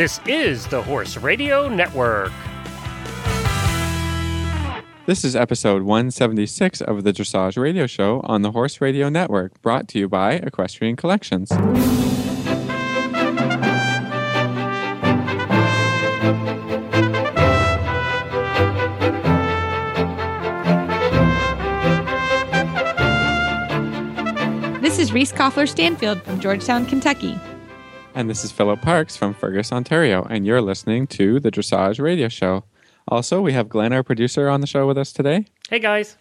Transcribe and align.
This 0.00 0.18
is 0.26 0.66
the 0.68 0.82
Horse 0.82 1.18
Radio 1.18 1.68
Network. 1.68 2.32
This 5.04 5.26
is 5.26 5.36
episode 5.36 5.82
176 5.82 6.80
of 6.80 7.04
the 7.04 7.12
Dressage 7.12 7.58
Radio 7.58 7.86
Show 7.86 8.22
on 8.24 8.40
the 8.40 8.52
Horse 8.52 8.80
Radio 8.80 9.10
Network, 9.10 9.60
brought 9.60 9.88
to 9.88 9.98
you 9.98 10.08
by 10.08 10.36
Equestrian 10.36 10.96
Collections. 10.96 11.50
This 24.80 24.98
is 24.98 25.12
Reese 25.12 25.32
Koffler 25.32 25.68
Stanfield 25.68 26.22
from 26.22 26.40
Georgetown, 26.40 26.86
Kentucky. 26.86 27.38
And 28.20 28.28
this 28.28 28.44
is 28.44 28.52
Philip 28.52 28.82
Parks 28.82 29.16
from 29.16 29.32
Fergus, 29.32 29.72
Ontario, 29.72 30.26
and 30.28 30.44
you're 30.44 30.60
listening 30.60 31.06
to 31.06 31.40
the 31.40 31.50
Dressage 31.50 31.98
Radio 31.98 32.28
Show. 32.28 32.64
Also, 33.08 33.40
we 33.40 33.54
have 33.54 33.70
Glenn, 33.70 33.94
our 33.94 34.02
producer, 34.02 34.46
on 34.50 34.60
the 34.60 34.66
show 34.66 34.86
with 34.86 34.98
us 34.98 35.10
today. 35.10 35.46
Hey, 35.70 35.78
guys. 35.78 36.18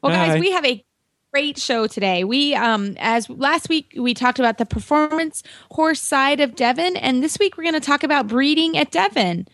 Well, 0.00 0.14
Hi. 0.14 0.28
guys, 0.28 0.40
we 0.40 0.52
have 0.52 0.64
a 0.64 0.84
great 1.32 1.58
show 1.58 1.88
today. 1.88 2.22
We, 2.22 2.54
um, 2.54 2.94
as 3.00 3.28
last 3.28 3.68
week, 3.68 3.94
we 3.98 4.14
talked 4.14 4.38
about 4.38 4.58
the 4.58 4.64
performance 4.64 5.42
horse 5.72 6.00
side 6.00 6.38
of 6.38 6.54
Devon, 6.54 6.96
and 6.96 7.20
this 7.20 7.36
week 7.40 7.56
we're 7.56 7.64
going 7.64 7.74
to 7.74 7.80
talk 7.80 8.04
about 8.04 8.28
breeding 8.28 8.78
at 8.78 8.92
Devon. 8.92 9.48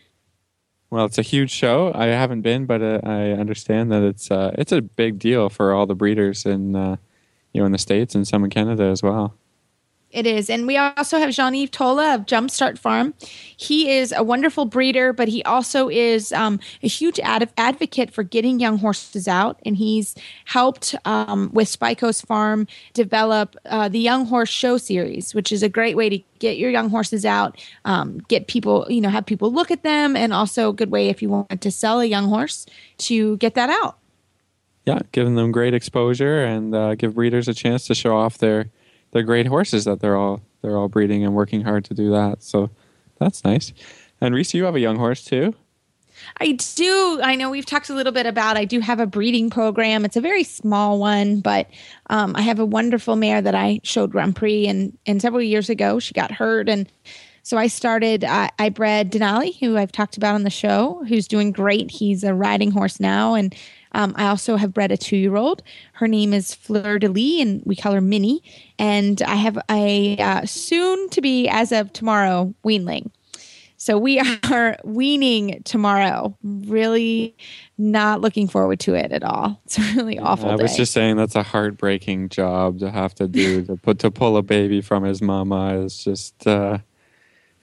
Well, 0.91 1.05
it's 1.05 1.17
a 1.17 1.23
huge 1.23 1.49
show. 1.49 1.91
I 1.95 2.05
haven't 2.09 2.41
been, 2.41 2.67
but 2.67 2.83
uh, 2.83 2.99
I 3.03 3.31
understand 3.31 3.91
that 3.91 4.03
it's 4.03 4.29
uh, 4.29 4.53
it's 4.53 4.71
a 4.71 4.83
big 4.83 5.17
deal 5.17 5.49
for 5.49 5.73
all 5.73 5.87
the 5.87 5.95
breeders 5.95 6.45
in 6.45 6.75
uh, 6.75 6.97
you 7.53 7.61
know 7.61 7.65
in 7.65 7.71
the 7.71 7.79
states 7.79 8.13
and 8.13 8.27
some 8.27 8.43
in 8.43 8.51
Canada 8.51 8.83
as 8.83 9.01
well. 9.01 9.33
It 10.11 10.27
is. 10.27 10.49
And 10.49 10.67
we 10.67 10.77
also 10.77 11.19
have 11.19 11.31
Jean 11.31 11.55
Yves 11.55 11.71
Tola 11.71 12.15
of 12.15 12.25
Jumpstart 12.25 12.77
Farm. 12.77 13.13
He 13.55 13.91
is 13.91 14.13
a 14.15 14.23
wonderful 14.23 14.65
breeder, 14.65 15.13
but 15.13 15.29
he 15.29 15.41
also 15.43 15.89
is 15.89 16.33
um, 16.33 16.59
a 16.83 16.87
huge 16.87 17.19
ad- 17.19 17.49
advocate 17.57 18.11
for 18.11 18.23
getting 18.23 18.59
young 18.59 18.77
horses 18.77 19.27
out. 19.27 19.59
And 19.65 19.77
he's 19.77 20.15
helped 20.45 20.95
um, 21.05 21.49
with 21.53 21.69
Spy 21.69 21.93
Coast 21.93 22.25
Farm 22.25 22.67
develop 22.93 23.55
uh, 23.65 23.87
the 23.87 23.99
Young 23.99 24.25
Horse 24.25 24.49
Show 24.49 24.77
Series, 24.77 25.33
which 25.33 25.51
is 25.51 25.63
a 25.63 25.69
great 25.69 25.95
way 25.95 26.09
to 26.09 26.19
get 26.39 26.57
your 26.57 26.71
young 26.71 26.89
horses 26.89 27.23
out, 27.23 27.63
um, 27.85 28.17
get 28.27 28.47
people, 28.47 28.85
you 28.89 28.99
know, 28.99 29.09
have 29.09 29.25
people 29.25 29.51
look 29.51 29.71
at 29.71 29.83
them, 29.83 30.17
and 30.17 30.33
also 30.33 30.69
a 30.69 30.73
good 30.73 30.91
way 30.91 31.07
if 31.07 31.21
you 31.21 31.29
want 31.29 31.61
to 31.61 31.71
sell 31.71 32.01
a 32.01 32.05
young 32.05 32.27
horse 32.27 32.65
to 32.97 33.37
get 33.37 33.53
that 33.53 33.69
out. 33.69 33.97
Yeah, 34.85 34.99
giving 35.11 35.35
them 35.35 35.51
great 35.51 35.73
exposure 35.73 36.43
and 36.43 36.73
uh, 36.73 36.95
give 36.95 37.13
breeders 37.13 37.47
a 37.47 37.53
chance 37.53 37.85
to 37.85 37.95
show 37.95 38.17
off 38.17 38.39
their 38.39 38.71
their 39.11 39.23
great 39.23 39.47
horses 39.47 39.85
that 39.85 39.99
they're 39.99 40.17
all 40.17 40.41
they're 40.61 40.77
all 40.77 40.89
breeding 40.89 41.23
and 41.23 41.33
working 41.33 41.61
hard 41.61 41.85
to 41.85 41.93
do 41.93 42.11
that. 42.11 42.43
So 42.43 42.69
that's 43.19 43.43
nice. 43.43 43.73
And 44.19 44.35
Reese, 44.35 44.53
you 44.53 44.65
have 44.65 44.75
a 44.75 44.79
young 44.79 44.97
horse 44.97 45.23
too. 45.23 45.55
I 46.39 46.51
do. 46.51 47.19
I 47.23 47.35
know 47.35 47.49
we've 47.49 47.65
talked 47.65 47.89
a 47.89 47.95
little 47.95 48.13
bit 48.13 48.27
about. 48.27 48.57
I 48.57 48.65
do 48.65 48.79
have 48.79 48.99
a 48.99 49.07
breeding 49.07 49.49
program. 49.49 50.05
It's 50.05 50.17
a 50.17 50.21
very 50.21 50.43
small 50.43 50.99
one, 50.99 51.39
but 51.41 51.67
um, 52.09 52.35
I 52.35 52.41
have 52.41 52.59
a 52.59 52.65
wonderful 52.65 53.15
mare 53.15 53.41
that 53.41 53.55
I 53.55 53.79
showed 53.83 54.11
Grand 54.11 54.35
Prix 54.35 54.67
and 54.67 54.97
and 55.05 55.21
several 55.21 55.41
years 55.41 55.69
ago 55.69 55.99
she 55.99 56.13
got 56.13 56.31
hurt 56.31 56.69
and. 56.69 56.91
So 57.43 57.57
I 57.57 57.65
started. 57.65 58.23
I 58.23 58.69
bred 58.69 59.11
Denali, 59.11 59.59
who 59.59 59.75
I've 59.75 59.91
talked 59.91 60.15
about 60.15 60.35
on 60.35 60.43
the 60.43 60.51
show, 60.51 61.03
who's 61.07 61.27
doing 61.27 61.51
great. 61.51 61.89
He's 61.89 62.23
a 62.23 62.35
riding 62.35 62.69
horse 62.69 62.99
now, 62.99 63.33
and 63.33 63.55
um, 63.93 64.13
I 64.15 64.27
also 64.27 64.55
have 64.55 64.73
bred 64.73 64.91
a 64.91 64.97
two-year-old. 64.97 65.63
Her 65.93 66.07
name 66.07 66.33
is 66.33 66.53
Fleur 66.53 66.99
de 66.99 67.09
Lis, 67.09 67.41
and 67.41 67.61
we 67.65 67.75
call 67.75 67.93
her 67.93 68.01
Minnie. 68.01 68.41
And 68.79 69.21
I 69.21 69.35
have 69.35 69.57
a 69.69 70.17
uh, 70.17 70.45
soon 70.45 71.09
to 71.09 71.21
be, 71.21 71.47
as 71.47 71.71
of 71.71 71.91
tomorrow, 71.93 72.53
weanling. 72.65 73.11
So 73.81 73.97
we 73.97 74.19
are 74.51 74.77
weaning 74.83 75.63
tomorrow. 75.63 76.37
Really 76.43 77.35
not 77.79 78.21
looking 78.21 78.47
forward 78.47 78.79
to 78.81 78.93
it 78.93 79.11
at 79.11 79.23
all. 79.23 79.59
It's 79.65 79.79
a 79.79 79.81
really 79.95 80.19
awful 80.19 80.51
I 80.51 80.55
day. 80.55 80.61
was 80.61 80.77
just 80.77 80.93
saying 80.93 81.17
that's 81.17 81.35
a 81.35 81.41
heartbreaking 81.41 82.29
job 82.29 82.77
to 82.79 82.91
have 82.91 83.15
to 83.15 83.27
do 83.27 83.63
to 83.65 83.75
put 83.77 83.97
to 83.99 84.11
pull 84.11 84.37
a 84.37 84.43
baby 84.43 84.81
from 84.81 85.03
his 85.03 85.21
mama 85.21 85.79
is 85.79 86.03
just 86.03 86.45
uh, 86.45 86.77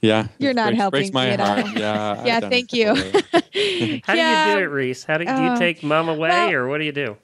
yeah. 0.01 0.29
You're 0.39 0.55
not 0.55 0.67
breaks, 0.69 0.79
helping 0.81 1.01
breaks 1.01 1.13
my 1.15 1.27
me 1.27 1.31
at 1.33 1.41
heart. 1.41 1.65
all. 1.67 1.73
Yeah. 1.73 2.25
Yeah, 2.27 2.41
thank 2.41 2.73
you. 2.73 2.95
How 4.05 4.15
Yeah. 4.15 4.45
do 4.45 4.51
you 4.51 4.57
do 4.59 4.63
it, 4.65 4.67
Reese? 4.71 5.05
How 5.05 5.19
do, 5.19 5.25
do 5.25 5.31
you 5.31 5.37
Uh, 5.37 5.59
take 5.59 5.83
mom 5.83 6.09
away, 6.09 6.29
well- 6.29 6.53
or 6.55 6.69
what 6.69 6.79
do 6.79 6.85
you 6.85 6.93
do? 6.93 7.17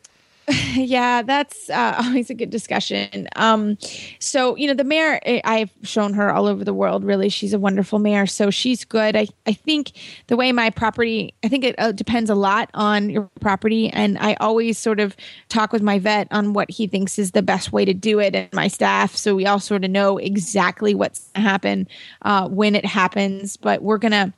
yeah, 0.74 1.22
that's 1.22 1.70
uh, 1.70 1.94
always 2.04 2.28
a 2.28 2.34
good 2.34 2.50
discussion. 2.50 3.28
Um, 3.36 3.78
so 4.18 4.56
you 4.56 4.66
know, 4.66 4.74
the 4.74 4.84
mare 4.84 5.20
I- 5.26 5.40
I've 5.44 5.70
shown 5.82 6.12
her 6.14 6.30
all 6.32 6.46
over 6.46 6.64
the 6.64 6.74
world. 6.74 7.02
Really, 7.04 7.28
she's 7.30 7.54
a 7.54 7.58
wonderful 7.58 7.98
mare. 7.98 8.26
So 8.26 8.50
she's 8.50 8.84
good. 8.84 9.16
I 9.16 9.28
I 9.46 9.54
think 9.54 9.92
the 10.26 10.36
way 10.36 10.52
my 10.52 10.68
property, 10.68 11.32
I 11.42 11.48
think 11.48 11.64
it 11.64 11.74
uh, 11.78 11.92
depends 11.92 12.28
a 12.28 12.34
lot 12.34 12.68
on 12.74 13.08
your 13.08 13.30
property, 13.40 13.88
and 13.90 14.18
I 14.18 14.34
always 14.34 14.76
sort 14.78 15.00
of 15.00 15.16
talk 15.48 15.72
with 15.72 15.82
my 15.82 15.98
vet 15.98 16.28
on 16.30 16.52
what 16.52 16.70
he 16.70 16.86
thinks 16.86 17.18
is 17.18 17.30
the 17.30 17.42
best 17.42 17.72
way 17.72 17.86
to 17.86 17.94
do 17.94 18.20
it, 18.20 18.34
and 18.34 18.52
my 18.52 18.68
staff, 18.68 19.16
so 19.16 19.34
we 19.34 19.46
all 19.46 19.60
sort 19.60 19.84
of 19.84 19.90
know 19.90 20.18
exactly 20.18 20.94
what's 20.94 21.20
going 21.20 21.44
to 21.44 21.50
happen 21.50 21.88
uh, 22.22 22.48
when 22.48 22.74
it 22.74 22.84
happens. 22.84 23.56
But 23.56 23.82
we're 23.82 23.98
gonna. 23.98 24.34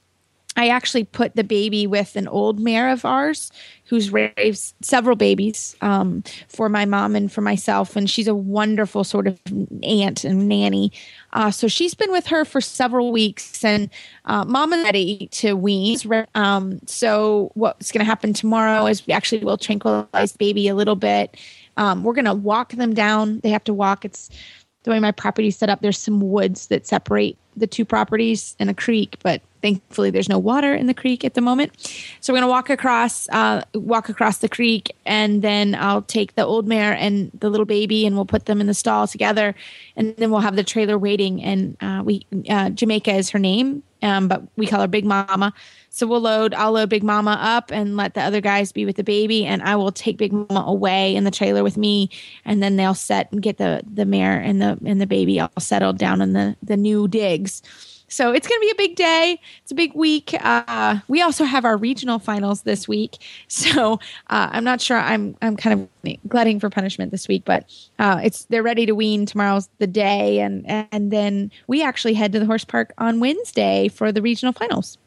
I 0.59 0.69
actually 0.69 1.05
put 1.05 1.37
the 1.37 1.45
baby 1.45 1.87
with 1.87 2.17
an 2.17 2.27
old 2.29 2.59
mare 2.59 2.89
of 2.89 3.05
ours 3.05 3.53
who's 3.87 4.13
raised 4.13 4.75
several 4.83 5.17
babies 5.17 5.77
um, 5.81 6.23
for 6.49 6.69
my 6.69 6.85
mom 6.85 7.15
and 7.15 7.31
for 7.31 7.41
myself. 7.41 7.95
And 7.97 8.11
she's 8.11 8.27
a 8.27 8.35
wonderful 8.35 9.05
sort 9.05 9.27
of 9.27 9.41
aunt 9.83 10.25
and 10.25 10.49
nanny. 10.49 10.93
Uh, 11.33 11.51
so 11.51 11.69
she's 11.69 11.95
been 11.95 12.11
with 12.11 12.27
her 12.27 12.45
for 12.45 12.61
several 12.61 13.13
weeks, 13.13 13.65
and 13.65 13.89
uh, 14.25 14.45
mom 14.45 14.73
is 14.73 14.85
ready 14.85 15.29
to 15.33 15.55
wean. 15.55 15.99
Um, 16.35 16.81
so 16.87 17.51
what's 17.55 17.93
going 17.93 18.01
to 18.01 18.05
happen 18.05 18.33
tomorrow 18.33 18.87
is 18.87 19.07
we 19.07 19.13
actually 19.13 19.45
will 19.45 19.59
tranquilize 19.59 20.37
baby 20.37 20.69
a 20.69 20.75
little 20.75 20.97
bit. 20.97 21.37
Um, 21.77 22.03
we're 22.03 22.15
going 22.15 22.25
to 22.25 22.35
walk 22.35 22.73
them 22.73 22.95
down. 22.95 23.41
They 23.41 23.51
have 23.51 23.65
to 23.65 23.75
walk. 23.75 24.05
It's 24.05 24.31
the 24.83 24.91
way 24.91 24.99
my 24.99 25.13
property's 25.13 25.57
set 25.57 25.69
up. 25.69 25.81
There's 25.81 25.99
some 25.99 26.21
woods 26.21 26.69
that 26.69 26.87
separate 26.87 27.37
the 27.57 27.67
two 27.67 27.85
properties 27.85 28.57
and 28.59 28.71
a 28.71 28.75
creek, 28.75 29.17
but 29.23 29.43
thankfully 29.67 30.11
there's 30.11 30.29
no 30.29 30.39
water 30.39 30.75
in 30.75 30.87
the 30.87 30.95
creek 30.95 31.25
at 31.25 31.35
the 31.35 31.41
moment. 31.41 31.73
So 32.21 32.33
we're 32.33 32.39
gonna 32.39 32.51
walk 32.51 32.71
across, 32.71 33.29
uh, 33.31 33.63
walk 33.75 34.09
across 34.09 34.39
the 34.39 34.49
creek, 34.49 34.95
and 35.05 35.43
then 35.43 35.75
I'll 35.75 36.03
take 36.03 36.37
the 36.37 36.45
old 36.45 36.69
mare 36.69 36.93
and 36.93 37.33
the 37.41 37.51
little 37.51 37.67
baby, 37.67 38.07
and 38.07 38.15
we'll 38.15 38.27
put 38.27 38.47
them 38.47 38.61
in 38.61 38.69
the 38.69 38.75
stall 38.75 39.09
together, 39.09 39.57
and 39.97 40.15
then 40.19 40.31
we'll 40.31 40.41
have 40.41 40.55
the 40.55 40.63
trailer 40.63 40.97
waiting. 40.97 41.43
And 41.43 41.77
uh, 41.81 42.03
we, 42.05 42.25
uh, 42.49 42.71
Jamaica 42.71 43.13
is 43.13 43.31
her 43.31 43.41
name, 43.41 43.83
um, 44.03 44.29
but 44.29 44.43
we 44.57 44.69
call 44.69 44.81
her 44.81 44.87
Big 44.87 45.05
Mama. 45.05 45.53
So 45.91 46.07
we'll 46.07 46.21
load, 46.21 46.55
I'll 46.55 46.73
load 46.73 46.91
Big 46.91 47.03
Mama 47.03 47.37
up 47.41 47.73
and 47.73 47.97
let 47.97 48.15
the 48.15 48.21
other 48.21 48.41
guys 48.41 48.71
be 48.71 48.85
with 48.87 48.97
the 48.97 49.03
baby, 49.03 49.47
and 49.47 49.63
I 49.63 49.75
will 49.75 49.91
take 49.91 50.17
Big 50.17 50.33
Mama 50.33 50.65
away 50.65 51.17
in 51.17 51.25
the 51.25 51.31
trailer 51.33 51.65
with 51.65 51.77
me, 51.77 52.09
and 52.45 52.63
then 52.63 52.77
they'll 52.77 52.95
set 52.95 53.33
and 53.33 53.43
get 53.43 53.57
the 53.59 53.83
the 53.93 54.05
mare 54.05 54.39
and 54.39 54.63
the 54.63 54.79
and 54.85 55.01
the 55.01 55.07
baby 55.07 55.41
all 55.41 55.51
settled 55.59 55.99
down 55.99 56.21
in 56.21 56.35
the 56.35 56.55
the 56.63 56.77
new 56.77 57.09
digs. 57.09 57.63
So 58.09 58.33
it's 58.33 58.47
going 58.47 58.61
to 58.61 58.61
be 58.61 58.71
a 58.71 58.89
big 58.89 58.97
day. 58.97 59.41
It's 59.63 59.73
a 59.73 59.75
big 59.75 59.95
week. 59.95 60.35
Uh, 60.41 61.01
we 61.09 61.23
also 61.23 61.45
have 61.45 61.65
our 61.65 61.77
regional 61.77 62.19
finals 62.19 62.63
this 62.63 62.87
week, 62.87 63.19
so 63.49 63.95
uh, 64.31 64.49
I'm 64.53 64.65
not 64.65 64.81
sure. 64.81 64.97
I'm 64.99 65.37
I'm 65.43 65.57
kind 65.57 65.89
of 66.05 66.17
glutting 66.29 66.61
for 66.61 66.71
punishment 66.71 67.11
this 67.11 67.27
week, 67.29 67.43
but 67.45 67.65
uh, 67.99 68.21
it's 68.23 68.45
they're 68.45 68.63
ready 68.63 68.87
to 68.87 68.93
wean. 68.93 69.27
Tomorrow's 69.27 69.69
the 69.79 69.87
day, 69.89 70.39
and 70.41 70.65
and 70.67 71.11
then 71.11 71.51
we 71.67 71.83
actually 71.83 72.15
head 72.15 72.33
to 72.33 72.39
the 72.39 72.47
horse 72.47 72.65
park 72.65 72.93
on 72.99 73.19
Wednesday 73.21 73.89
for 73.89 74.13
the 74.13 74.23
regional 74.23 74.53
finals. 74.53 74.99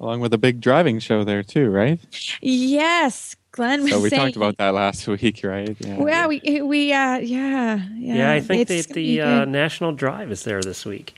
Along 0.00 0.20
with 0.20 0.32
a 0.32 0.38
big 0.38 0.60
driving 0.60 1.00
show 1.00 1.24
there 1.24 1.42
too, 1.42 1.70
right? 1.70 1.98
Yes, 2.40 3.34
Glenn 3.50 3.82
was 3.82 3.90
So 3.92 4.00
we 4.00 4.10
saying. 4.10 4.22
talked 4.22 4.36
about 4.36 4.56
that 4.58 4.72
last 4.74 5.06
week, 5.08 5.40
right? 5.42 5.76
Well, 5.84 6.28
we 6.28 6.40
we 6.62 6.92
uh 6.92 7.18
yeah 7.18 7.80
yeah. 7.96 8.14
Yeah, 8.14 8.32
I 8.32 8.40
think 8.40 8.68
It's 8.70 8.86
that 8.86 8.94
gonna 8.94 9.06
the 9.06 9.20
uh. 9.22 9.44
National 9.46 9.92
Drive 9.92 10.30
is 10.30 10.44
there 10.44 10.60
this 10.62 10.84
week. 10.86 11.14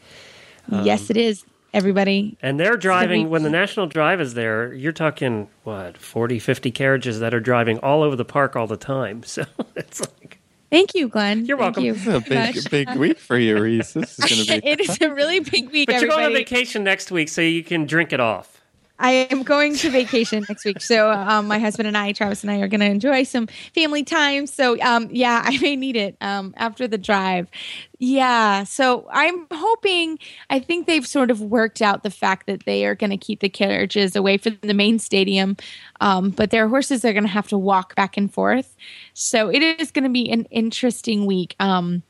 Yes, 0.70 1.11
it 1.11 1.17
is. 1.17 1.44
Everybody, 1.72 2.37
And 2.43 2.58
they're 2.58 2.76
driving, 2.76 3.22
week- 3.25 3.31
when 3.31 3.43
the 3.44 3.50
National 3.50 3.87
Drive 3.87 4.20
is 4.20 4.34
there, 4.34 4.72
you're 4.75 4.90
talking, 4.90 5.49
what, 5.62 5.96
40, 5.96 6.40
50 6.40 6.72
carriages 6.72 7.20
that 7.20 7.32
are 7.32 7.38
driving 7.38 7.78
all 7.78 8.02
over 8.02 8.17
the 8.17 8.25
park 8.25 8.56
all 8.56 8.67
the 8.67 8.76
time. 8.76 9.22
So 9.26 9.44
it's 9.76 10.00
like, 10.00 10.40
thank 10.72 10.96
you, 10.96 11.06
Glenn. 11.08 11.46
You're 11.46 11.56
Thank 11.58 11.76
welcome. 11.76 11.84
you 11.84 11.93
This 11.94 12.06
a 12.08 12.20
big, 12.28 12.56
much. 12.56 12.70
big 12.70 12.90
week 12.96 13.19
for 13.20 13.38
you, 13.38 13.61
Reese. 13.62 13.93
This 13.93 14.19
is 14.19 14.25
going 14.25 14.44
to 14.46 14.61
be. 14.62 14.69
it 14.69 14.81
is 14.81 15.00
a 15.00 15.14
really 15.14 15.38
big 15.38 15.70
week. 15.70 15.87
but 15.87 16.00
you're 16.00 16.11
going 16.11 16.26
on 16.26 16.32
vacation 16.32 16.82
next 16.82 17.12
week 17.12 17.28
so 17.28 17.40
you 17.40 17.62
can 17.62 17.87
drink 17.87 18.12
it 18.12 18.19
off. 18.19 18.60
I 19.00 19.26
am 19.31 19.43
going 19.43 19.75
to 19.76 19.91
vacation 19.91 20.44
next 20.47 20.64
week. 20.67 20.82
So 20.82 21.11
um, 21.11 21.49
my 21.49 21.58
husband 21.58 21.88
and 21.88 21.97
I, 21.97 22.12
Travis 22.12 22.43
and 22.43 22.50
I, 22.50 22.58
are 22.58 22.69
going 22.69 22.81
to 22.81 22.87
enjoy 22.87 23.23
some 23.23 23.47
family 23.75 24.05
time. 24.05 24.47
So 24.47 24.79
um, 24.82 25.08
yeah, 25.11 25.43
I 25.44 25.58
may 25.58 25.75
need 25.75 25.97
it 25.97 26.17
um, 26.20 26.52
after 26.58 26.87
the 26.87 26.99
drive. 26.99 27.49
Yeah. 27.99 28.64
So 28.64 29.08
I'm 29.11 29.47
hoping. 29.50 30.19
I 30.50 30.61
think 30.61 30.87
they've 30.87 31.06
sort 31.06 31.31
of 31.31 31.41
worked 31.41 31.81
out 31.81 32.02
the 32.02 32.11
fact 32.11 32.47
that 32.47 32.67
they 32.67 32.85
are 32.85 32.94
going 32.94 33.11
to 33.11 33.17
keep 33.17 33.41
the 33.41 33.49
carriages 33.49 34.14
away 34.14 34.37
from 34.37 34.58
the 34.61 34.75
main 34.75 34.99
stadium, 34.99 35.56
um, 36.00 36.31
but 36.31 36.50
their 36.50 36.69
horses 36.69 37.05
are 37.05 37.12
going 37.12 37.25
to 37.25 37.29
have 37.31 37.49
to 37.49 37.58
walk 37.58 37.97
back 37.97 38.19
and 38.19 38.32
forth. 38.32 38.76
So 39.14 39.49
it 39.49 39.62
is 39.62 39.91
going 39.91 40.05
to 40.05 40.11
be 40.11 40.31
an 40.31 40.44
interesting 40.50 41.25
week. 41.25 41.56
Um, 41.58 42.02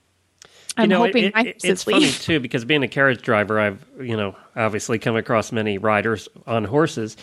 I'm 0.82 0.88
know, 0.88 0.98
hoping 0.98 1.24
it, 1.24 1.36
it, 1.36 1.60
it's 1.64 1.84
funny 1.84 2.10
too 2.10 2.40
because 2.40 2.64
being 2.64 2.82
a 2.82 2.88
carriage 2.88 3.22
driver, 3.22 3.58
I've 3.60 3.84
you 4.00 4.16
know 4.16 4.36
obviously 4.56 4.98
come 4.98 5.16
across 5.16 5.52
many 5.52 5.78
riders 5.78 6.28
on 6.46 6.64
horses, 6.64 7.16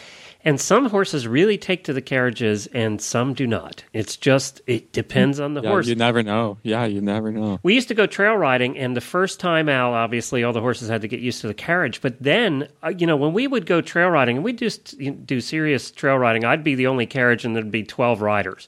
and 0.43 0.59
some 0.61 0.89
horses 0.89 1.27
really 1.27 1.57
take 1.57 1.83
to 1.85 1.93
the 1.93 2.01
carriages, 2.01 2.67
and 2.67 3.01
some 3.01 3.33
do 3.33 3.45
not. 3.47 3.83
It's 3.93 4.15
just 4.17 4.61
it 4.67 4.91
depends 4.93 5.39
on 5.39 5.53
the 5.53 5.61
Yeah, 5.61 5.69
horse. 5.69 5.87
you 5.87 5.95
never 5.95 6.23
know. 6.23 6.57
Yeah, 6.63 6.85
you 6.85 7.01
never 7.01 7.31
know. 7.31 7.59
We 7.63 7.73
used 7.73 7.87
to 7.89 7.93
go 7.95 8.05
trail 8.05 8.35
riding, 8.35 8.77
and 8.77 8.95
the 8.95 9.01
first 9.01 9.39
time 9.39 9.69
out, 9.69 9.93
obviously, 9.93 10.43
all 10.43 10.53
the 10.53 10.61
horses 10.61 10.89
had 10.89 11.01
to 11.01 11.07
get 11.07 11.19
used 11.19 11.41
to 11.41 11.47
the 11.47 11.53
carriage. 11.53 12.01
But 12.01 12.21
then, 12.21 12.67
uh, 12.83 12.93
you 12.97 13.07
know, 13.07 13.17
when 13.17 13.33
we 13.33 13.47
would 13.47 13.65
go 13.65 13.81
trail 13.81 14.09
riding, 14.09 14.37
and 14.37 14.43
we'd 14.45 14.57
just 14.57 14.97
you 14.99 15.11
do 15.11 15.41
serious 15.41 15.91
trail 15.91 16.17
riding, 16.17 16.45
I'd 16.45 16.63
be 16.63 16.75
the 16.75 16.87
only 16.87 17.05
carriage, 17.05 17.43
and 17.45 17.55
there'd 17.55 17.71
be 17.71 17.83
12 17.83 18.21
riders. 18.21 18.67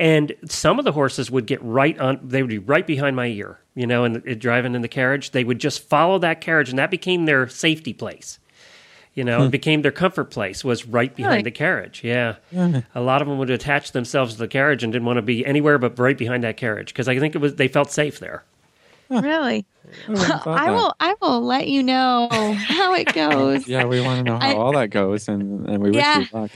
And 0.00 0.32
some 0.44 0.78
of 0.78 0.84
the 0.84 0.92
horses 0.92 1.28
would 1.28 1.46
get 1.46 1.60
right 1.60 1.98
on, 1.98 2.20
they 2.22 2.40
would 2.40 2.48
be 2.50 2.58
right 2.58 2.86
behind 2.86 3.16
my 3.16 3.26
ear, 3.26 3.58
you 3.78 3.86
know, 3.86 4.02
and 4.04 4.16
uh, 4.28 4.34
driving 4.34 4.74
in 4.74 4.82
the 4.82 4.88
carriage. 4.88 5.30
They 5.30 5.44
would 5.44 5.60
just 5.60 5.82
follow 5.88 6.18
that 6.18 6.40
carriage, 6.40 6.68
and 6.70 6.78
that 6.78 6.90
became 6.90 7.24
their 7.26 7.48
safety 7.48 7.92
place. 7.92 8.38
You 9.14 9.24
know, 9.24 9.44
it 9.44 9.50
became 9.50 9.82
their 9.82 9.90
comfort 9.92 10.30
place 10.30 10.62
was 10.64 10.86
right 10.86 11.14
behind 11.14 11.32
Really? 11.32 11.42
the 11.42 11.50
carriage. 11.50 12.02
Yeah. 12.04 12.36
A 12.94 13.00
lot 13.00 13.20
of 13.20 13.26
them 13.26 13.38
would 13.38 13.50
attach 13.50 13.90
themselves 13.92 14.34
to 14.34 14.38
the 14.38 14.46
carriage 14.48 14.84
and 14.84 14.92
didn't 14.92 15.06
want 15.06 15.16
to 15.16 15.22
be 15.22 15.44
anywhere 15.44 15.76
but 15.78 15.98
right 15.98 16.16
behind 16.16 16.44
that 16.44 16.56
carriage 16.56 16.88
because 16.92 17.08
I 17.08 17.18
think 17.18 17.34
it 17.34 17.38
was 17.38 17.56
they 17.56 17.66
felt 17.66 17.90
safe 17.90 18.20
there. 18.20 18.44
Really? 19.10 19.66
I 20.06 20.10
wouldn't 20.10 20.28
have 20.28 20.42
thought 20.42 20.60
I 20.60 20.70
will. 20.70 20.94
I 21.00 21.14
will 21.20 21.40
let 21.40 21.66
you 21.66 21.82
know 21.82 22.28
how 22.56 22.94
it 22.94 23.12
goes. 23.12 23.66
Yeah, 23.66 23.86
we 23.86 24.00
want 24.00 24.18
to 24.18 24.24
know 24.32 24.38
how 24.38 24.50
I- 24.50 24.54
all 24.54 24.72
that 24.74 24.90
goes, 24.90 25.26
and, 25.28 25.68
and 25.68 25.82
we 25.82 25.90
wish 25.90 26.04
you 26.04 26.26
luck. 26.32 26.50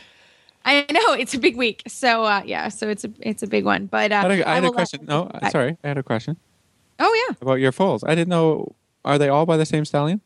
I 0.64 0.86
know 0.92 1.14
it's 1.14 1.34
a 1.34 1.38
big 1.40 1.56
week, 1.56 1.82
so 1.88 2.22
uh, 2.22 2.42
yeah, 2.44 2.68
so 2.68 2.88
it's 2.88 3.02
a 3.04 3.10
it's 3.20 3.42
a 3.42 3.48
big 3.48 3.64
one. 3.64 3.86
But 3.86 4.12
uh, 4.12 4.16
I 4.16 4.20
had 4.22 4.30
a, 4.30 4.48
I 4.48 4.54
had 4.56 4.64
a 4.64 4.70
question. 4.70 5.04
No, 5.08 5.28
I- 5.34 5.50
sorry, 5.50 5.76
I 5.82 5.88
had 5.88 5.98
a 5.98 6.02
question 6.04 6.36
Oh 7.04 7.26
yeah, 7.28 7.36
about 7.40 7.60
your 7.60 7.72
foals. 7.72 8.04
I 8.04 8.14
didn't 8.14 8.28
know. 8.28 8.74
Are 9.04 9.18
they 9.18 9.28
all 9.28 9.44
by 9.44 9.56
the 9.56 9.66
same 9.66 9.84
stallion? 9.84 10.20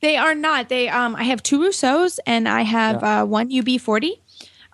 they 0.00 0.16
are 0.16 0.34
not. 0.34 0.68
They 0.68 0.88
um, 0.88 1.14
I 1.16 1.24
have 1.24 1.42
two 1.42 1.62
Rousseaus 1.62 2.18
and 2.26 2.48
I 2.48 2.62
have 2.62 3.02
uh, 3.02 3.24
one 3.24 3.50
UB 3.56 3.80
forty. 3.80 4.20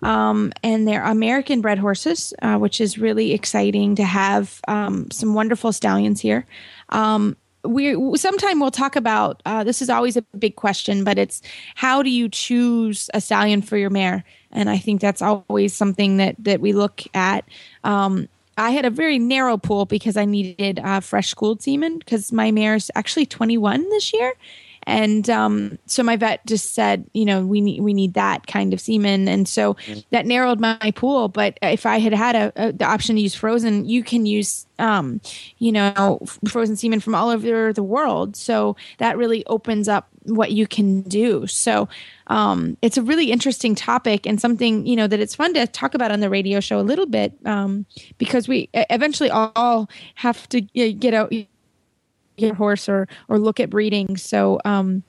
Um, 0.03 0.53
and 0.61 0.87
they're 0.87 1.03
American 1.03 1.59
bred 1.59 1.79
horses, 1.79 2.31
uh, 2.43 2.57
which 2.57 2.79
is 2.79 2.99
really 2.99 3.33
exciting 3.33 3.95
to 3.95 4.03
have 4.03 4.61
um, 4.67 5.09
some 5.09 5.33
wonderful 5.33 5.73
stallions 5.73 6.21
here. 6.21 6.45
Um, 6.89 7.35
we 7.63 8.15
sometime 8.15 8.59
we'll 8.59 8.71
talk 8.71 8.95
about 8.95 9.41
uh, 9.45 9.63
this 9.63 9.81
is 9.81 9.89
always 9.89 10.15
a 10.15 10.21
big 10.37 10.55
question, 10.55 11.03
but 11.03 11.17
it's 11.17 11.41
how 11.75 12.03
do 12.03 12.11
you 12.11 12.29
choose 12.29 13.09
a 13.13 13.19
stallion 13.19 13.61
for 13.63 13.75
your 13.75 13.89
mare? 13.89 14.23
And 14.51 14.69
I 14.69 14.77
think 14.77 15.01
that's 15.01 15.21
always 15.21 15.73
something 15.73 16.17
that 16.17 16.35
that 16.39 16.61
we 16.61 16.73
look 16.73 17.01
at. 17.13 17.43
Um, 17.83 18.29
I 18.57 18.71
had 18.71 18.85
a 18.85 18.89
very 18.89 19.19
narrow 19.19 19.57
pool 19.57 19.85
because 19.85 20.17
I 20.17 20.25
needed 20.25 20.79
uh, 20.79 20.99
fresh 20.99 21.33
cooled 21.33 21.61
semen 21.61 21.99
because 21.99 22.31
my 22.31 22.51
mare 22.51 22.75
is 22.75 22.91
actually 22.95 23.27
21 23.27 23.89
this 23.89 24.13
year. 24.13 24.33
And 24.87 25.29
um, 25.29 25.77
so 25.85 26.01
my 26.01 26.15
vet 26.15 26.43
just 26.45 26.73
said, 26.73 27.05
you 27.13 27.25
know, 27.25 27.45
we 27.45 27.59
need 27.59 27.81
we 27.81 27.93
need 27.93 28.13
that 28.13 28.47
kind 28.47 28.73
of 28.73 28.79
semen, 28.79 29.27
and 29.27 29.47
so 29.47 29.75
that 30.11 30.25
narrowed 30.25 30.61
my 30.61 30.93
pool. 30.95 31.27
But 31.27 31.59
if 31.61 31.85
I 31.85 31.99
had 31.99 32.13
had 32.13 32.35
a, 32.37 32.53
a 32.55 32.71
the 32.71 32.85
option 32.85 33.17
to 33.17 33.21
use 33.21 33.35
frozen, 33.35 33.83
you 33.83 34.01
can 34.01 34.25
use, 34.25 34.65
um, 34.79 35.19
you 35.57 35.73
know, 35.73 36.19
f- 36.21 36.39
frozen 36.47 36.77
semen 36.77 37.01
from 37.01 37.15
all 37.15 37.29
over 37.29 37.73
the 37.73 37.83
world. 37.83 38.37
So 38.37 38.77
that 38.99 39.17
really 39.17 39.45
opens 39.47 39.89
up 39.89 40.07
what 40.23 40.53
you 40.53 40.65
can 40.65 41.01
do. 41.01 41.47
So 41.47 41.89
um, 42.27 42.77
it's 42.81 42.95
a 42.95 43.03
really 43.03 43.29
interesting 43.29 43.75
topic 43.75 44.25
and 44.25 44.39
something 44.39 44.85
you 44.85 44.95
know 44.95 45.07
that 45.07 45.19
it's 45.19 45.35
fun 45.35 45.53
to 45.55 45.67
talk 45.67 45.95
about 45.95 46.11
on 46.11 46.21
the 46.21 46.29
radio 46.29 46.61
show 46.61 46.79
a 46.79 46.81
little 46.81 47.07
bit 47.07 47.33
um, 47.45 47.85
because 48.17 48.47
we 48.47 48.69
eventually 48.73 49.29
all 49.29 49.89
have 50.15 50.47
to 50.49 50.61
get 50.61 51.13
out 51.13 51.33
your 52.37 52.55
horse 52.55 52.87
or 52.87 53.07
or 53.27 53.39
look 53.39 53.59
at 53.59 53.69
breeding. 53.69 54.17
So 54.17 54.59
um, 54.65 55.03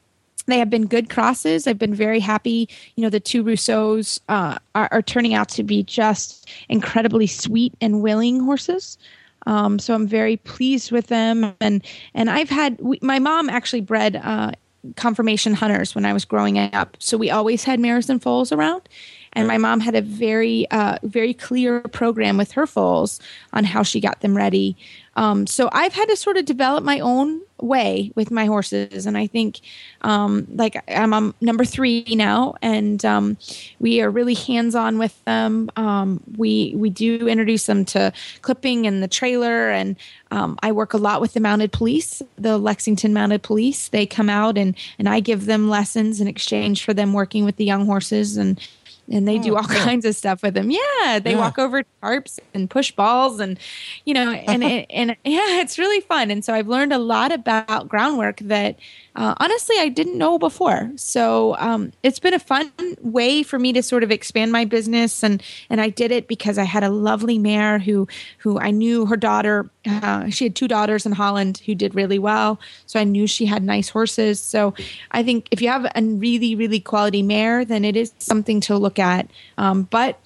they 0.46 0.58
have 0.58 0.70
been 0.70 0.86
good 0.86 1.10
crosses. 1.10 1.66
I've 1.66 1.78
been 1.78 1.94
very 1.94 2.20
happy. 2.20 2.68
You 2.96 3.02
know, 3.02 3.10
the 3.10 3.20
two 3.20 3.42
Rousseaus 3.42 4.18
uh, 4.28 4.58
are, 4.74 4.88
are 4.90 5.02
turning 5.02 5.34
out 5.34 5.48
to 5.50 5.62
be 5.62 5.82
just 5.82 6.48
incredibly 6.68 7.26
sweet 7.26 7.74
and 7.80 8.02
willing 8.02 8.40
horses. 8.40 8.98
Um, 9.46 9.78
so 9.78 9.94
I'm 9.94 10.06
very 10.06 10.36
pleased 10.36 10.90
with 10.90 11.06
them. 11.08 11.54
And 11.60 11.84
and 12.14 12.30
I've 12.30 12.50
had 12.50 12.78
we, 12.80 12.98
my 13.02 13.18
mom 13.18 13.48
actually 13.48 13.82
bred 13.82 14.16
uh, 14.16 14.52
conformation 14.96 15.54
hunters 15.54 15.94
when 15.94 16.04
I 16.04 16.12
was 16.12 16.24
growing 16.24 16.58
up. 16.58 16.96
So 16.98 17.16
we 17.16 17.30
always 17.30 17.64
had 17.64 17.80
mares 17.80 18.08
and 18.08 18.22
foals 18.22 18.52
around. 18.52 18.88
And 19.34 19.46
my 19.46 19.58
mom 19.58 19.80
had 19.80 19.94
a 19.94 20.00
very, 20.00 20.68
uh, 20.70 20.98
very 21.02 21.34
clear 21.34 21.80
program 21.80 22.36
with 22.38 22.52
her 22.52 22.66
foals 22.66 23.20
on 23.52 23.64
how 23.64 23.82
she 23.82 24.00
got 24.00 24.20
them 24.20 24.36
ready. 24.36 24.76
Um, 25.18 25.48
so 25.48 25.68
I've 25.72 25.94
had 25.94 26.08
to 26.10 26.16
sort 26.16 26.36
of 26.36 26.44
develop 26.44 26.84
my 26.84 27.00
own 27.00 27.40
way 27.60 28.12
with 28.14 28.30
my 28.30 28.44
horses, 28.44 29.04
and 29.04 29.18
I 29.18 29.26
think, 29.26 29.58
um, 30.02 30.46
like 30.54 30.80
I'm 30.88 31.34
number 31.40 31.64
three 31.64 32.04
now, 32.10 32.54
and 32.62 33.04
um, 33.04 33.36
we 33.80 34.00
are 34.00 34.10
really 34.10 34.34
hands 34.34 34.76
on 34.76 34.96
with 34.96 35.24
them. 35.24 35.70
Um, 35.74 36.22
we 36.36 36.72
we 36.76 36.88
do 36.88 37.26
introduce 37.26 37.66
them 37.66 37.84
to 37.86 38.12
clipping 38.42 38.86
and 38.86 39.02
the 39.02 39.08
trailer, 39.08 39.70
and 39.70 39.96
um, 40.30 40.56
I 40.62 40.70
work 40.70 40.94
a 40.94 40.98
lot 40.98 41.20
with 41.20 41.32
the 41.32 41.40
mounted 41.40 41.72
police, 41.72 42.22
the 42.36 42.56
Lexington 42.56 43.12
Mounted 43.12 43.42
Police. 43.42 43.88
They 43.88 44.06
come 44.06 44.30
out 44.30 44.56
and 44.56 44.76
and 45.00 45.08
I 45.08 45.18
give 45.18 45.46
them 45.46 45.68
lessons 45.68 46.20
in 46.20 46.28
exchange 46.28 46.84
for 46.84 46.94
them 46.94 47.12
working 47.12 47.44
with 47.44 47.56
the 47.56 47.64
young 47.64 47.86
horses 47.86 48.36
and 48.36 48.60
and 49.10 49.26
they 49.26 49.38
do 49.38 49.56
all 49.56 49.64
kinds 49.64 50.04
of 50.04 50.14
stuff 50.14 50.42
with 50.42 50.54
them. 50.54 50.70
Yeah, 50.70 51.18
they 51.18 51.32
Yeah. 51.32 51.38
walk 51.38 51.58
over 51.58 51.82
tarps 52.02 52.38
and 52.54 52.68
push 52.68 52.92
balls, 52.92 53.40
and 53.40 53.58
you 54.04 54.14
know, 54.14 54.30
and 54.32 54.62
and, 54.62 54.86
and 54.90 55.16
yeah, 55.24 55.60
it's 55.60 55.78
really 55.78 56.00
fun. 56.00 56.30
And 56.30 56.44
so 56.44 56.54
I've 56.54 56.68
learned 56.68 56.92
a 56.92 56.98
lot 56.98 57.32
about 57.32 57.88
groundwork 57.88 58.38
that 58.40 58.76
uh, 59.16 59.34
honestly 59.38 59.76
I 59.80 59.88
didn't 59.88 60.16
know 60.18 60.38
before. 60.38 60.90
So 60.96 61.56
um, 61.58 61.92
it's 62.02 62.18
been 62.20 62.34
a 62.34 62.38
fun 62.38 62.70
way 63.00 63.42
for 63.42 63.58
me 63.58 63.72
to 63.72 63.82
sort 63.82 64.02
of 64.04 64.10
expand 64.10 64.52
my 64.52 64.64
business, 64.64 65.22
and 65.22 65.42
and 65.70 65.80
I 65.80 65.88
did 65.88 66.10
it 66.12 66.28
because 66.28 66.58
I 66.58 66.64
had 66.64 66.84
a 66.84 66.90
lovely 66.90 67.38
mare 67.38 67.78
who 67.78 68.06
who 68.38 68.58
I 68.60 68.70
knew 68.70 69.06
her 69.06 69.16
daughter. 69.16 69.68
Uh, 69.86 70.28
she 70.28 70.44
had 70.44 70.54
two 70.54 70.68
daughters 70.68 71.06
in 71.06 71.12
Holland 71.12 71.62
who 71.64 71.74
did 71.74 71.94
really 71.94 72.18
well, 72.18 72.60
so 72.86 73.00
I 73.00 73.04
knew 73.04 73.26
she 73.26 73.46
had 73.46 73.62
nice 73.62 73.88
horses. 73.88 74.38
So 74.38 74.74
I 75.12 75.22
think 75.22 75.48
if 75.50 75.62
you 75.62 75.68
have 75.70 75.86
a 75.86 76.02
really 76.02 76.54
really 76.54 76.80
quality 76.80 77.22
mare, 77.22 77.64
then 77.64 77.84
it 77.84 77.96
is 77.96 78.12
something 78.18 78.60
to 78.62 78.76
look 78.76 78.97
at. 78.98 79.28
Um, 79.56 79.82
but 79.84 80.18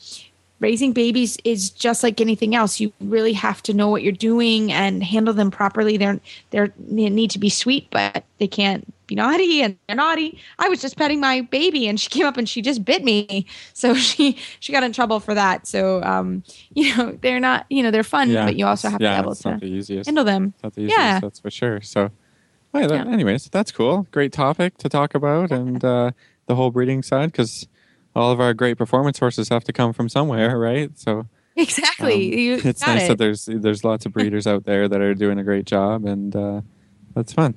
raising 0.61 0.93
babies 0.93 1.37
is 1.45 1.71
just 1.71 2.03
like 2.05 2.21
anything 2.21 2.55
else. 2.55 2.79
You 2.79 2.93
really 3.01 3.33
have 3.33 3.63
to 3.65 3.75
know 3.75 3.89
what 3.89 4.03
you're 4.03 4.13
doing 4.13 4.71
and 4.73 5.03
handle 5.03 5.35
them 5.35 5.51
properly. 5.51 5.97
They're 5.97 6.21
they're 6.51 6.73
they 6.79 7.09
need 7.11 7.31
to 7.33 7.39
be 7.39 7.49
sweet, 7.51 7.89
but 7.91 8.25
they 8.39 8.47
can't 8.47 8.93
be 9.09 9.17
naughty 9.17 9.61
and 9.61 9.77
they're 9.89 9.97
naughty. 9.97 10.39
I 10.61 10.69
was 10.69 10.81
just 10.81 10.97
petting 10.97 11.19
my 11.19 11.41
baby 11.41 11.89
and 11.89 11.99
she 11.99 12.09
came 12.09 12.25
up 12.27 12.37
and 12.37 12.49
she 12.49 12.63
just 12.63 12.85
bit 12.85 13.03
me. 13.03 13.47
So 13.75 13.95
she 13.95 14.39
she 14.61 14.73
got 14.73 14.85
in 14.85 14.93
trouble 14.93 15.19
for 15.19 15.35
that. 15.35 15.67
So 15.67 16.01
um 16.05 16.45
you 16.75 16.97
know, 16.97 17.19
they're 17.21 17.41
not, 17.41 17.67
you 17.69 17.83
know, 17.83 17.91
they're 17.91 18.05
fun, 18.05 18.33
but 18.33 18.55
you 18.55 18.65
also 18.65 18.89
have 18.89 19.01
yeah, 19.01 19.17
to 19.17 19.23
be 19.23 19.27
able 19.27 19.35
to 19.35 19.59
the 19.61 19.67
easiest. 19.67 20.07
handle 20.07 20.25
them. 20.25 20.53
It's 20.55 20.63
Not 20.63 20.75
the 20.75 20.83
easiest, 20.83 20.99
Yeah. 20.99 21.21
that's 21.21 21.41
for 21.41 21.51
sure. 21.51 21.81
So, 21.81 22.11
yeah, 22.73 22.87
Yeah. 22.89 23.05
anyways, 23.09 23.49
that's 23.51 23.73
cool. 23.73 24.07
Great 24.13 24.33
topic 24.33 24.79
to 24.79 24.89
talk 24.89 25.15
about, 25.17 25.51
and 25.51 25.85
uh, 25.85 26.13
the 26.47 26.55
whole 26.55 26.71
breeding 26.71 27.03
side, 27.03 27.33
because 27.33 27.67
all 28.15 28.31
of 28.31 28.41
our 28.41 28.55
great 28.55 28.79
performance 28.79 29.19
horses 29.19 29.49
have 29.49 29.65
to 29.65 29.73
come 29.73 29.93
from 29.93 30.09
somewhere, 30.09 30.59
right? 30.59 30.91
So 30.99 31.27
Exactly. 31.57 32.15
um, 32.15 32.39
you 32.39 32.61
it's 32.65 32.85
got 32.85 32.95
nice 32.95 33.05
it. 33.05 33.09
that 33.09 33.19
there's 33.19 33.45
there's 33.47 33.85
lots 33.85 34.07
of 34.07 34.13
breeders 34.15 34.47
out 34.47 34.65
there 34.65 34.89
that 34.89 35.01
are 35.01 35.15
doing 35.15 35.39
a 35.39 35.45
great 35.45 35.67
job, 35.67 36.05
and 36.05 36.35
uh, 36.35 36.61
that's 37.15 37.33
fun. 37.33 37.55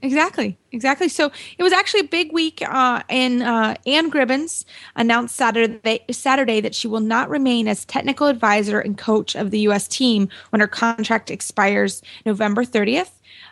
Exactly, 0.00 0.56
exactly. 0.70 1.08
So 1.08 1.32
it 1.56 1.62
was 1.64 1.72
actually 1.72 2.00
a 2.00 2.08
big 2.08 2.32
week. 2.32 2.62
Uh, 2.62 3.02
and 3.08 3.42
uh, 3.42 3.74
Anne 3.84 4.10
Gribbons 4.10 4.64
announced 4.94 5.34
Saturday, 5.34 6.04
Saturday 6.12 6.60
that 6.60 6.74
she 6.74 6.86
will 6.86 7.00
not 7.00 7.28
remain 7.28 7.66
as 7.66 7.84
technical 7.84 8.28
advisor 8.28 8.78
and 8.78 8.96
coach 8.96 9.34
of 9.34 9.50
the 9.50 9.58
U.S. 9.60 9.88
team 9.88 10.28
when 10.50 10.60
her 10.60 10.68
contract 10.68 11.32
expires 11.32 12.00
November 12.24 12.64
30th. 12.64 13.10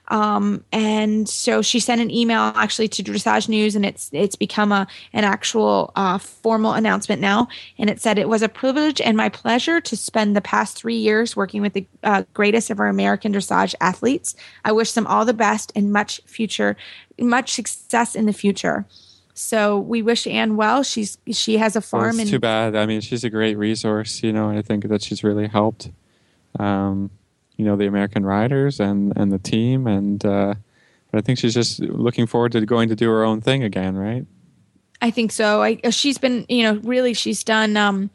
Um, 0.08 0.64
and 0.72 1.28
so 1.28 1.62
she 1.62 1.80
sent 1.80 2.00
an 2.00 2.10
email 2.10 2.52
actually 2.54 2.88
to 2.88 3.02
Dressage 3.02 3.48
News, 3.48 3.74
and 3.74 3.84
it's 3.84 4.08
it's 4.12 4.36
become 4.36 4.72
a 4.72 4.86
an 5.12 5.24
actual 5.24 5.92
uh, 5.96 6.18
formal 6.18 6.72
announcement 6.72 7.20
now. 7.20 7.48
And 7.78 7.90
it 7.90 8.00
said 8.00 8.18
it 8.18 8.28
was 8.28 8.42
a 8.42 8.48
privilege 8.48 9.00
and 9.00 9.16
my 9.16 9.28
pleasure 9.28 9.80
to 9.80 9.96
spend 9.96 10.36
the 10.36 10.40
past 10.40 10.76
three 10.76 10.96
years 10.96 11.34
working 11.34 11.60
with 11.60 11.72
the 11.72 11.86
uh, 12.04 12.22
greatest 12.34 12.70
of 12.70 12.78
our 12.78 12.88
American 12.88 13.32
dressage 13.32 13.74
athletes. 13.80 14.36
I 14.64 14.72
wish 14.72 14.92
them 14.92 15.06
all 15.06 15.24
the 15.24 15.34
best 15.34 15.72
and 15.74 15.92
much 15.92 16.20
future, 16.24 16.76
much 17.18 17.52
success 17.52 18.14
in 18.14 18.26
the 18.26 18.32
future. 18.32 18.86
So 19.34 19.78
we 19.78 20.00
wish 20.02 20.26
Anne 20.26 20.56
well. 20.56 20.82
She's 20.82 21.18
she 21.30 21.58
has 21.58 21.76
a 21.76 21.80
Well, 21.80 22.00
farm 22.02 22.10
it's 22.12 22.20
and 22.20 22.30
too 22.30 22.38
bad. 22.38 22.76
I 22.76 22.86
mean, 22.86 23.00
she's 23.00 23.24
a 23.24 23.30
great 23.30 23.58
resource. 23.58 24.22
You 24.22 24.32
know, 24.32 24.48
I 24.50 24.62
think 24.62 24.88
that 24.88 25.02
she's 25.02 25.22
really 25.22 25.46
helped. 25.46 25.90
Um, 26.58 27.10
you 27.56 27.64
know, 27.64 27.76
the 27.76 27.86
American 27.86 28.24
riders 28.24 28.80
and 28.80 29.12
and 29.16 29.32
the 29.32 29.38
team, 29.38 29.86
and 29.86 30.24
uh, 30.24 30.54
but 31.10 31.18
I 31.18 31.20
think 31.20 31.38
she's 31.38 31.54
just 31.54 31.80
looking 31.80 32.26
forward 32.26 32.52
to 32.52 32.64
going 32.64 32.88
to 32.88 32.96
do 32.96 33.08
her 33.10 33.24
own 33.24 33.40
thing 33.40 33.62
again, 33.62 33.96
right? 33.96 34.26
I 35.02 35.10
think 35.10 35.30
so. 35.30 35.62
I, 35.62 35.78
uh, 35.84 35.90
she's 35.90 36.16
been, 36.16 36.46
you 36.48 36.62
know, 36.62 36.80
really, 36.82 37.12
she's 37.12 37.44
done. 37.44 37.76
Um, 37.76 38.10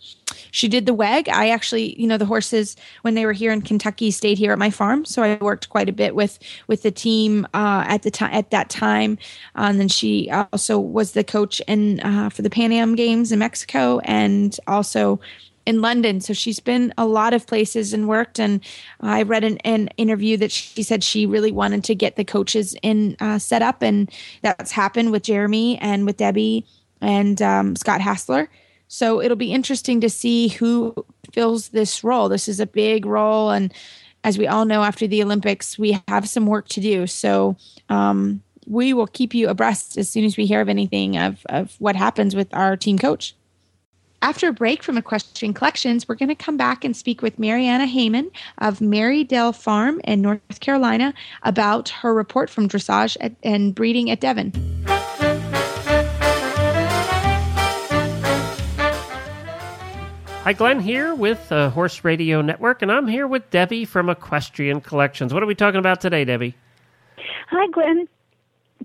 she 0.50 0.68
did 0.68 0.86
the 0.86 0.94
WEG. 0.94 1.30
I 1.30 1.50
actually, 1.50 2.00
you 2.00 2.08
know, 2.08 2.18
the 2.18 2.26
horses 2.26 2.76
when 3.04 3.14
they 3.14 3.26
were 3.26 3.34
here 3.34 3.52
in 3.52 3.62
Kentucky 3.62 4.10
stayed 4.12 4.38
here 4.38 4.52
at 4.52 4.60
my 4.60 4.70
farm, 4.70 5.06
so 5.06 5.22
I 5.22 5.38
worked 5.42 5.70
quite 5.70 5.90
a 5.90 5.94
bit 5.94 6.16
with 6.16 6.40
with 6.68 6.82
the 6.82 6.92
team 6.92 7.46
uh, 7.54 7.84
at 7.88 8.02
the 8.02 8.12
time 8.12 8.34
at 8.34 8.50
that 8.52 8.70
time. 8.70 9.18
Uh, 9.56 9.68
and 9.70 9.80
then 9.80 9.90
she 9.90 10.30
also 10.32 10.80
was 10.80 11.12
the 11.12 11.24
coach 11.24 11.62
in 11.68 12.00
uh, 12.00 12.30
for 12.30 12.42
the 12.42 12.50
Pan 12.50 12.72
Am 12.72 12.96
Games 12.96 13.32
in 13.32 13.40
Mexico, 13.40 14.00
and 14.00 14.60
also 14.68 15.20
in 15.66 15.82
London. 15.82 16.22
So 16.22 16.34
she's 16.34 16.60
been 16.60 16.94
a 16.98 17.06
lot 17.06 17.34
of 17.34 17.46
places 17.46 17.94
and 17.94 18.08
worked. 18.08 18.40
And 18.40 18.62
I 19.00 19.24
read 19.24 19.44
an, 19.44 19.58
an 19.60 19.90
interview 19.98 20.38
that 20.38 20.52
she 20.52 20.84
said 20.84 21.04
she 21.04 21.26
really 21.26 21.52
wanted 21.52 21.84
to 21.86 21.96
get 21.96 22.16
the 22.16 22.26
coaches 22.26 22.76
in 22.82 23.16
uh, 23.20 23.40
set 23.40 23.62
up, 23.62 23.82
and 23.82 24.12
that's 24.42 24.72
happened 24.72 25.12
with 25.12 25.24
Jeremy 25.24 25.78
and 25.80 26.06
with 26.06 26.18
Debbie 26.18 26.66
and 27.02 27.42
um, 27.42 27.76
Scott 27.76 28.02
Hassler. 28.02 28.50
So 28.88 29.22
it'll 29.22 29.38
be 29.38 29.54
interesting 29.54 30.02
to 30.02 30.10
see 30.10 30.50
who 30.50 30.94
fills 31.34 31.70
this 31.70 32.04
role. 32.04 32.28
This 32.28 32.48
is 32.48 32.60
a 32.60 32.68
big 32.68 33.06
role, 33.06 33.52
and 33.52 33.74
as 34.24 34.38
we 34.38 34.48
all 34.48 34.66
know, 34.66 34.84
after 34.84 35.08
the 35.08 35.24
Olympics, 35.24 35.80
we 35.80 36.00
have 36.08 36.28
some 36.28 36.46
work 36.46 36.68
to 36.70 36.82
do. 36.82 37.08
So. 37.08 37.56
Um, 37.90 38.44
we 38.68 38.94
will 38.94 39.08
keep 39.08 39.34
you 39.34 39.50
abreast 39.50 39.98
as 39.98 40.08
soon 40.08 40.24
as 40.24 40.38
we 40.38 40.46
hear 40.46 40.62
of 40.62 40.70
anything 40.70 41.18
of, 41.18 41.44
of 41.50 41.76
what 41.80 41.96
happens 41.96 42.36
with 42.36 42.48
our 42.54 42.78
team 42.78 42.98
coach. 42.98 43.36
After 44.24 44.50
a 44.50 44.54
break 44.54 44.84
from 44.84 45.00
Equestrian 45.00 45.56
Collections, 45.56 46.08
we're 46.08 46.14
going 46.14 46.30
to 46.30 46.36
come 46.36 46.56
back 46.56 46.84
and 46.84 46.96
speak 46.96 47.24
with 47.24 47.40
Maryanna 47.40 47.88
Haymon 47.88 48.30
of 48.60 48.80
Mary 48.80 49.24
Dell 49.24 49.52
Farm 49.52 50.00
in 50.04 50.22
North 50.22 50.60
Carolina 50.60 51.12
about 51.42 51.90
her 51.90 52.14
report 52.14 52.48
from 52.48 52.70
dressage 52.70 53.18
at, 53.20 53.34
and 53.42 53.74
breeding 53.74 54.12
at 54.12 54.20
Devon. 54.20 54.52
Hi, 60.44 60.54
Glenn 60.54 60.80
here 60.80 61.16
with 61.16 61.50
the 61.50 61.72
Horse 61.72 62.04
Radio 62.04 62.42
Network, 62.42 62.84
and 62.84 62.92
I'm 62.92 63.08
here 63.08 63.28
with 63.28 63.50
Debbie 63.50 63.86
from 63.86 64.08
Equestrian 64.08 64.82
Collections. 64.82 65.34
What 65.34 65.42
are 65.42 65.48
we 65.48 65.56
talking 65.56 65.80
about 65.80 66.00
today, 66.00 66.26
Debbie? 66.26 66.56
Hi, 67.50 67.68
Glenn. 67.72 68.08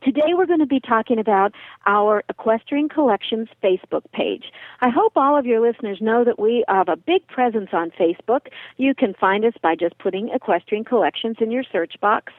Today 0.03 0.35
we're 0.35 0.47
going 0.47 0.61
to 0.61 0.67
be 0.67 0.81
talking 0.81 1.19
about 1.19 1.53
our 1.87 2.23
Equestrian 2.29 2.89
Collections 2.89 3.49
Facebook 3.63 4.03
page. 4.13 4.45
I 4.81 4.91
hope 4.91 5.13
all 5.17 5.39
of 5.39 5.47
your 5.47 5.61
listeners 5.67 5.99
know 6.01 6.23
that 6.25 6.39
we 6.39 6.65
have 6.69 6.89
a 6.89 6.97
big 6.97 7.27
presence 7.29 7.71
on 7.73 7.91
Facebook. 7.93 8.49
You 8.77 8.95
can 8.95 9.15
find 9.15 9.45
us 9.45 9.55
by 9.63 9.75
just 9.75 9.97
putting 9.99 10.29
Equestrian 10.29 10.85
Collections 10.85 11.37
in 11.41 11.51
your 11.51 11.65
search 11.73 11.95
box. 12.01 12.33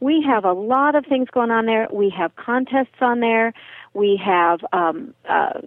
We 0.00 0.24
have 0.26 0.44
a 0.44 0.52
lot 0.52 0.94
of 0.94 1.04
things 1.06 1.28
going 1.30 1.50
on 1.50 1.66
there. 1.66 1.86
We 1.92 2.08
have 2.16 2.34
contests 2.36 3.00
on 3.00 3.20
there. 3.20 3.52
We 3.94 4.20
have 4.24 4.60
um, 4.72 5.14
uh, 5.28 5.60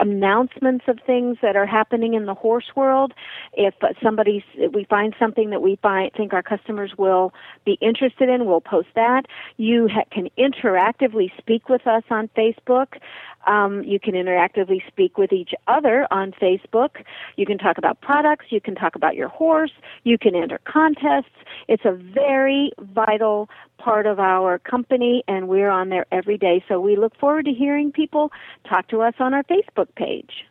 announcements 0.00 0.84
of 0.88 0.98
things 1.06 1.38
that 1.42 1.56
are 1.56 1.66
happening 1.66 2.14
in 2.14 2.26
the 2.26 2.34
horse 2.34 2.70
world. 2.74 3.12
If 3.52 3.74
somebody 4.02 4.44
we 4.72 4.84
find 4.84 5.14
something 5.18 5.50
that 5.50 5.62
we 5.62 5.76
find 5.76 6.12
think 6.16 6.32
our 6.32 6.42
customers 6.42 6.92
will 6.96 7.32
be 7.64 7.78
interested 7.80 8.28
in, 8.28 8.46
we'll 8.46 8.60
post 8.60 8.88
that. 8.94 9.26
You 9.56 9.88
ha- 9.88 10.04
can 10.10 10.28
interactively 10.38 11.30
speak 11.38 11.68
with 11.68 11.86
us 11.86 12.02
on 12.10 12.28
Facebook. 12.36 12.98
Um, 13.46 13.82
you 13.84 14.00
can 14.00 14.14
interactively 14.14 14.86
speak 14.88 15.18
with 15.18 15.32
each 15.32 15.52
other 15.66 16.06
on 16.10 16.32
Facebook. 16.32 17.04
You 17.36 17.46
can 17.46 17.58
talk 17.58 17.78
about 17.78 18.00
products. 18.00 18.46
You 18.48 18.60
can 18.60 18.74
talk 18.74 18.96
about 18.96 19.16
your 19.16 19.28
horse. 19.28 19.72
You 20.04 20.18
can 20.18 20.34
enter 20.34 20.60
contests. 20.64 21.34
It's 21.68 21.84
a 21.84 21.92
very 21.92 22.72
vital 22.80 23.48
part 23.78 24.06
of 24.06 24.18
our 24.18 24.58
company, 24.58 25.22
and 25.28 25.48
we're 25.48 25.70
on 25.70 25.88
there 25.88 26.06
every 26.12 26.38
day. 26.38 26.64
So 26.68 26.80
we 26.80 26.96
look 26.96 27.16
forward 27.18 27.44
to 27.46 27.52
hearing 27.52 27.92
people 27.92 28.32
talk 28.68 28.88
to 28.88 29.02
us 29.02 29.14
on 29.18 29.34
our 29.34 29.44
Facebook 29.44 29.88
page. 29.96 30.46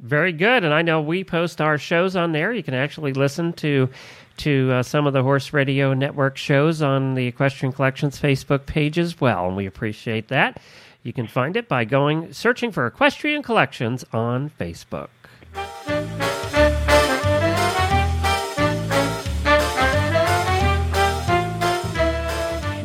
Very 0.00 0.32
good, 0.32 0.62
and 0.62 0.72
I 0.72 0.82
know 0.82 1.00
we 1.00 1.24
post 1.24 1.60
our 1.60 1.76
shows 1.76 2.14
on 2.14 2.32
there. 2.32 2.52
You 2.52 2.62
can 2.62 2.74
actually 2.74 3.12
listen 3.12 3.52
to 3.54 3.88
to 4.38 4.70
uh, 4.72 4.82
some 4.84 5.06
of 5.06 5.12
the 5.12 5.22
Horse 5.22 5.52
Radio 5.52 5.92
Network 5.94 6.36
shows 6.36 6.80
on 6.80 7.14
the 7.14 7.26
Equestrian 7.26 7.72
Collections 7.72 8.20
Facebook 8.20 8.66
page 8.66 8.96
as 8.98 9.20
well, 9.20 9.48
and 9.48 9.56
we 9.56 9.66
appreciate 9.66 10.28
that. 10.28 10.60
You 11.02 11.12
can 11.12 11.26
find 11.26 11.56
it 11.56 11.68
by 11.68 11.84
going 11.84 12.32
searching 12.32 12.70
for 12.70 12.86
Equestrian 12.86 13.42
Collections 13.42 14.04
on 14.12 14.50
Facebook. 14.50 15.08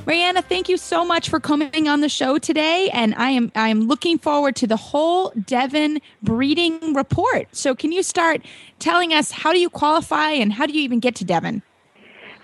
Maryanna, 0.06 0.42
thank 0.42 0.68
you 0.68 0.76
so 0.76 1.06
much 1.06 1.30
for 1.30 1.40
coming 1.40 1.88
on 1.88 2.02
the 2.02 2.10
show 2.10 2.38
today, 2.38 2.90
and 2.92 3.16
I 3.16 3.30
am 3.30 3.54
I 3.56 3.70
am 3.70 3.88
looking 3.88 4.18
forward 4.18 4.54
to 4.58 4.68
the 4.68 4.76
whole 4.76 5.32
Devon 5.46 6.02
breeding 6.22 6.94
report. 6.94 7.48
So, 7.56 7.74
can 7.74 7.94
you 7.94 8.04
start 8.04 8.42
telling 8.80 9.14
us 9.14 9.32
how 9.32 9.54
do 9.54 9.60
you 9.60 9.70
qualify 9.70 10.32
and 10.32 10.52
how 10.52 10.66
do 10.66 10.74
you 10.74 10.82
even 10.82 11.00
get 11.00 11.16
to 11.16 11.26
Devon? 11.26 11.64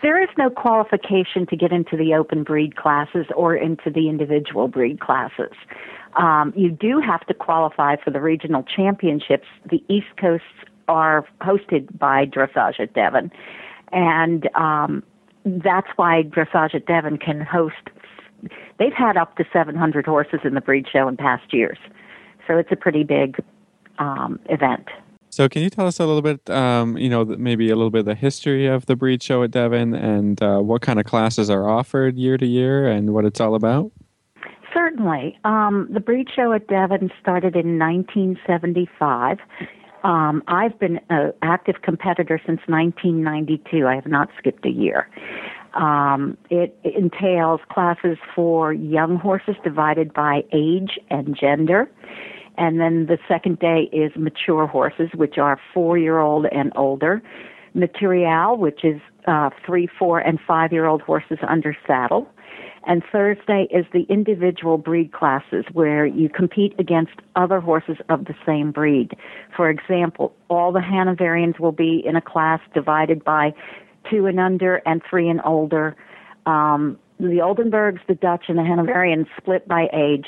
There 0.01 0.23
is 0.23 0.29
no 0.37 0.49
qualification 0.49 1.45
to 1.47 1.57
get 1.57 1.73
into 1.73 1.97
the 1.97 2.13
open 2.13 2.43
breed 2.43 2.77
classes 2.77 3.25
or 3.35 3.55
into 3.55 3.89
the 3.89 4.07
individual 4.07 4.69
breed 4.69 5.01
classes. 5.01 5.51
Um, 6.15 6.53
you 6.55 6.69
do 6.69 7.01
have 7.01 7.25
to 7.27 7.33
qualify 7.33 7.97
for 7.97 8.09
the 8.09 8.21
regional 8.21 8.63
championships. 8.63 9.47
The 9.69 9.83
East 9.89 10.07
Coasts 10.17 10.45
are 10.87 11.25
hosted 11.41 11.99
by 11.99 12.25
Dressage 12.25 12.79
at 12.79 12.93
Devon, 12.93 13.31
and 13.91 14.49
um, 14.55 15.03
that's 15.63 15.87
why 15.95 16.23
Dressage 16.23 16.75
at 16.75 16.85
Devon 16.85 17.17
can 17.17 17.41
host. 17.41 17.75
They've 18.77 18.93
had 18.93 19.17
up 19.17 19.35
to 19.37 19.45
700 19.51 20.05
horses 20.05 20.39
in 20.43 20.53
the 20.53 20.61
breed 20.61 20.85
show 20.91 21.07
in 21.07 21.17
past 21.17 21.53
years, 21.53 21.77
so 22.47 22.57
it's 22.57 22.71
a 22.71 22.75
pretty 22.75 23.03
big 23.03 23.37
um, 23.97 24.39
event. 24.49 24.87
So, 25.31 25.47
can 25.47 25.61
you 25.61 25.69
tell 25.69 25.85
us 25.85 25.99
a 25.99 26.05
little 26.05 26.23
bit, 26.23 26.49
um, 26.49 26.97
you 26.97 27.09
know, 27.09 27.23
maybe 27.23 27.69
a 27.69 27.75
little 27.75 27.91
bit 27.91 27.99
of 27.99 28.05
the 28.05 28.15
history 28.15 28.65
of 28.65 28.87
the 28.87 28.95
breed 28.95 29.21
show 29.21 29.43
at 29.43 29.51
Devon 29.51 29.93
and 29.93 30.41
uh, 30.41 30.59
what 30.59 30.81
kind 30.81 30.99
of 30.99 31.05
classes 31.05 31.49
are 31.49 31.69
offered 31.69 32.17
year 32.17 32.37
to 32.37 32.47
year 32.47 32.87
and 32.87 33.13
what 33.13 33.25
it's 33.25 33.39
all 33.39 33.53
about? 33.53 33.91
Certainly. 34.73 35.37
Um, 35.45 35.87
the 35.91 35.99
breed 35.99 36.27
show 36.35 36.51
at 36.53 36.67
Devon 36.67 37.11
started 37.21 37.55
in 37.55 37.77
1975. 37.77 39.37
Um, 40.03 40.43
I've 40.47 40.77
been 40.79 40.99
an 41.09 41.33
active 41.41 41.81
competitor 41.81 42.39
since 42.45 42.61
1992. 42.67 43.87
I 43.87 43.95
have 43.95 44.07
not 44.07 44.29
skipped 44.37 44.65
a 44.65 44.69
year. 44.69 45.09
Um, 45.73 46.37
it, 46.49 46.77
it 46.83 46.95
entails 46.95 47.61
classes 47.69 48.17
for 48.35 48.73
young 48.73 49.17
horses 49.17 49.55
divided 49.63 50.13
by 50.13 50.43
age 50.51 50.97
and 51.09 51.37
gender. 51.39 51.89
And 52.57 52.79
then 52.79 53.05
the 53.05 53.17
second 53.27 53.59
day 53.59 53.89
is 53.93 54.11
mature 54.15 54.67
horses, 54.67 55.09
which 55.15 55.37
are 55.37 55.59
four 55.73 55.97
year 55.97 56.19
old 56.19 56.45
and 56.51 56.71
older. 56.75 57.21
Materiale, 57.75 58.57
which 58.57 58.83
is 58.83 58.99
uh, 59.27 59.49
three, 59.65 59.87
four, 59.99 60.19
and 60.19 60.39
five 60.45 60.73
year 60.73 60.85
old 60.85 61.01
horses 61.01 61.37
under 61.47 61.75
saddle. 61.85 62.27
And 62.89 63.03
Thursday 63.11 63.67
is 63.69 63.85
the 63.93 64.07
individual 64.09 64.79
breed 64.79 65.13
classes 65.13 65.63
where 65.73 66.07
you 66.07 66.27
compete 66.27 66.73
against 66.79 67.13
other 67.35 67.59
horses 67.59 67.97
of 68.09 68.25
the 68.25 68.33
same 68.47 68.71
breed. 68.71 69.11
For 69.55 69.69
example, 69.69 70.33
all 70.49 70.71
the 70.71 70.79
Hanoverians 70.79 71.59
will 71.59 71.71
be 71.71 72.01
in 72.03 72.15
a 72.15 72.21
class 72.21 72.59
divided 72.73 73.23
by 73.23 73.53
two 74.09 74.25
and 74.25 74.39
under 74.39 74.77
and 74.87 75.03
three 75.07 75.29
and 75.29 75.39
older. 75.45 75.95
Um, 76.47 76.97
the 77.19 77.41
Oldenburgs, 77.43 77.99
the 78.07 78.15
Dutch, 78.15 78.45
and 78.47 78.57
the 78.57 78.63
Hanoverians 78.63 79.27
split 79.37 79.67
by 79.67 79.87
age 79.93 80.25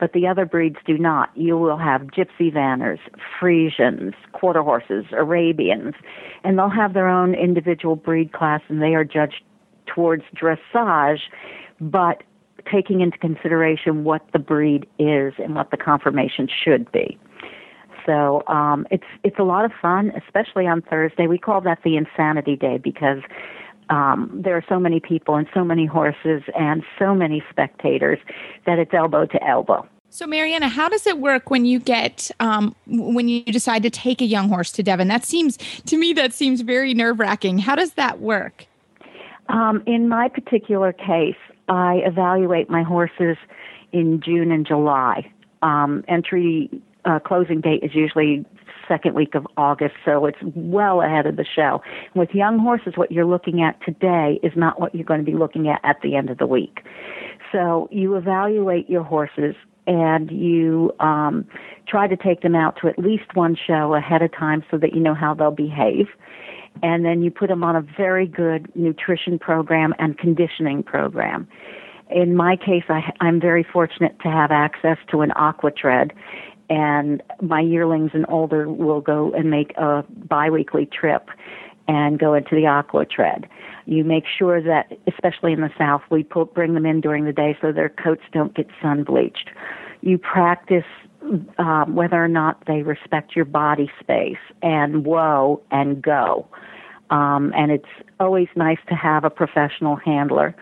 but 0.00 0.12
the 0.12 0.26
other 0.26 0.44
breeds 0.44 0.76
do 0.84 0.98
not. 0.98 1.30
You 1.36 1.56
will 1.56 1.78
have 1.78 2.02
gypsy 2.02 2.52
vanners, 2.52 2.98
Frisians, 3.38 4.12
quarter 4.32 4.60
horses, 4.60 5.04
Arabians, 5.12 5.94
and 6.42 6.58
they'll 6.58 6.68
have 6.68 6.94
their 6.94 7.08
own 7.08 7.32
individual 7.34 7.94
breed 7.94 8.32
class 8.32 8.60
and 8.68 8.82
they 8.82 8.96
are 8.96 9.04
judged 9.04 9.42
towards 9.86 10.24
dressage, 10.34 11.20
but 11.80 12.22
taking 12.70 13.00
into 13.00 13.18
consideration 13.18 14.04
what 14.04 14.22
the 14.32 14.38
breed 14.38 14.86
is 14.98 15.34
and 15.38 15.54
what 15.54 15.70
the 15.70 15.76
conformation 15.76 16.48
should 16.64 16.90
be. 16.92 17.18
So 18.06 18.42
um, 18.48 18.86
it's 18.90 19.04
it's 19.22 19.38
a 19.38 19.44
lot 19.44 19.64
of 19.64 19.72
fun, 19.80 20.12
especially 20.26 20.66
on 20.66 20.82
Thursday. 20.82 21.26
We 21.26 21.38
call 21.38 21.60
that 21.62 21.78
the 21.84 21.96
Insanity 21.96 22.56
Day 22.56 22.78
because 22.78 23.22
um, 23.90 24.30
there 24.44 24.56
are 24.56 24.64
so 24.68 24.78
many 24.78 25.00
people 25.00 25.36
and 25.36 25.46
so 25.54 25.64
many 25.64 25.86
horses 25.86 26.42
and 26.58 26.82
so 26.98 27.14
many 27.14 27.42
spectators 27.50 28.18
that 28.66 28.78
it's 28.78 28.92
elbow 28.94 29.26
to 29.26 29.46
elbow. 29.46 29.86
So, 30.10 30.26
Maryanna, 30.26 30.68
how 30.68 30.88
does 30.88 31.06
it 31.06 31.18
work 31.18 31.50
when 31.50 31.64
you 31.64 31.80
get 31.80 32.30
um, 32.40 32.74
when 32.86 33.28
you 33.28 33.42
decide 33.44 33.82
to 33.82 33.90
take 33.90 34.20
a 34.20 34.26
young 34.26 34.48
horse 34.48 34.70
to 34.72 34.82
Devon? 34.82 35.08
That 35.08 35.24
seems 35.24 35.56
to 35.86 35.96
me 35.96 36.12
that 36.12 36.32
seems 36.32 36.60
very 36.60 36.94
nerve 36.94 37.18
wracking. 37.18 37.58
How 37.58 37.74
does 37.74 37.94
that 37.94 38.20
work? 38.20 38.66
Um, 39.48 39.82
in 39.86 40.08
my 40.08 40.28
particular 40.28 40.92
case, 40.92 41.36
I 41.68 42.02
evaluate 42.04 42.68
my 42.68 42.82
horses 42.82 43.36
in 43.92 44.20
June 44.20 44.50
and 44.50 44.66
July. 44.66 45.30
Um, 45.62 46.04
entry 46.08 46.70
uh, 47.04 47.18
closing 47.20 47.60
date 47.60 47.82
is 47.82 47.94
usually 47.94 48.44
second 48.86 49.14
week 49.14 49.34
of 49.34 49.46
August, 49.56 49.94
so 50.04 50.26
it's 50.26 50.38
well 50.54 51.00
ahead 51.00 51.26
of 51.26 51.36
the 51.36 51.44
show. 51.44 51.82
With 52.14 52.30
young 52.34 52.58
horses, 52.58 52.94
what 52.96 53.10
you're 53.10 53.24
looking 53.24 53.62
at 53.62 53.78
today 53.84 54.38
is 54.42 54.52
not 54.56 54.80
what 54.80 54.94
you're 54.94 55.04
going 55.04 55.24
to 55.24 55.30
be 55.30 55.36
looking 55.36 55.68
at 55.68 55.80
at 55.84 55.96
the 56.02 56.16
end 56.16 56.30
of 56.30 56.38
the 56.38 56.46
week. 56.46 56.80
So 57.52 57.88
you 57.90 58.16
evaluate 58.16 58.90
your 58.90 59.02
horses 59.02 59.54
and 59.86 60.30
you 60.30 60.92
um, 61.00 61.46
try 61.86 62.06
to 62.08 62.16
take 62.16 62.40
them 62.42 62.54
out 62.54 62.76
to 62.80 62.88
at 62.88 62.98
least 62.98 63.34
one 63.34 63.56
show 63.56 63.94
ahead 63.94 64.22
of 64.22 64.32
time 64.32 64.64
so 64.70 64.78
that 64.78 64.94
you 64.94 65.00
know 65.00 65.14
how 65.14 65.34
they'll 65.34 65.50
behave. 65.50 66.06
And 66.82 67.04
then 67.04 67.22
you 67.22 67.30
put 67.30 67.48
them 67.48 67.62
on 67.62 67.76
a 67.76 67.82
very 67.96 68.26
good 68.26 68.70
nutrition 68.74 69.38
program 69.38 69.94
and 69.98 70.18
conditioning 70.18 70.82
program. 70.82 71.48
In 72.10 72.36
my 72.36 72.56
case, 72.56 72.84
I, 72.88 73.12
I'm 73.20 73.40
very 73.40 73.64
fortunate 73.64 74.18
to 74.22 74.28
have 74.28 74.50
access 74.50 74.98
to 75.10 75.22
an 75.22 75.32
aqua 75.36 75.70
tread 75.70 76.12
and 76.70 77.22
my 77.42 77.60
yearlings 77.60 78.10
and 78.14 78.24
older 78.28 78.68
will 78.68 79.00
go 79.00 79.32
and 79.32 79.50
make 79.50 79.76
a 79.76 80.04
biweekly 80.28 80.86
trip 80.86 81.28
and 81.86 82.18
go 82.18 82.34
into 82.34 82.54
the 82.54 82.66
aqua 82.66 83.04
tread. 83.04 83.46
You 83.86 84.04
make 84.04 84.24
sure 84.38 84.62
that, 84.62 84.92
especially 85.06 85.52
in 85.52 85.60
the 85.60 85.70
South, 85.76 86.00
we 86.10 86.22
put, 86.22 86.54
bring 86.54 86.72
them 86.74 86.86
in 86.86 87.02
during 87.02 87.26
the 87.26 87.32
day 87.32 87.56
so 87.60 87.72
their 87.72 87.90
coats 87.90 88.22
don't 88.32 88.54
get 88.54 88.66
sun 88.80 89.04
bleached. 89.04 89.50
You 90.00 90.16
practice 90.16 90.84
um, 91.58 91.94
whether 91.94 92.22
or 92.22 92.28
not 92.28 92.62
they 92.66 92.82
respect 92.82 93.34
your 93.34 93.44
body 93.44 93.90
space 94.00 94.38
and 94.62 95.04
whoa 95.04 95.62
and 95.70 96.02
go. 96.02 96.46
Um, 97.10 97.52
and 97.56 97.70
it's 97.70 97.88
always 98.20 98.48
nice 98.56 98.78
to 98.88 98.94
have 98.94 99.24
a 99.24 99.30
professional 99.30 99.96
handler 99.96 100.54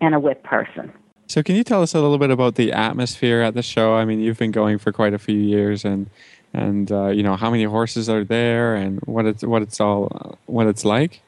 and 0.00 0.14
a 0.14 0.20
whip 0.20 0.42
person. 0.42 0.92
So, 1.26 1.42
can 1.42 1.54
you 1.54 1.62
tell 1.62 1.82
us 1.82 1.94
a 1.94 2.00
little 2.00 2.18
bit 2.18 2.30
about 2.30 2.56
the 2.56 2.72
atmosphere 2.72 3.40
at 3.42 3.54
the 3.54 3.62
show? 3.62 3.94
I 3.94 4.04
mean, 4.04 4.20
you've 4.20 4.38
been 4.38 4.50
going 4.50 4.78
for 4.78 4.90
quite 4.90 5.14
a 5.14 5.18
few 5.18 5.38
years, 5.38 5.84
and 5.84 6.10
and 6.52 6.90
uh, 6.90 7.08
you 7.08 7.22
know 7.22 7.36
how 7.36 7.50
many 7.50 7.64
horses 7.64 8.08
are 8.08 8.24
there, 8.24 8.74
and 8.74 8.98
what 9.02 9.26
it's 9.26 9.44
what 9.44 9.62
it's 9.62 9.80
all 9.80 10.38
what 10.46 10.66
it's 10.66 10.84
like. 10.84 11.22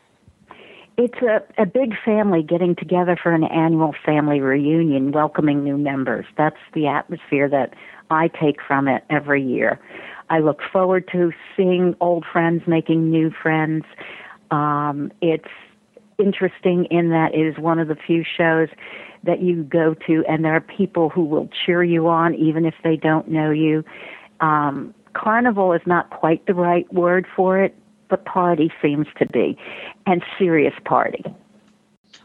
It's 0.99 1.18
a, 1.22 1.42
a 1.62 1.66
big 1.66 1.94
family 2.04 2.42
getting 2.42 2.75
together 2.75 3.16
for 3.20 3.32
an 3.32 3.44
annual 3.44 3.94
family 4.04 4.40
reunion, 4.40 5.12
welcoming 5.12 5.64
new 5.64 5.78
members. 5.78 6.26
That's 6.37 6.58
the 6.75 6.87
atmosphere 6.87 7.49
that 7.49 7.72
I 8.12 8.28
take 8.28 8.57
from 8.66 8.88
it 8.88 9.04
every 9.11 9.42
year. 9.42 9.81
I 10.31 10.38
look 10.38 10.61
forward 10.73 11.09
to 11.12 11.33
seeing 11.57 11.95
old 12.00 12.25
friends 12.31 12.62
making 12.66 13.11
new 13.11 13.31
friends. 13.31 13.85
Um, 14.50 15.11
it's 15.21 15.49
interesting 16.19 16.87
in 16.90 17.11
that 17.11 17.35
it 17.35 17.47
is 17.47 17.59
one 17.59 17.78
of 17.78 17.88
the 17.88 17.97
few 17.97 18.25
shows 18.25 18.69
that 19.25 19.40
you 19.40 19.62
go 19.62 19.95
to, 20.07 20.25
and 20.28 20.45
there 20.45 20.54
are 20.54 20.61
people 20.61 21.09
who 21.09 21.25
will 21.25 21.49
cheer 21.64 21.83
you 21.83 22.09
on 22.09 22.35
even 22.35 22.64
if 22.64 22.75
they 22.83 22.97
don't 22.97 23.28
know 23.28 23.50
you. 23.50 23.85
Um, 24.40 24.95
carnival 25.14 25.73
is 25.73 25.83
not 25.87 26.11
quite 26.11 26.47
the 26.47 26.54
right 26.54 26.92
word 26.92 27.26
for 27.37 27.62
it, 27.62 27.75
but 28.09 28.25
party 28.25 28.71
seems 28.83 29.07
to 29.19 29.26
be, 29.26 29.57
and 30.07 30.23
serious 30.38 30.75
party. 30.85 31.25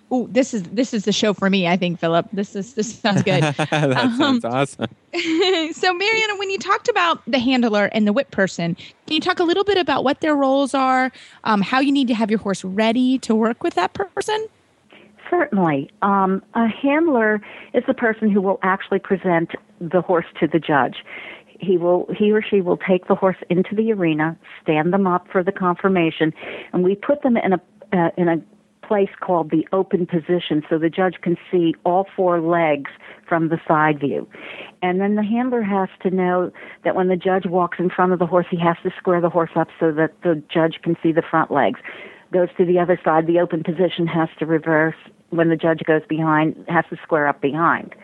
Oh, 0.09 0.27
this 0.31 0.53
is 0.53 0.63
this 0.63 0.93
is 0.93 1.03
the 1.03 1.11
show 1.11 1.33
for 1.33 1.49
me. 1.49 1.67
I 1.67 1.75
think 1.75 1.99
Philip. 1.99 2.27
This 2.31 2.55
is 2.55 2.75
this 2.75 2.97
sounds 2.97 3.23
good. 3.23 3.43
that 3.43 3.97
um, 3.97 4.17
sounds 4.17 4.45
awesome. 4.45 4.87
so, 5.13 5.93
Maryanna, 5.93 6.39
when 6.39 6.49
you 6.49 6.57
talked 6.57 6.87
about 6.87 7.21
the 7.29 7.39
handler 7.39 7.85
and 7.91 8.07
the 8.07 8.13
whip 8.13 8.31
person, 8.31 8.75
can 8.75 9.13
you 9.13 9.19
talk 9.19 9.39
a 9.39 9.43
little 9.43 9.65
bit 9.65 9.77
about 9.77 10.05
what 10.05 10.21
their 10.21 10.35
roles 10.35 10.73
are, 10.73 11.11
um, 11.43 11.61
how 11.61 11.79
you 11.79 11.91
need 11.91 12.07
to 12.07 12.13
have 12.13 12.29
your 12.29 12.39
horse 12.39 12.63
ready 12.63 13.19
to 13.19 13.35
work 13.35 13.63
with 13.63 13.73
that 13.73 13.93
person? 13.93 14.47
Certainly. 15.29 15.89
Um, 16.01 16.41
a 16.53 16.67
handler 16.67 17.41
is 17.73 17.83
the 17.85 17.93
person 17.93 18.29
who 18.29 18.41
will 18.41 18.59
actually 18.63 18.99
present 18.99 19.51
the 19.81 20.01
horse 20.01 20.25
to 20.39 20.47
the 20.47 20.59
judge. 20.59 21.03
He 21.59 21.77
will, 21.77 22.07
he 22.17 22.31
or 22.31 22.41
she 22.41 22.61
will 22.61 22.77
take 22.77 23.07
the 23.07 23.15
horse 23.15 23.37
into 23.49 23.75
the 23.75 23.91
arena, 23.91 24.37
stand 24.61 24.93
them 24.93 25.05
up 25.05 25.27
for 25.29 25.43
the 25.43 25.51
conformation, 25.51 26.33
and 26.71 26.83
we 26.83 26.95
put 26.95 27.23
them 27.23 27.35
in 27.35 27.53
a 27.53 27.61
uh, 27.93 28.09
in 28.17 28.27
a 28.27 28.41
place 28.88 29.10
called 29.20 29.51
the 29.51 29.67
open 29.72 30.06
position, 30.06 30.63
so 30.70 30.77
the 30.77 30.89
judge 30.89 31.15
can 31.22 31.38
see 31.51 31.75
all 31.84 32.08
four 32.15 32.39
legs 32.39 32.89
from 33.27 33.50
the 33.50 33.60
side 33.67 34.00
view. 34.00 34.27
And 34.82 35.01
then 35.01 35.15
the 35.15 35.24
handler 35.24 35.62
has 35.62 35.89
to 36.03 36.10
know 36.10 36.51
that 36.84 36.96
when 36.96 37.08
the 37.08 37.17
judge 37.17 37.46
walks 37.46 37.77
in 37.79 37.89
front 37.89 38.13
of 38.13 38.20
the 38.20 38.25
horse, 38.25 38.48
he 38.50 38.60
has 38.60 38.77
to 38.84 38.91
square 38.98 39.22
the 39.22 39.29
horse 39.29 39.51
up 39.56 39.67
so 39.79 39.91
that 39.91 40.13
the 40.24 40.41
judge 40.51 40.79
can 40.82 40.96
see 41.03 41.12
the 41.12 41.22
front 41.22 41.51
legs. 41.51 41.79
Goes 42.32 42.50
to 42.58 42.65
the 42.65 42.79
other 42.79 43.00
side, 43.03 43.27
the 43.27 43.39
open 43.39 43.63
position 43.63 44.08
has 44.08 44.29
to 44.39 44.46
reverse 44.46 44.96
when 45.29 45.50
the 45.50 45.56
judge 45.56 45.82
goes 45.86 46.01
behind, 46.08 46.56
has 46.67 46.86
to 46.89 46.97
square 47.04 47.28
up 47.28 47.41
behind. 47.41 47.95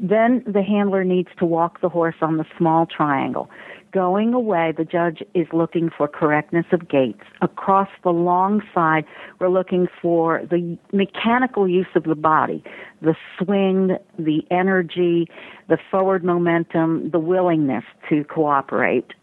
Then 0.00 0.42
the 0.46 0.62
handler 0.62 1.04
needs 1.04 1.28
to 1.38 1.44
walk 1.44 1.80
the 1.80 1.88
horse 1.88 2.16
on 2.20 2.36
the 2.36 2.44
small 2.56 2.86
triangle. 2.86 3.50
Going 3.92 4.34
away, 4.34 4.74
the 4.76 4.84
judge 4.84 5.22
is 5.34 5.46
looking 5.52 5.88
for 5.96 6.06
correctness 6.06 6.66
of 6.72 6.88
gaits. 6.88 7.22
Across 7.40 7.88
the 8.04 8.10
long 8.10 8.60
side, 8.74 9.06
we're 9.38 9.48
looking 9.48 9.88
for 10.02 10.42
the 10.50 10.76
mechanical 10.92 11.66
use 11.66 11.86
of 11.94 12.04
the 12.04 12.14
body, 12.14 12.62
the 13.00 13.16
swing, 13.38 13.96
the 14.18 14.42
energy, 14.50 15.26
the 15.68 15.78
forward 15.90 16.22
momentum, 16.22 17.10
the 17.10 17.18
willingness 17.18 17.84
to 18.10 18.24
cooperate. 18.24 19.14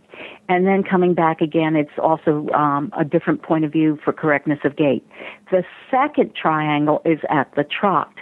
And 0.49 0.65
then 0.65 0.83
coming 0.83 1.13
back 1.13 1.41
again, 1.41 1.75
it's 1.75 1.97
also 2.01 2.47
um, 2.49 2.91
a 2.97 3.03
different 3.03 3.43
point 3.43 3.65
of 3.65 3.71
view 3.71 3.99
for 4.03 4.13
correctness 4.13 4.59
of 4.63 4.75
gait. 4.75 5.05
The 5.51 5.63
second 5.91 6.35
triangle 6.35 7.01
is 7.05 7.19
at 7.29 7.53
the 7.55 7.63
trot. 7.63 8.13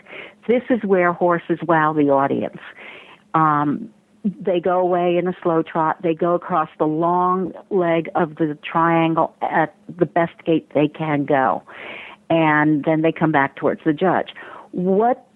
This 0.48 0.64
is 0.70 0.84
where 0.84 1.14
horses 1.14 1.60
wow 1.68 1.94
the 1.94 2.10
audience. 2.10 2.60
Um, 3.34 3.94
they 4.24 4.60
go 4.60 4.80
away 4.80 5.18
in 5.18 5.28
a 5.28 5.34
slow 5.42 5.64
trot. 5.64 6.02
They 6.02 6.14
go 6.14 6.34
across 6.34 6.70
the 6.78 6.86
long 6.86 7.54
leg 7.70 8.10
of 8.16 8.36
the 8.36 8.58
triangle 8.64 9.36
at 9.42 9.76
the 9.98 10.06
best 10.06 10.34
gait 10.46 10.70
they 10.74 10.88
can 10.88 11.26
go. 11.26 11.64
And 12.30 12.84
then 12.86 13.02
they 13.02 13.12
come 13.12 13.32
back 13.32 13.56
towards 13.58 13.82
the 13.86 13.94
judge. 13.94 14.30
What 14.72 15.28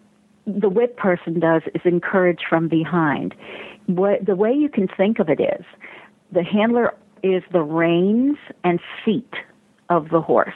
the 0.45 0.69
whip 0.69 0.95
person 0.95 1.39
does 1.39 1.63
is 1.75 1.81
encourage 1.83 2.39
from 2.49 2.69
behind. 2.69 3.35
What, 3.87 4.25
the 4.25 4.35
way 4.35 4.53
you 4.53 4.69
can 4.69 4.87
think 4.87 5.19
of 5.19 5.29
it 5.29 5.41
is 5.41 5.65
the 6.31 6.43
handler 6.43 6.93
is 7.23 7.43
the 7.51 7.61
reins 7.61 8.37
and 8.63 8.79
feet 9.03 9.33
of 9.89 10.09
the 10.09 10.21
horse, 10.21 10.53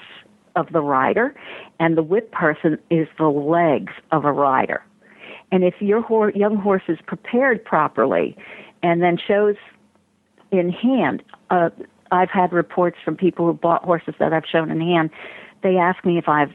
of 0.56 0.72
the 0.72 0.82
rider, 0.82 1.36
and 1.80 1.98
the 1.98 2.04
whip 2.04 2.32
person 2.32 2.78
is 2.90 3.08
the 3.18 3.30
legs 3.30 3.94
of 4.12 4.26
a 4.26 4.32
rider. 4.32 4.84
And 5.52 5.64
if 5.64 5.76
your 5.80 6.32
young 6.32 6.56
horse 6.56 6.84
is 6.88 6.98
prepared 7.06 7.64
properly 7.64 8.38
and 8.84 9.02
then 9.02 9.18
shows 9.18 9.56
in 10.52 10.70
hand, 10.70 11.24
uh, 11.50 11.70
I've 12.12 12.30
had 12.30 12.52
reports 12.54 12.98
from 13.04 13.16
people 13.16 13.46
who 13.46 13.54
bought 13.54 13.84
horses 13.84 14.16
that 14.20 14.34
I've 14.34 14.46
shown 14.50 14.72
in 14.72 14.82
hand. 14.82 15.10
They 15.64 15.78
ask 15.78 16.04
me 16.06 16.18
if 16.18 16.28
I've 16.28 16.52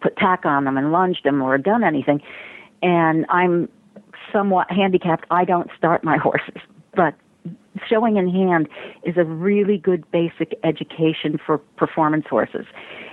put 0.00 0.16
tack 0.16 0.44
on 0.44 0.64
them 0.64 0.76
and 0.76 0.92
lunged 0.92 1.24
them 1.24 1.42
or 1.42 1.56
done 1.58 1.84
anything. 1.84 2.22
And 2.82 3.26
I'm 3.28 3.68
somewhat 4.32 4.70
handicapped. 4.70 5.26
I 5.30 5.44
don't 5.44 5.70
start 5.76 6.02
my 6.04 6.16
horses. 6.22 6.60
But 6.94 7.14
showing 7.88 8.16
in 8.16 8.28
hand 8.28 8.68
is 9.04 9.16
a 9.16 9.24
really 9.24 9.78
good 9.78 10.10
basic 10.10 10.58
education 10.64 11.38
for 11.44 11.58
performance 11.58 12.26
horses. 12.28 12.66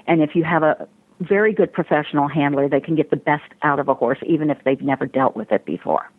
And 0.07 0.21
if 0.21 0.35
you 0.35 0.43
have 0.43 0.63
a 0.63 0.87
very 1.19 1.53
good 1.53 1.71
professional 1.73 2.27
handler, 2.27 2.69
they 2.69 2.79
can 2.79 2.95
get 2.95 3.09
the 3.09 3.17
best 3.17 3.51
out 3.63 3.79
of 3.79 3.87
a 3.87 3.93
horse, 3.93 4.19
even 4.25 4.49
if 4.49 4.57
they've 4.63 4.81
never 4.81 5.05
dealt 5.05 5.35
with 5.35 5.51
it 5.51 5.65
before. 5.65 6.11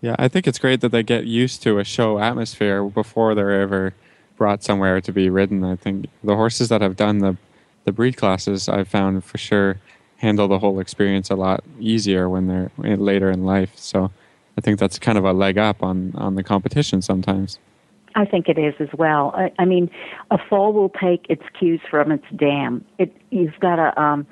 Yeah, 0.00 0.16
I 0.18 0.28
think 0.28 0.46
it's 0.46 0.58
great 0.58 0.80
that 0.80 0.90
they 0.90 1.02
get 1.02 1.26
used 1.26 1.62
to 1.62 1.78
a 1.78 1.84
show 1.84 2.18
atmosphere 2.18 2.82
before 2.84 3.34
they're 3.34 3.62
ever 3.62 3.94
brought 4.36 4.64
somewhere 4.64 5.00
to 5.00 5.12
be 5.12 5.30
ridden. 5.30 5.62
I 5.62 5.76
think 5.76 6.06
the 6.24 6.34
horses 6.34 6.68
that 6.70 6.80
have 6.80 6.96
done 6.96 7.18
the 7.18 7.36
the 7.84 7.92
breed 7.92 8.16
classes, 8.16 8.68
I've 8.68 8.86
found 8.86 9.24
for 9.24 9.38
sure 9.38 9.80
handle 10.18 10.46
the 10.46 10.60
whole 10.60 10.78
experience 10.78 11.30
a 11.30 11.34
lot 11.34 11.64
easier 11.80 12.28
when 12.28 12.46
they're 12.46 12.70
later 12.78 13.28
in 13.28 13.44
life. 13.44 13.72
So 13.76 14.12
I 14.56 14.60
think 14.60 14.78
that's 14.78 14.98
kind 14.98 15.18
of 15.18 15.24
a 15.24 15.32
leg 15.32 15.58
up 15.58 15.82
on 15.82 16.12
on 16.16 16.34
the 16.34 16.42
competition 16.42 17.02
sometimes. 17.02 17.58
I 18.14 18.24
think 18.24 18.48
it 18.48 18.58
is 18.58 18.74
as 18.78 18.88
well. 18.96 19.32
I, 19.34 19.52
I 19.58 19.64
mean, 19.64 19.90
a 20.30 20.38
foal 20.38 20.72
will 20.72 20.88
take 20.88 21.26
its 21.28 21.42
cues 21.58 21.80
from 21.90 22.12
its 22.12 22.24
dam. 22.36 22.84
It 22.98 23.16
you've 23.30 23.58
got 23.60 23.78
a 23.78 24.00
um, 24.00 24.26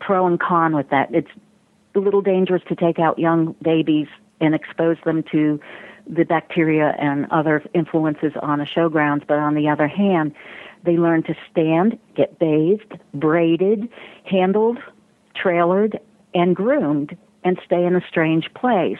pro 0.00 0.26
and 0.26 0.38
con 0.38 0.74
with 0.74 0.90
that. 0.90 1.14
It's 1.14 1.30
a 1.94 1.98
little 1.98 2.22
dangerous 2.22 2.62
to 2.68 2.76
take 2.76 2.98
out 2.98 3.18
young 3.18 3.54
babies 3.62 4.08
and 4.40 4.54
expose 4.54 4.96
them 5.04 5.22
to 5.32 5.60
the 6.06 6.24
bacteria 6.24 6.94
and 6.98 7.26
other 7.30 7.62
influences 7.74 8.32
on 8.40 8.60
a 8.60 8.64
showgrounds. 8.64 9.26
But 9.26 9.38
on 9.38 9.54
the 9.54 9.68
other 9.68 9.88
hand, 9.88 10.34
they 10.84 10.96
learn 10.96 11.22
to 11.24 11.34
stand, 11.50 11.98
get 12.14 12.38
bathed, 12.38 12.98
braided, 13.14 13.88
handled, 14.24 14.78
trailered, 15.34 15.98
and 16.34 16.54
groomed, 16.54 17.16
and 17.44 17.58
stay 17.64 17.84
in 17.84 17.96
a 17.96 18.00
strange 18.08 18.52
place. 18.54 18.98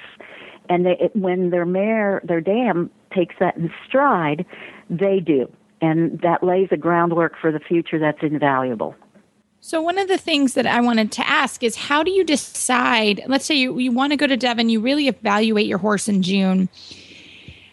And 0.69 0.85
they, 0.85 0.99
it, 0.99 1.17
when 1.17 1.51
their 1.51 1.65
mare, 1.65 2.21
their 2.25 2.41
dam 2.41 2.91
takes 3.13 3.35
that 3.41 3.57
in 3.57 3.71
stride, 3.87 4.45
they 4.91 5.21
do. 5.21 5.51
And 5.81 6.21
that 6.21 6.43
lays 6.43 6.69
a 6.71 6.77
groundwork 6.77 7.35
for 7.41 7.53
the 7.53 7.61
future 7.61 7.99
that's 7.99 8.23
invaluable. 8.23 8.97
So, 9.61 9.83
one 9.83 9.99
of 9.99 10.09
the 10.09 10.19
things 10.19 10.55
that 10.55 10.67
I 10.67 10.81
wanted 10.81 11.11
to 11.13 11.29
ask 11.29 11.63
is 11.63 11.77
how 11.77 12.03
do 12.03 12.11
you 12.11 12.25
decide? 12.25 13.23
Let's 13.27 13.45
say 13.45 13.57
you, 13.57 13.79
you 13.79 13.91
want 13.91 14.13
to 14.13 14.17
go 14.17 14.27
to 14.27 14.37
Devon, 14.37 14.69
you 14.69 14.81
really 14.81 15.09
evaluate 15.09 15.67
your 15.67 15.79
horse 15.79 16.09
in 16.09 16.23
June. 16.23 16.69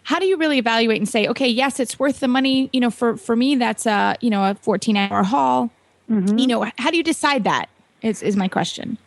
How 0.03 0.19
do 0.19 0.25
you 0.25 0.37
really 0.37 0.59
evaluate 0.59 0.97
and 0.97 1.09
say, 1.09 1.27
okay, 1.27 1.47
yes, 1.47 1.79
it's 1.79 1.97
worth 1.97 2.19
the 2.19 2.27
money? 2.27 2.69
You 2.73 2.79
know, 2.79 2.91
for, 2.91 3.17
for 3.17 3.35
me, 3.35 3.55
that's 3.55 3.87
a, 3.87 4.15
you 4.21 4.29
know, 4.29 4.43
a 4.43 4.55
14 4.61 4.97
hour 4.97 5.23
haul. 5.23 5.71
Mm-hmm. 6.09 6.37
You 6.37 6.47
know, 6.47 6.71
how 6.77 6.91
do 6.91 6.97
you 6.97 7.03
decide 7.03 7.43
that 7.45 7.69
is, 8.03 8.21
is 8.21 8.35
my 8.35 8.47
question. 8.47 8.99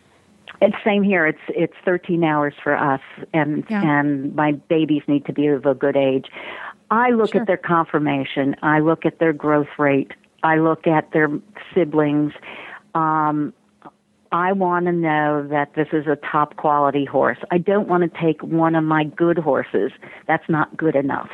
And 0.61 0.75
same 0.85 1.03
here. 1.03 1.27
It's 1.27 1.39
it's 1.49 1.75
13 1.85 2.25
hours 2.25 2.55
for 2.63 2.77
us, 2.77 3.01
and 3.33 3.65
Yeah. 3.69 3.83
and 3.83 4.35
my 4.35 4.53
babies 4.53 5.03
need 5.07 5.25
to 5.27 5.33
be 5.33 5.47
of 5.47 5.67
a 5.67 5.75
good 5.75 5.97
age. 5.97 6.27
I 6.91 7.11
look 7.11 7.33
Sure. 7.33 7.43
at 7.43 7.47
their 7.47 7.57
conformation. 7.57 8.57
I 8.63 8.81
look 8.81 9.07
at 9.07 9.19
their 9.19 9.33
growth 9.33 9.79
rate. 9.79 10.13
I 10.43 10.57
look 10.57 10.87
at 10.87 11.13
their 11.13 11.29
siblings. 11.75 12.33
Um, 12.95 13.53
I 14.33 14.53
want 14.53 14.87
to 14.87 14.93
know 14.93 15.47
that 15.49 15.75
this 15.75 15.89
is 15.93 16.07
a 16.07 16.17
top 16.17 16.57
quality 16.57 17.05
horse. 17.05 17.39
I 17.51 17.59
don't 17.59 17.89
want 17.89 18.03
to 18.13 18.21
take 18.21 18.43
one 18.43 18.75
of 18.75 18.85
my 18.85 19.05
good 19.05 19.39
horses. 19.39 19.93
That's 20.27 20.49
not 20.49 20.77
good 20.77 20.97
enough. 20.97 21.31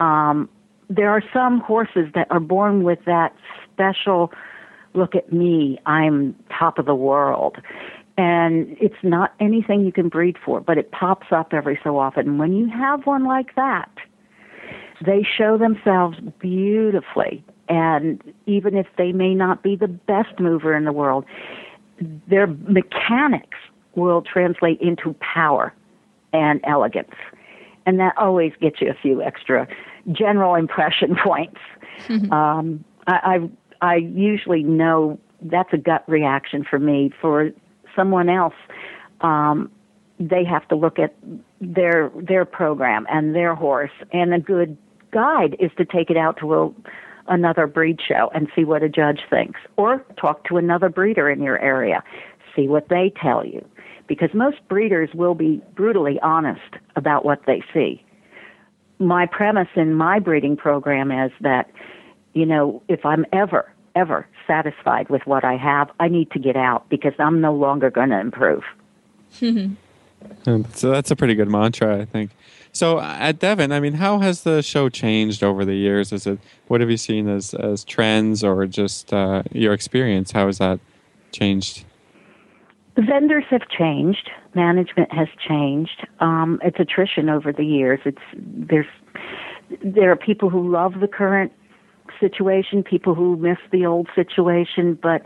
Um, 0.00 0.48
there 0.88 1.10
are 1.10 1.22
some 1.32 1.60
horses 1.60 2.08
that 2.14 2.26
are 2.30 2.40
born 2.40 2.82
with 2.82 3.04
that 3.04 3.34
special 3.72 4.32
look 4.94 5.14
at 5.14 5.32
me, 5.32 5.78
I'm 5.86 6.34
top 6.56 6.78
of 6.78 6.86
the 6.86 6.94
world. 6.94 7.56
And 8.16 8.76
it's 8.80 9.02
not 9.02 9.34
anything 9.40 9.84
you 9.84 9.90
can 9.90 10.08
breed 10.08 10.36
for, 10.44 10.60
but 10.60 10.78
it 10.78 10.92
pops 10.92 11.28
up 11.32 11.52
every 11.52 11.78
so 11.82 11.98
often. 11.98 12.28
And 12.28 12.38
when 12.38 12.52
you 12.52 12.68
have 12.68 13.06
one 13.06 13.24
like 13.24 13.54
that, 13.56 13.90
they 15.04 15.26
show 15.36 15.58
themselves 15.58 16.18
beautifully. 16.38 17.44
And 17.68 18.22
even 18.46 18.76
if 18.76 18.86
they 18.96 19.12
may 19.12 19.34
not 19.34 19.62
be 19.62 19.74
the 19.74 19.88
best 19.88 20.38
mover 20.38 20.76
in 20.76 20.84
the 20.84 20.92
world, 20.92 21.24
their 22.28 22.46
mechanics 22.46 23.58
will 23.96 24.22
translate 24.22 24.80
into 24.80 25.14
power 25.14 25.72
and 26.32 26.60
elegance. 26.64 27.14
And 27.86 27.98
that 28.00 28.16
always 28.16 28.52
gets 28.60 28.80
you 28.80 28.90
a 28.90 28.94
few 28.94 29.22
extra 29.22 29.66
general 30.12 30.54
impression 30.54 31.16
points. 31.24 31.60
um, 32.30 32.84
I, 33.06 33.48
I, 33.80 33.92
I 33.92 33.96
usually 33.96 34.62
know 34.62 35.18
that's 35.42 35.72
a 35.72 35.78
gut 35.78 36.04
reaction 36.08 36.64
for 36.68 36.78
me. 36.78 37.12
For 37.20 37.50
someone 37.96 38.28
else, 38.28 38.54
um, 39.20 39.70
they 40.20 40.44
have 40.44 40.66
to 40.68 40.76
look 40.76 40.98
at 40.98 41.14
their 41.60 42.10
their 42.14 42.44
program 42.44 43.06
and 43.10 43.34
their 43.34 43.54
horse. 43.54 43.90
And 44.12 44.32
a 44.32 44.38
good 44.38 44.76
guide 45.10 45.56
is 45.58 45.70
to 45.78 45.84
take 45.84 46.10
it 46.10 46.16
out 46.16 46.36
to 46.38 46.54
a, 46.54 46.70
another 47.28 47.66
breed 47.66 48.00
show 48.06 48.30
and 48.34 48.48
see 48.54 48.64
what 48.64 48.82
a 48.82 48.88
judge 48.88 49.20
thinks, 49.30 49.60
or 49.76 50.04
talk 50.16 50.44
to 50.48 50.56
another 50.56 50.88
breeder 50.88 51.30
in 51.30 51.42
your 51.42 51.58
area, 51.58 52.02
see 52.54 52.68
what 52.68 52.88
they 52.88 53.12
tell 53.20 53.44
you, 53.44 53.64
because 54.06 54.30
most 54.34 54.58
breeders 54.68 55.10
will 55.14 55.34
be 55.34 55.60
brutally 55.74 56.20
honest 56.20 56.76
about 56.96 57.24
what 57.24 57.40
they 57.46 57.62
see. 57.72 58.04
My 58.98 59.26
premise 59.26 59.68
in 59.74 59.94
my 59.94 60.20
breeding 60.20 60.56
program 60.56 61.10
is 61.10 61.32
that, 61.40 61.70
you 62.34 62.46
know, 62.46 62.82
if 62.88 63.04
I'm 63.04 63.26
ever 63.32 63.73
ever 63.94 64.26
satisfied 64.46 65.08
with 65.08 65.26
what 65.26 65.44
I 65.44 65.56
have, 65.56 65.90
I 66.00 66.08
need 66.08 66.30
to 66.32 66.38
get 66.38 66.56
out 66.56 66.88
because 66.88 67.12
I'm 67.18 67.40
no 67.40 67.54
longer 67.54 67.90
going 67.90 68.10
to 68.10 68.20
improve. 68.20 68.64
So 70.72 70.90
that's 70.90 71.10
a 71.10 71.16
pretty 71.16 71.34
good 71.34 71.48
mantra, 71.48 72.00
I 72.00 72.04
think. 72.04 72.30
So 72.72 72.98
at 73.00 73.38
Devon, 73.38 73.72
I 73.72 73.80
mean, 73.80 73.94
how 73.94 74.18
has 74.18 74.42
the 74.42 74.62
show 74.62 74.88
changed 74.88 75.44
over 75.44 75.64
the 75.64 75.74
years? 75.74 76.12
Is 76.12 76.26
it 76.26 76.38
what 76.68 76.80
have 76.80 76.90
you 76.90 76.96
seen 76.96 77.28
as 77.28 77.54
as 77.54 77.84
trends 77.84 78.42
or 78.42 78.66
just 78.66 79.12
uh, 79.12 79.42
your 79.52 79.72
experience? 79.72 80.32
How 80.32 80.46
has 80.46 80.58
that 80.58 80.80
changed? 81.32 81.84
The 82.96 83.02
vendors 83.02 83.44
have 83.50 83.68
changed. 83.68 84.30
Management 84.54 85.12
has 85.12 85.28
changed. 85.46 86.06
Um, 86.20 86.60
it's 86.64 86.78
attrition 86.80 87.28
over 87.28 87.52
the 87.52 87.64
years. 87.64 88.00
It's 88.04 88.22
there's 88.34 88.86
there 89.82 90.10
are 90.10 90.16
people 90.16 90.50
who 90.50 90.70
love 90.70 91.00
the 91.00 91.08
current 91.08 91.52
situation, 92.20 92.82
people 92.82 93.14
who 93.14 93.36
miss 93.36 93.58
the 93.70 93.86
old 93.86 94.08
situation, 94.14 94.98
but 95.00 95.22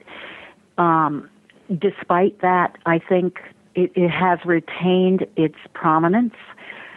um, 0.77 1.29
despite 1.77 2.41
that, 2.41 2.77
I 2.87 2.99
think 2.99 3.39
it, 3.75 3.93
it 3.95 4.11
has 4.11 4.39
retained 4.45 5.27
its 5.37 5.57
prominence. 5.75 6.35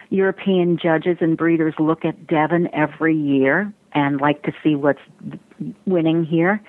European 0.10 0.78
judges 0.78 1.18
and 1.22 1.38
breeders 1.38 1.74
look 1.80 2.04
at 2.04 2.28
Devon 2.28 2.70
every 2.74 3.16
year 3.16 3.74
and 3.94 4.20
like 4.20 4.44
to 4.44 4.52
see 4.64 4.76
what's 4.76 5.00
winning 5.86 6.26
here. 6.26 6.62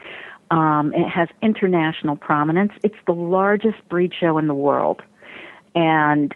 Um, 0.51 0.93
it 0.95 1.09
has 1.09 1.29
international 1.41 2.17
prominence. 2.17 2.73
It's 2.83 2.97
the 3.07 3.15
largest 3.15 3.79
breed 3.89 4.13
show 4.19 4.39
in 4.39 4.47
the 4.47 4.55
world. 4.55 5.03
And 5.75 6.35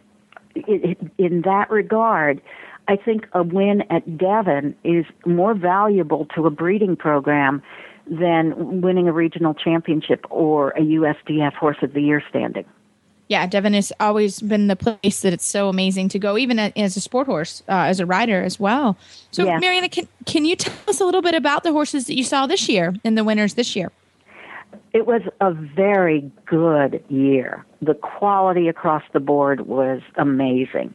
it, 0.55 0.99
it, 0.99 1.11
in 1.19 1.43
that 1.43 1.71
regard, 1.71 2.41
I 2.89 2.97
think 2.97 3.27
a 3.33 3.43
win 3.43 3.83
at 3.91 4.17
Devon 4.17 4.75
is 4.85 5.05
more 5.25 5.55
valuable 5.55 6.27
to 6.35 6.47
a 6.47 6.51
breeding 6.51 6.97
program 6.97 7.63
than 8.09 8.81
winning 8.81 9.09
a 9.09 9.13
regional 9.13 9.55
championship 9.55 10.25
or 10.31 10.71
a 10.71 10.81
USDF 10.81 11.55
Horse 11.55 11.79
of 11.83 11.93
the 11.93 12.01
Year 12.01 12.23
standing. 12.31 12.65
Yeah, 13.29 13.45
Devon 13.47 13.75
has 13.75 13.93
always 13.99 14.41
been 14.41 14.69
the 14.69 14.77
place 14.77 15.23
that 15.23 15.33
it's 15.33 15.45
so 15.45 15.69
amazing 15.69 16.09
to 16.11 16.19
go, 16.19 16.39
even 16.39 16.61
as 16.61 16.97
a 16.97 17.01
sport 17.01 17.27
horse, 17.27 17.65
uh, 17.69 17.73
as 17.73 17.99
a 17.99 18.07
rider 18.07 18.41
as 18.41 18.61
well. 18.61 18.97
So, 19.33 19.45
Yeah. 19.45 19.59
Maryanna, 19.59 19.89
can, 19.89 20.07
can 20.27 20.45
you 20.45 20.55
tell 20.55 20.77
us 20.87 21.01
a 21.01 21.05
little 21.05 21.23
bit 21.23 21.35
about 21.35 21.65
the 21.65 21.73
horses 21.73 22.07
that 22.07 22.17
you 22.17 22.23
saw 22.23 22.47
this 22.47 22.69
year 22.69 22.95
and 23.05 23.19
the 23.19 23.25
winners 23.25 23.55
this 23.55 23.75
year? 23.75 23.91
It 24.93 25.07
was 25.07 25.23
a 25.41 25.53
very 25.53 26.31
good 26.47 27.03
year. 27.09 27.67
The 27.83 27.95
quality 27.95 28.69
across 28.69 29.03
the 29.13 29.21
board 29.21 29.63
was 29.67 30.01
amazing. 30.17 30.95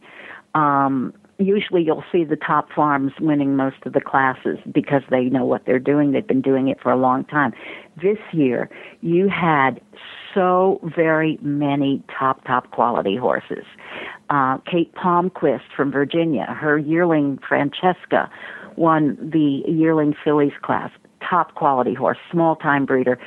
Um, 0.55 1.13
usually 1.45 1.83
you'll 1.83 2.03
see 2.11 2.23
the 2.23 2.35
top 2.35 2.71
farms 2.73 3.13
winning 3.19 3.55
most 3.55 3.77
of 3.85 3.93
the 3.93 4.01
classes 4.01 4.57
because 4.71 5.01
they 5.09 5.25
know 5.25 5.45
what 5.45 5.65
they're 5.65 5.79
doing. 5.79 6.11
They've 6.11 6.25
been 6.25 6.41
doing 6.41 6.67
it 6.67 6.79
for 6.81 6.91
a 6.91 6.97
long 6.97 7.25
time. 7.25 7.53
This 8.01 8.17
year, 8.31 8.69
you 9.01 9.29
had 9.29 9.81
so 10.33 10.79
very 10.95 11.37
many 11.41 12.03
top, 12.17 12.43
top 12.45 12.71
quality 12.71 13.15
horses. 13.15 13.65
Uh, 14.29 14.57
Kate 14.69 14.93
Palmquist 14.95 15.73
from 15.75 15.91
Virginia, 15.91 16.45
her 16.45 16.77
yearling 16.77 17.39
Francesca 17.47 18.29
won 18.77 19.17
the 19.19 19.63
yearling 19.69 20.15
fillies 20.23 20.53
class. 20.61 20.91
Top 21.27 21.53
quality 21.55 21.93
horse, 21.93 22.17
small 22.31 22.55
time 22.55 22.85
breeder. 22.85 23.19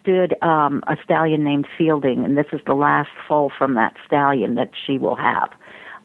Stood 0.00 0.40
um, 0.42 0.82
a 0.86 0.96
stallion 1.04 1.44
named 1.44 1.66
Fielding, 1.76 2.24
and 2.24 2.36
this 2.36 2.46
is 2.52 2.60
the 2.66 2.74
last 2.74 3.10
foal 3.28 3.50
from 3.56 3.74
that 3.74 3.94
stallion 4.06 4.54
that 4.54 4.70
she 4.86 4.98
will 4.98 5.16
have 5.16 5.50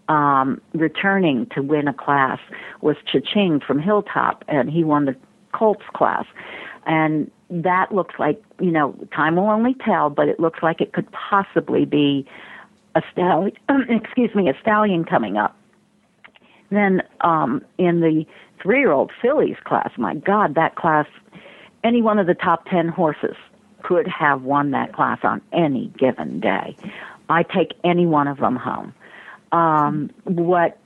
um, 0.08 0.62
returning 0.74 1.48
to 1.56 1.62
win 1.62 1.88
a 1.88 1.94
class 1.94 2.40
was 2.82 2.96
Cha-Ching 3.12 3.60
from 3.66 3.80
Hilltop, 3.80 4.44
and 4.48 4.70
he 4.70 4.84
won 4.84 5.06
the 5.06 5.16
Colts 5.54 5.84
class. 5.94 6.26
And 6.86 7.32
that 7.50 7.94
looks 7.94 8.16
like, 8.20 8.42
you 8.60 8.72
know, 8.72 8.96
time 9.14 9.36
will 9.36 9.50
only 9.50 9.74
tell, 9.74 10.10
but 10.10 10.28
it 10.28 10.40
looks 10.40 10.60
like 10.62 10.82
it 10.82 10.94
could 10.94 11.08
possibly 11.12 11.86
be 11.86 12.26
a 12.96 13.02
stallion, 13.12 13.56
excuse 13.90 14.34
me, 14.36 14.50
a 14.50 14.54
stallion 14.62 15.06
coming 15.06 15.38
up. 15.38 15.58
Then 16.70 17.02
um, 17.22 17.64
in 17.78 18.02
the 18.02 18.26
three-year-old 18.62 19.12
fillies 19.22 19.58
class, 19.64 19.92
my 19.98 20.16
God, 20.16 20.56
that 20.56 20.76
class, 20.76 21.08
any 21.84 22.02
one 22.02 22.20
of 22.20 22.28
the 22.28 22.34
top 22.34 22.66
ten 22.68 22.88
horses 22.88 23.36
could 23.84 24.08
have 24.08 24.42
won 24.42 24.72
that 24.72 24.94
class 24.94 25.20
on 25.24 25.42
any 25.54 25.92
given 25.98 26.40
day. 26.40 26.76
I 27.30 27.44
take 27.44 27.74
any 27.84 28.06
one 28.06 28.28
of 28.28 28.38
them 28.38 28.56
home 28.56 28.94
um, 29.56 30.12
what 30.26 30.78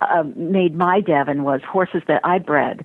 uh, 0.00 0.22
made 0.36 0.76
my 0.76 1.00
Devon 1.00 1.42
was 1.42 1.60
horses 1.62 2.02
that 2.06 2.20
I 2.24 2.38
bred 2.38 2.84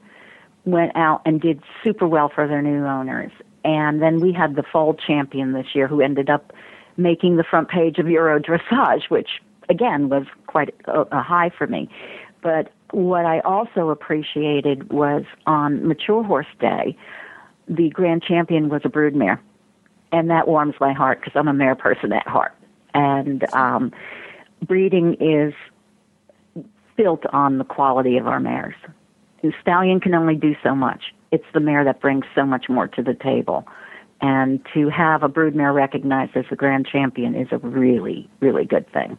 went 0.65 0.93
out 0.95 1.21
and 1.25 1.39
did 1.39 1.61
super 1.83 2.07
well 2.07 2.27
for 2.27 2.47
their 2.47 2.63
new 2.63 2.85
owners. 2.85 3.31
And 3.63 4.01
then 4.01 4.19
we 4.19 4.33
had 4.33 4.55
the 4.55 4.63
foal 4.63 4.95
champion 4.95 5.53
this 5.53 5.67
year 5.75 5.87
who 5.87 6.01
ended 6.01 6.29
up 6.29 6.53
making 6.97 7.37
the 7.37 7.43
front 7.43 7.69
page 7.69 7.99
of 7.99 8.09
Euro 8.09 8.39
Dressage, 8.39 9.09
which 9.09 9.29
again 9.69 10.09
was 10.09 10.25
quite 10.47 10.73
a, 10.85 11.01
a 11.11 11.21
high 11.21 11.51
for 11.55 11.67
me. 11.67 11.87
But 12.41 12.71
what 12.91 13.25
I 13.25 13.41
also 13.41 13.89
appreciated 13.89 14.91
was 14.91 15.23
on 15.45 15.87
Mature 15.87 16.23
Horse 16.23 16.47
Day, 16.59 16.97
the 17.67 17.89
grand 17.89 18.23
champion 18.23 18.69
was 18.69 18.81
a 18.85 18.89
broodmare. 18.89 19.39
And 20.11 20.29
that 20.31 20.47
warms 20.47 20.75
my 20.79 20.93
heart 20.93 21.19
because 21.19 21.33
I'm 21.35 21.47
a 21.47 21.53
mare 21.53 21.75
person 21.75 22.11
at 22.11 22.27
heart. 22.27 22.55
And 22.93 23.43
um, 23.53 23.91
breeding 24.67 25.15
is 25.19 25.53
built 26.97 27.25
on 27.31 27.57
the 27.57 27.63
quality 27.63 28.17
of 28.17 28.27
our 28.27 28.39
mares. 28.39 28.75
The 29.41 29.51
stallion 29.61 29.99
can 29.99 30.13
only 30.13 30.35
do 30.35 30.55
so 30.63 30.75
much. 30.75 31.13
It's 31.31 31.45
the 31.53 31.59
mare 31.59 31.83
that 31.83 31.99
brings 31.99 32.25
so 32.33 32.45
much 32.45 32.69
more 32.69 32.87
to 32.87 33.03
the 33.03 33.13
table. 33.13 33.67
And 34.21 34.65
to 34.73 34.89
have 34.89 35.23
a 35.23 35.29
broodmare 35.29 35.73
recognized 35.73 36.35
as 36.37 36.45
a 36.49 36.55
grand 36.55 36.87
champion 36.87 37.35
is 37.35 37.49
a 37.51 37.57
really, 37.57 38.29
really 38.39 38.65
good 38.65 38.91
thing. 38.91 39.17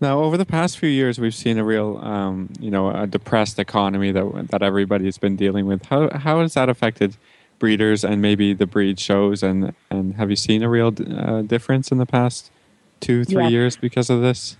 Now, 0.00 0.20
over 0.20 0.36
the 0.36 0.46
past 0.46 0.78
few 0.78 0.88
years, 0.88 1.20
we've 1.20 1.34
seen 1.34 1.58
a 1.58 1.64
real, 1.64 1.98
um, 1.98 2.48
you 2.58 2.70
know, 2.70 2.90
a 2.90 3.06
depressed 3.06 3.58
economy 3.60 4.10
that 4.10 4.48
that 4.50 4.62
everybody's 4.62 5.18
been 5.18 5.36
dealing 5.36 5.66
with. 5.66 5.84
How 5.84 6.10
how 6.18 6.40
has 6.40 6.54
that 6.54 6.68
affected 6.68 7.16
breeders 7.60 8.02
and 8.04 8.20
maybe 8.20 8.52
the 8.52 8.66
breed 8.66 8.98
shows? 8.98 9.44
And 9.44 9.74
and 9.90 10.14
have 10.16 10.28
you 10.28 10.34
seen 10.34 10.64
a 10.64 10.68
real 10.68 10.88
uh, 10.88 11.42
difference 11.42 11.92
in 11.92 11.98
the 11.98 12.06
past 12.06 12.50
two, 12.98 13.24
three 13.24 13.44
Yes. 13.44 13.52
years 13.52 13.76
because 13.76 14.10
of 14.10 14.22
this? 14.22 14.56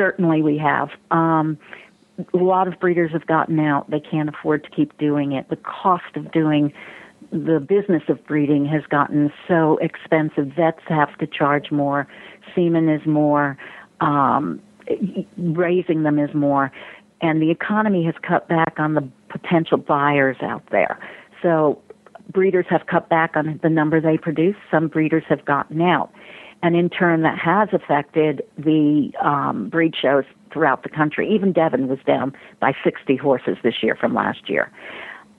Certainly, 0.00 0.40
we 0.40 0.56
have. 0.56 0.88
Um, 1.10 1.58
a 2.32 2.38
lot 2.38 2.66
of 2.66 2.80
breeders 2.80 3.12
have 3.12 3.26
gotten 3.26 3.60
out. 3.60 3.90
They 3.90 4.00
can't 4.00 4.30
afford 4.30 4.64
to 4.64 4.70
keep 4.70 4.96
doing 4.96 5.32
it. 5.32 5.50
The 5.50 5.56
cost 5.56 6.16
of 6.16 6.32
doing 6.32 6.72
the 7.32 7.60
business 7.60 8.02
of 8.08 8.24
breeding 8.26 8.64
has 8.64 8.82
gotten 8.88 9.30
so 9.46 9.76
expensive. 9.82 10.52
Vets 10.56 10.80
have 10.88 11.18
to 11.18 11.26
charge 11.26 11.70
more, 11.70 12.08
semen 12.54 12.88
is 12.88 13.04
more, 13.06 13.58
um, 14.00 14.58
raising 15.36 16.02
them 16.02 16.18
is 16.18 16.34
more, 16.34 16.72
and 17.20 17.42
the 17.42 17.50
economy 17.50 18.02
has 18.04 18.14
cut 18.26 18.48
back 18.48 18.76
on 18.78 18.94
the 18.94 19.06
potential 19.28 19.76
buyers 19.76 20.38
out 20.40 20.62
there. 20.70 20.98
So 21.42 21.78
breeders 22.32 22.66
have 22.70 22.86
cut 22.86 23.10
back 23.10 23.36
on 23.36 23.60
the 23.62 23.68
number 23.68 24.00
they 24.00 24.16
produce. 24.16 24.56
Some 24.70 24.88
breeders 24.88 25.24
have 25.28 25.44
gotten 25.44 25.82
out. 25.82 26.10
And 26.62 26.76
in 26.76 26.90
turn, 26.90 27.22
that 27.22 27.38
has 27.38 27.68
affected 27.72 28.42
the 28.58 29.12
um, 29.22 29.68
breed 29.70 29.94
shows 30.00 30.24
throughout 30.52 30.82
the 30.82 30.88
country. 30.88 31.32
Even 31.32 31.52
Devon 31.52 31.88
was 31.88 31.98
down 32.06 32.34
by 32.60 32.72
60 32.84 33.16
horses 33.16 33.56
this 33.62 33.82
year 33.82 33.96
from 33.96 34.14
last 34.14 34.48
year. 34.48 34.70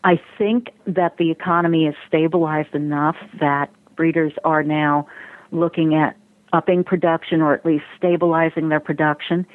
I 0.04 0.20
think 0.38 0.70
that 0.88 1.18
the 1.18 1.30
economy 1.30 1.86
is 1.86 1.96
stabilized 2.08 2.74
enough 2.74 3.18
that 3.40 3.70
breeders 3.96 4.34
are 4.44 4.64
now 4.64 5.08
looking 5.52 5.94
at 5.94 6.18
upping 6.54 6.84
production 6.84 7.42
or 7.42 7.54
at 7.54 7.66
least 7.66 7.84
stabilizing 7.98 8.70
their 8.70 8.80
production. 8.80 9.46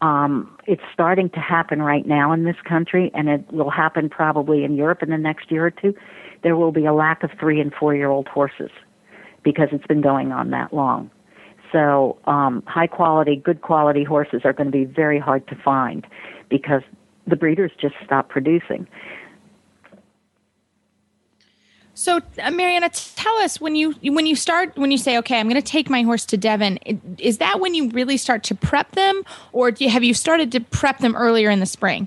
Um, 0.00 0.56
it's 0.66 0.82
starting 0.92 1.30
to 1.30 1.40
happen 1.40 1.82
right 1.82 2.06
now 2.06 2.32
in 2.32 2.44
this 2.44 2.56
country, 2.64 3.10
and 3.12 3.28
it 3.28 3.52
will 3.52 3.70
happen 3.70 4.08
probably 4.08 4.62
in 4.62 4.76
Europe 4.76 5.02
in 5.02 5.10
the 5.10 5.18
next 5.18 5.50
year 5.50 5.66
or 5.66 5.70
two. 5.72 5.94
There 6.44 6.54
will 6.54 6.70
be 6.70 6.84
a 6.84 6.92
lack 6.92 7.24
of 7.24 7.30
three 7.40 7.60
and 7.60 7.74
four 7.74 7.96
year 7.96 8.08
old 8.08 8.28
horses 8.28 8.70
because 9.42 9.68
it's 9.72 9.86
been 9.86 10.00
going 10.00 10.32
on 10.32 10.50
that 10.50 10.72
long. 10.72 11.10
So, 11.72 12.18
um, 12.24 12.62
high 12.66 12.86
quality, 12.86 13.36
good 13.36 13.60
quality 13.60 14.04
horses 14.04 14.42
are 14.44 14.52
going 14.52 14.68
to 14.68 14.72
be 14.72 14.84
very 14.84 15.18
hard 15.18 15.46
to 15.48 15.54
find 15.54 16.06
because 16.48 16.82
the 17.26 17.36
breeders 17.36 17.70
just 17.78 17.94
stop 18.04 18.28
producing. 18.28 18.86
So, 21.98 22.18
uh, 22.18 22.50
Maryanna, 22.52 22.90
tell 23.16 23.36
us 23.38 23.60
when 23.60 23.74
you 23.74 23.92
when 24.04 24.24
you 24.24 24.36
start 24.36 24.76
when 24.76 24.92
you 24.92 24.98
say, 24.98 25.18
"Okay, 25.18 25.40
I'm 25.40 25.48
going 25.48 25.60
to 25.60 25.68
take 25.68 25.90
my 25.90 26.02
horse 26.02 26.24
to 26.26 26.36
Devon." 26.36 26.78
Is 27.18 27.38
that 27.38 27.58
when 27.58 27.74
you 27.74 27.90
really 27.90 28.16
start 28.16 28.44
to 28.44 28.54
prep 28.54 28.92
them, 28.92 29.24
or 29.52 29.72
do 29.72 29.84
you, 29.84 29.90
have 29.90 30.04
you 30.04 30.14
started 30.14 30.52
to 30.52 30.60
prep 30.60 30.98
them 30.98 31.16
earlier 31.16 31.50
in 31.50 31.58
the 31.58 31.66
spring? 31.66 32.06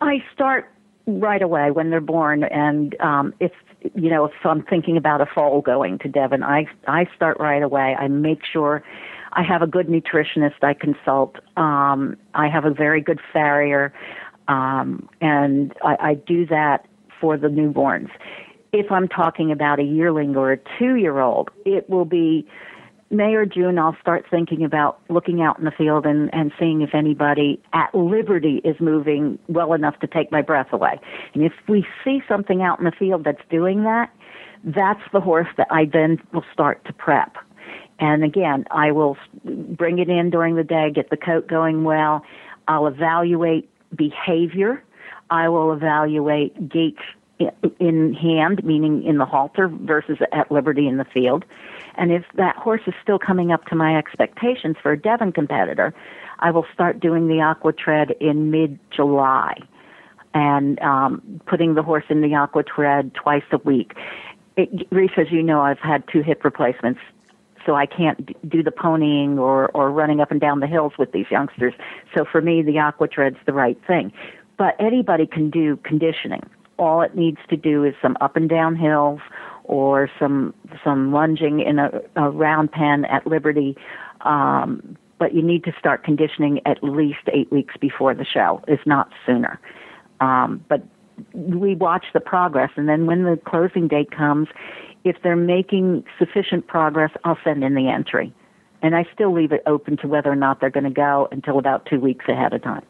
I 0.00 0.22
start 0.34 0.68
right 1.06 1.42
away 1.42 1.70
when 1.70 1.90
they're 1.90 2.00
born, 2.00 2.42
and 2.42 3.00
um, 3.00 3.32
if 3.38 3.52
you 3.94 4.10
know 4.10 4.26
if 4.26 4.32
I'm 4.44 4.62
thinking 4.62 4.96
about 4.96 5.20
a 5.20 5.26
fall 5.26 5.60
going 5.60 5.98
to 6.00 6.08
Devon, 6.08 6.42
I 6.42 6.66
I 6.86 7.06
start 7.14 7.38
right 7.40 7.62
away. 7.62 7.96
I 7.98 8.08
make 8.08 8.40
sure 8.44 8.82
I 9.32 9.42
have 9.42 9.62
a 9.62 9.66
good 9.66 9.88
nutritionist 9.88 10.62
I 10.62 10.74
consult. 10.74 11.36
Um, 11.56 12.16
I 12.34 12.48
have 12.48 12.64
a 12.64 12.70
very 12.70 13.00
good 13.00 13.20
farrier, 13.32 13.92
um, 14.48 15.08
and 15.20 15.74
I, 15.84 15.96
I 16.00 16.14
do 16.14 16.46
that 16.46 16.86
for 17.20 17.36
the 17.36 17.48
newborns 17.48 18.10
if 18.72 18.90
I'm 18.90 19.06
talking 19.06 19.52
about 19.52 19.78
a 19.78 19.82
yearling 19.82 20.34
or 20.34 20.52
a 20.52 20.58
two 20.78 20.96
year 20.96 21.20
old, 21.20 21.50
it 21.64 21.88
will 21.90 22.06
be 22.06 22.46
May 23.12 23.34
or 23.34 23.44
June, 23.44 23.78
I'll 23.78 23.96
start 24.00 24.24
thinking 24.30 24.64
about 24.64 24.98
looking 25.10 25.42
out 25.42 25.58
in 25.58 25.66
the 25.66 25.70
field 25.70 26.06
and, 26.06 26.32
and 26.32 26.50
seeing 26.58 26.80
if 26.80 26.94
anybody 26.94 27.60
at 27.74 27.94
liberty 27.94 28.62
is 28.64 28.74
moving 28.80 29.38
well 29.48 29.74
enough 29.74 29.98
to 30.00 30.06
take 30.06 30.32
my 30.32 30.40
breath 30.40 30.72
away. 30.72 30.98
And 31.34 31.44
if 31.44 31.52
we 31.68 31.86
see 32.02 32.22
something 32.26 32.62
out 32.62 32.78
in 32.78 32.86
the 32.86 32.92
field 32.92 33.24
that's 33.24 33.42
doing 33.50 33.84
that, 33.84 34.10
that's 34.64 35.02
the 35.12 35.20
horse 35.20 35.48
that 35.58 35.66
I 35.70 35.84
then 35.84 36.22
will 36.32 36.44
start 36.54 36.82
to 36.86 36.92
prep. 36.94 37.36
And 37.98 38.24
again, 38.24 38.64
I 38.70 38.92
will 38.92 39.18
bring 39.44 39.98
it 39.98 40.08
in 40.08 40.30
during 40.30 40.56
the 40.56 40.64
day, 40.64 40.90
get 40.90 41.10
the 41.10 41.16
coat 41.18 41.46
going 41.46 41.84
well. 41.84 42.24
I'll 42.66 42.86
evaluate 42.86 43.68
behavior. 43.94 44.82
I 45.28 45.50
will 45.50 45.72
evaluate 45.72 46.68
gait 46.68 46.96
in 47.78 48.14
hand, 48.14 48.64
meaning 48.64 49.02
in 49.04 49.18
the 49.18 49.24
halter, 49.24 49.68
versus 49.68 50.18
at 50.32 50.50
liberty 50.50 50.86
in 50.86 50.96
the 50.96 51.04
field. 51.04 51.44
And 51.96 52.12
if 52.12 52.24
that 52.34 52.56
horse 52.56 52.82
is 52.86 52.94
still 53.02 53.18
coming 53.18 53.52
up 53.52 53.66
to 53.66 53.76
my 53.76 53.96
expectations 53.96 54.76
for 54.82 54.92
a 54.92 54.98
Devon 54.98 55.32
competitor, 55.32 55.94
I 56.38 56.50
will 56.50 56.66
start 56.72 57.00
doing 57.00 57.28
the 57.28 57.40
aqua 57.40 57.72
tread 57.72 58.12
in 58.20 58.50
mid 58.50 58.78
July 58.90 59.58
and 60.34 60.80
um, 60.80 61.40
putting 61.46 61.74
the 61.74 61.82
horse 61.82 62.04
in 62.08 62.22
the 62.22 62.34
aqua 62.34 62.62
tread 62.62 63.14
twice 63.14 63.44
a 63.52 63.58
week. 63.58 63.92
It, 64.56 64.88
Reese, 64.90 65.12
as 65.16 65.30
you 65.30 65.42
know, 65.42 65.60
I've 65.60 65.78
had 65.78 66.04
two 66.10 66.22
hip 66.22 66.44
replacements, 66.44 67.00
so 67.64 67.74
I 67.74 67.86
can't 67.86 68.26
do 68.48 68.62
the 68.62 68.70
ponying 68.70 69.38
or, 69.38 69.68
or 69.70 69.90
running 69.90 70.20
up 70.20 70.30
and 70.30 70.40
down 70.40 70.60
the 70.60 70.66
hills 70.66 70.94
with 70.98 71.12
these 71.12 71.26
youngsters. 71.30 71.74
So 72.14 72.24
for 72.24 72.40
me, 72.40 72.62
the 72.62 72.78
aqua 72.78 73.08
tread's 73.08 73.36
the 73.46 73.52
right 73.52 73.78
thing. 73.86 74.12
But 74.56 74.74
anybody 74.80 75.26
can 75.26 75.50
do 75.50 75.76
conditioning 75.84 76.48
all 76.82 77.02
it 77.02 77.14
needs 77.14 77.38
to 77.48 77.56
do 77.56 77.84
is 77.84 77.94
some 78.02 78.16
up 78.20 78.36
and 78.36 78.48
down 78.48 78.76
hills 78.76 79.20
or 79.64 80.10
some 80.18 80.54
some 80.84 81.12
lunging 81.12 81.60
in 81.60 81.78
a, 81.78 81.90
a 82.16 82.30
round 82.30 82.72
pen 82.72 83.04
at 83.06 83.26
Liberty. 83.26 83.76
Um, 84.22 84.96
but 85.18 85.34
you 85.34 85.42
need 85.42 85.62
to 85.64 85.72
start 85.78 86.02
conditioning 86.02 86.60
at 86.66 86.82
least 86.82 87.20
eight 87.32 87.50
weeks 87.52 87.76
before 87.80 88.12
the 88.12 88.24
show, 88.24 88.60
if 88.66 88.80
not 88.86 89.08
sooner. 89.24 89.60
Um, 90.20 90.64
but 90.68 90.82
we 91.32 91.76
watch 91.76 92.06
the 92.12 92.20
progress, 92.20 92.70
and 92.76 92.88
then 92.88 93.06
when 93.06 93.22
the 93.24 93.38
closing 93.46 93.86
date 93.86 94.10
comes, 94.10 94.48
if 95.04 95.16
they're 95.22 95.36
making 95.36 96.04
sufficient 96.18 96.66
progress, 96.66 97.10
I'll 97.24 97.38
send 97.44 97.62
in 97.62 97.74
the 97.74 97.88
entry. 97.88 98.32
And 98.82 98.96
I 98.96 99.04
still 99.14 99.32
leave 99.32 99.52
it 99.52 99.62
open 99.66 99.96
to 99.98 100.08
whether 100.08 100.30
or 100.30 100.36
not 100.36 100.60
they're 100.60 100.70
going 100.70 100.84
to 100.84 100.90
go 100.90 101.28
until 101.30 101.58
about 101.58 101.86
two 101.86 102.00
weeks 102.00 102.24
ahead 102.28 102.52
of 102.52 102.62
time. 102.62 102.84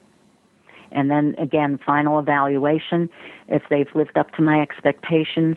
And 0.91 1.11
then 1.11 1.35
again, 1.39 1.79
final 1.85 2.19
evaluation. 2.19 3.09
If 3.49 3.63
they've 3.71 3.89
lived 3.95 4.17
up 4.17 4.33
to 4.37 4.43
my 4.43 4.61
expectations, 4.61 5.57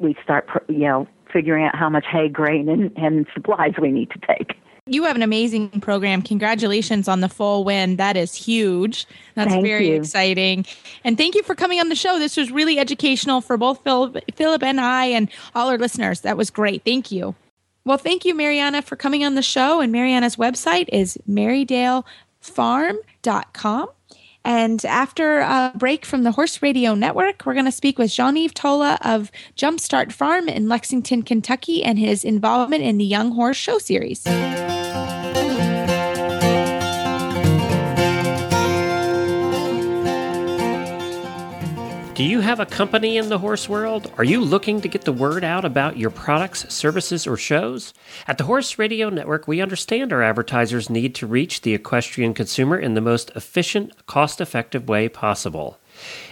we 0.00 0.16
start, 0.22 0.48
you 0.68 0.78
know, 0.78 1.06
figuring 1.32 1.64
out 1.64 1.76
how 1.76 1.88
much 1.88 2.04
hay, 2.10 2.28
grain, 2.28 2.68
and, 2.68 2.92
and 2.96 3.26
supplies 3.34 3.72
we 3.80 3.90
need 3.90 4.10
to 4.10 4.18
take. 4.26 4.56
You 4.86 5.04
have 5.04 5.14
an 5.14 5.22
amazing 5.22 5.68
program. 5.80 6.22
Congratulations 6.22 7.06
on 7.06 7.20
the 7.20 7.28
full 7.28 7.62
win. 7.62 7.94
That 7.96 8.16
is 8.16 8.34
huge. 8.34 9.06
That's 9.36 9.52
thank 9.52 9.64
very 9.64 9.90
you. 9.90 9.94
exciting. 9.94 10.66
And 11.04 11.16
thank 11.16 11.36
you 11.36 11.44
for 11.44 11.54
coming 11.54 11.78
on 11.78 11.88
the 11.88 11.94
show. 11.94 12.18
This 12.18 12.36
was 12.36 12.50
really 12.50 12.80
educational 12.80 13.40
for 13.40 13.56
both 13.56 13.84
Philip, 13.84 14.18
Philip 14.34 14.64
and 14.64 14.80
I 14.80 15.04
and 15.06 15.30
all 15.54 15.68
our 15.68 15.78
listeners. 15.78 16.22
That 16.22 16.36
was 16.36 16.50
great. 16.50 16.84
Thank 16.84 17.12
you. 17.12 17.36
Well, 17.84 17.98
thank 17.98 18.24
you, 18.24 18.34
Maryanna, 18.34 18.82
for 18.82 18.96
coming 18.96 19.24
on 19.24 19.36
the 19.36 19.42
show. 19.42 19.80
And 19.80 19.92
Maryanna's 19.92 20.34
website 20.34 20.88
is 20.92 21.16
marydellfarm.com. 21.28 23.88
And 24.44 24.84
after 24.84 25.40
a 25.40 25.72
break 25.76 26.04
from 26.04 26.24
the 26.24 26.32
Horse 26.32 26.62
Radio 26.62 26.94
Network, 26.94 27.46
we're 27.46 27.54
going 27.54 27.66
to 27.66 27.72
speak 27.72 27.98
with 27.98 28.12
Jean 28.12 28.36
Yves 28.36 28.54
Tola 28.54 28.98
of 29.02 29.30
Jumpstart 29.56 30.12
Farm 30.12 30.48
in 30.48 30.68
Lexington, 30.68 31.22
Kentucky, 31.22 31.84
and 31.84 31.98
his 31.98 32.24
involvement 32.24 32.82
in 32.82 32.98
the 32.98 33.04
Young 33.04 33.32
Horse 33.32 33.56
Show 33.56 33.78
Series. 33.78 34.26
Do 42.14 42.24
you 42.24 42.40
have 42.40 42.60
a 42.60 42.66
company 42.66 43.16
in 43.16 43.30
the 43.30 43.38
horse 43.38 43.70
world? 43.70 44.12
Are 44.18 44.24
you 44.24 44.42
looking 44.42 44.82
to 44.82 44.88
get 44.88 45.06
the 45.06 45.14
word 45.14 45.42
out 45.42 45.64
about 45.64 45.96
your 45.96 46.10
products, 46.10 46.70
services, 46.70 47.26
or 47.26 47.38
shows? 47.38 47.94
At 48.26 48.36
the 48.36 48.44
Horse 48.44 48.78
Radio 48.78 49.08
Network, 49.08 49.48
we 49.48 49.62
understand 49.62 50.12
our 50.12 50.22
advertisers 50.22 50.90
need 50.90 51.14
to 51.14 51.26
reach 51.26 51.62
the 51.62 51.72
equestrian 51.72 52.34
consumer 52.34 52.78
in 52.78 52.92
the 52.92 53.00
most 53.00 53.30
efficient, 53.34 54.04
cost 54.04 54.42
effective 54.42 54.90
way 54.90 55.08
possible. 55.08 55.78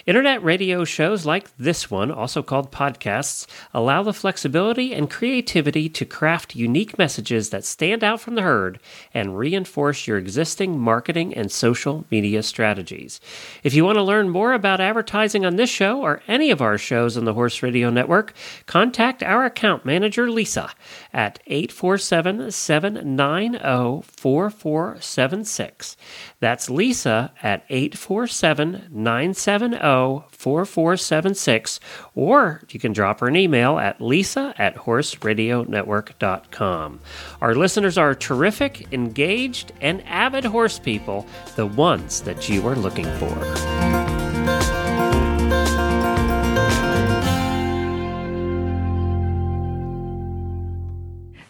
Internet 0.06 0.42
radio 0.42 0.84
shows 0.84 1.26
like 1.26 1.54
this 1.58 1.90
one, 1.90 2.10
also 2.10 2.42
called 2.42 2.72
podcasts, 2.72 3.46
allow 3.74 4.02
the 4.02 4.14
flexibility 4.14 4.94
and 4.94 5.10
creativity 5.10 5.88
to 5.90 6.04
craft 6.04 6.56
unique 6.56 6.96
messages 6.96 7.50
that 7.50 7.64
stand 7.64 8.02
out 8.02 8.20
from 8.20 8.34
the 8.34 8.42
herd 8.42 8.80
and 9.12 9.36
reinforce 9.36 10.06
your 10.06 10.16
existing 10.16 10.78
marketing 10.78 11.34
and 11.34 11.52
social 11.52 12.04
media 12.10 12.42
strategies. 12.42 13.20
If 13.62 13.74
you 13.74 13.84
want 13.84 13.96
to 13.96 14.02
learn 14.02 14.30
more 14.30 14.52
about 14.52 14.80
advertising 14.80 15.44
on 15.44 15.56
this 15.56 15.70
show 15.70 16.00
or 16.00 16.22
any 16.26 16.50
of 16.50 16.62
our 16.62 16.78
shows 16.78 17.16
on 17.16 17.24
the 17.24 17.34
Horse 17.34 17.62
Radio 17.62 17.90
Network, 17.90 18.32
contact 18.66 19.22
our 19.22 19.44
account 19.44 19.84
manager, 19.84 20.30
Lisa, 20.30 20.70
at 21.12 21.40
847 21.46 22.50
790 22.50 24.02
4476. 24.06 25.96
That's 26.40 26.70
Lisa 26.70 27.32
at 27.42 27.64
847 27.68 28.88
970 28.90 29.89
4476, 30.30 31.80
or 32.14 32.62
you 32.70 32.80
can 32.80 32.92
drop 32.92 33.20
her 33.20 33.28
an 33.28 33.36
email 33.36 33.78
at 33.78 34.00
lisa 34.00 34.54
at 34.58 34.74
horseradionetwork.com. 34.76 37.00
Our 37.40 37.54
listeners 37.54 37.96
are 37.98 38.14
terrific, 38.14 38.92
engaged, 38.92 39.72
and 39.80 40.02
avid 40.06 40.44
horse 40.44 40.78
people, 40.78 41.26
the 41.56 41.66
ones 41.66 42.20
that 42.22 42.48
you 42.48 42.66
are 42.66 42.76
looking 42.76 43.06
for. 43.18 43.36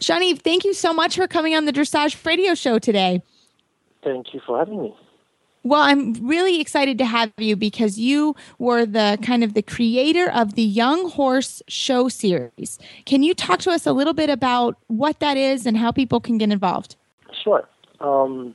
Johnny, 0.00 0.34
thank 0.34 0.64
you 0.64 0.74
so 0.74 0.92
much 0.92 1.14
for 1.14 1.28
coming 1.28 1.54
on 1.54 1.66
the 1.66 1.72
Dressage 1.72 2.24
Radio 2.24 2.54
Show 2.54 2.78
today. 2.78 3.22
Thank 4.02 4.32
you 4.32 4.40
for 4.46 4.58
having 4.58 4.82
me. 4.82 4.94
Well, 5.62 5.82
I'm 5.82 6.14
really 6.26 6.58
excited 6.60 6.96
to 6.98 7.04
have 7.04 7.32
you 7.36 7.54
because 7.54 7.98
you 7.98 8.34
were 8.58 8.86
the 8.86 9.18
kind 9.22 9.44
of 9.44 9.52
the 9.52 9.62
creator 9.62 10.30
of 10.30 10.54
the 10.54 10.62
Young 10.62 11.10
Horse 11.10 11.62
Show 11.68 12.08
series. 12.08 12.78
Can 13.04 13.22
you 13.22 13.34
talk 13.34 13.60
to 13.60 13.70
us 13.70 13.86
a 13.86 13.92
little 13.92 14.14
bit 14.14 14.30
about 14.30 14.78
what 14.86 15.20
that 15.20 15.36
is 15.36 15.66
and 15.66 15.76
how 15.76 15.92
people 15.92 16.18
can 16.18 16.38
get 16.38 16.50
involved? 16.50 16.96
Sure. 17.44 17.68
Um, 18.00 18.54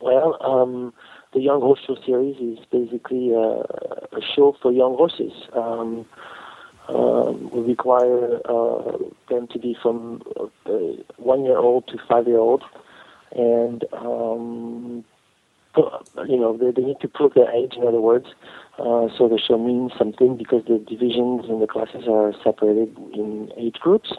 well, 0.00 0.36
um, 0.40 0.92
the 1.32 1.40
Young 1.40 1.60
Horse 1.60 1.80
Show 1.86 1.96
series 2.04 2.36
is 2.38 2.64
basically 2.72 3.30
a, 3.30 3.62
a 4.16 4.20
show 4.34 4.56
for 4.60 4.72
young 4.72 4.96
horses. 4.96 5.32
Um, 5.52 6.06
um, 6.88 7.50
we 7.50 7.60
require 7.60 8.40
uh, 8.48 8.98
them 9.28 9.46
to 9.52 9.58
be 9.60 9.76
from 9.80 10.22
uh, 10.66 10.72
one 11.18 11.44
year 11.44 11.58
old 11.58 11.86
to 11.88 11.98
five 12.08 12.26
year 12.26 12.38
old, 12.38 12.64
and 13.30 13.84
um, 13.92 15.04
you 15.76 16.38
know 16.38 16.56
they, 16.56 16.70
they 16.70 16.82
need 16.82 17.00
to 17.00 17.08
prove 17.08 17.34
their 17.34 17.50
age. 17.50 17.74
In 17.76 17.86
other 17.86 18.00
words, 18.00 18.26
uh, 18.78 19.08
so 19.16 19.28
the 19.28 19.38
show 19.38 19.58
means 19.58 19.92
something 19.96 20.36
because 20.36 20.64
the 20.66 20.78
divisions 20.78 21.46
and 21.48 21.60
the 21.60 21.66
classes 21.66 22.04
are 22.08 22.32
separated 22.42 22.96
in 23.14 23.52
age 23.56 23.76
groups, 23.80 24.12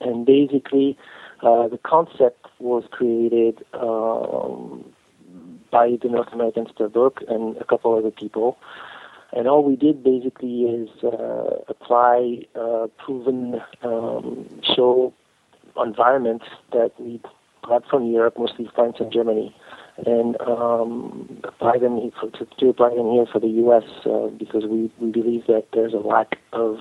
and 0.00 0.26
basically 0.26 0.96
uh, 1.42 1.68
the 1.68 1.78
concept 1.78 2.46
was 2.58 2.84
created 2.90 3.64
um, 3.74 4.84
by 5.70 5.96
the 6.02 6.08
North 6.08 6.32
American 6.32 6.66
Book 6.92 7.20
and 7.28 7.56
a 7.56 7.64
couple 7.64 7.96
other 7.96 8.10
people. 8.10 8.58
And 9.34 9.48
all 9.48 9.64
we 9.64 9.76
did 9.76 10.04
basically 10.04 10.64
is 10.64 10.90
uh, 11.02 11.56
apply 11.66 12.46
uh, 12.54 12.88
proven 12.98 13.62
um, 13.82 14.46
show 14.62 15.14
environments 15.82 16.44
that 16.72 16.92
we 16.98 17.18
got 17.66 17.88
from 17.88 18.10
Europe, 18.10 18.34
mostly 18.38 18.68
France 18.74 18.96
and 19.00 19.10
Germany, 19.10 19.54
and 19.98 20.40
um, 20.40 21.42
them 21.60 22.10
for, 22.18 22.30
to, 22.30 22.46
to, 22.58 22.72
them 22.72 23.10
here 23.12 23.26
for 23.30 23.40
the 23.40 23.48
U.S. 23.48 23.84
Uh, 24.06 24.28
because 24.38 24.64
we, 24.64 24.90
we 24.98 25.10
believe 25.10 25.46
that 25.46 25.66
there's 25.72 25.92
a 25.92 25.98
lack 25.98 26.38
of 26.52 26.78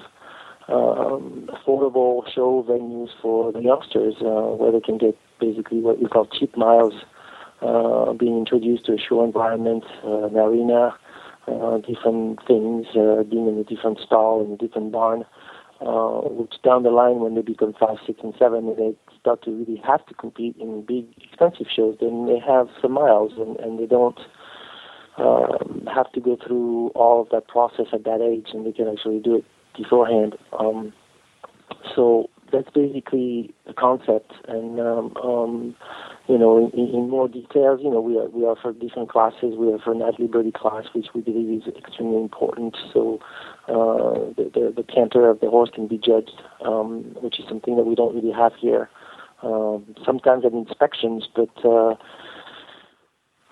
um, 0.69 1.50
affordable 1.50 2.24
show 2.34 2.65
venues 2.67 3.10
for 3.21 3.52
the 3.52 3.62
youngsters 3.62 4.15
uh, 4.21 4.56
where 4.56 4.71
they 4.71 4.80
can 4.80 4.97
get 4.97 5.17
basically 5.39 5.80
what 5.80 6.00
we 6.00 6.08
call 6.08 6.26
cheap 6.26 6.56
miles, 6.56 6.93
uh, 7.62 8.13
being 8.13 8.38
introduced 8.38 8.86
to 8.86 8.93
a 8.93 8.97
show 8.97 9.24
environment, 9.24 9.84
uh, 10.06 10.28
an 10.28 10.38
arena, 10.38 10.95
uh, 11.47 11.78
different 11.80 12.39
things, 12.47 12.86
uh, 12.95 13.24
being 13.24 13.47
in 13.47 13.58
a 13.58 13.63
different 13.63 14.00
stall, 14.00 14.45
in 14.45 14.54
a 14.54 14.58
different 14.58 14.91
barn, 14.91 15.24
uh, 15.24 15.51
which 15.82 16.54
down 16.63 16.84
the 16.84 16.89
line 16.89 17.20
when 17.20 17.36
they 17.36 17.41
become 17.41 17.74
five, 17.80 17.98
six, 18.06 18.20
and 18.24 18.34
seven, 18.38 18.67
and 18.67 18.78
they 18.78 18.96
start 19.20 19.44
to 19.44 19.52
really 19.52 19.82
have 19.86 20.06
to 20.08 20.13
compete 20.13 20.56
in 20.60 20.84
big, 20.86 21.06
expensive 21.22 21.67
shows, 21.74 21.98
then 22.00 22.26
they 22.26 22.39
have 22.39 22.67
some 22.82 22.94
miles 22.94 23.34
and, 23.38 23.60
and 23.60 23.80
they 23.80 23.86
don't 23.86 24.20
um, 25.17 25.88
have 25.94 26.12
to 26.13 26.20
go 26.20 26.38
through 26.46 26.88
all 26.89 27.22
of 27.22 27.30
that 27.30 27.48
process 27.48 27.88
at 27.94 28.04
that 28.06 28.22
age, 28.22 28.48
and 28.54 28.65
they 28.65 28.72
can 28.72 28.88
actually 28.88 29.20
do 29.20 29.36
it 29.36 29.46
beforehand. 29.78 30.36
Um, 30.58 30.94
so 31.96 32.30
that's 32.52 32.70
basically 32.74 33.54
the 33.66 33.74
concept. 33.74 34.34
And 34.48 34.80
um, 34.80 35.16
um, 35.18 35.76
you 36.28 36.38
know, 36.38 36.72
in, 36.74 36.88
in, 36.94 37.10
more 37.10 37.28
details, 37.28 37.80
you 37.84 37.90
know, 37.90 38.02
we 38.02 38.18
are, 38.18 38.30
we 38.30 38.44
offer 38.44 38.74
different 38.74 39.10
classes. 39.10 39.56
We 39.58 39.68
offer 39.68 39.92
an 39.92 40.02
at 40.02 40.20
liberty 40.20 40.52
class, 40.52 40.86
which 40.94 41.08
we 41.14 41.22
believe 41.22 41.62
is 41.62 41.74
extremely 41.76 42.22
important. 42.22 42.78
So 42.94 43.20
uh, 43.68 44.32
the, 44.38 44.52
the, 44.54 44.74
the 44.78 44.84
canter 44.84 45.30
of 45.30 45.40
the 45.40 45.50
horse 45.50 45.70
can 45.74 45.88
be 45.88 45.98
judged, 45.98 46.42
um, 46.66 47.16
which 47.22 47.40
is 47.40 47.46
something 47.48 47.76
that 47.78 47.84
we 47.84 47.96
don't 47.96 48.16
really 48.16 48.34
have 48.34 48.54
here. 48.60 48.90
Um, 49.44 49.96
sometimes 50.06 50.46
at 50.46 50.54
inspections, 50.54 51.28
but 51.36 51.50
uh, 51.66 51.96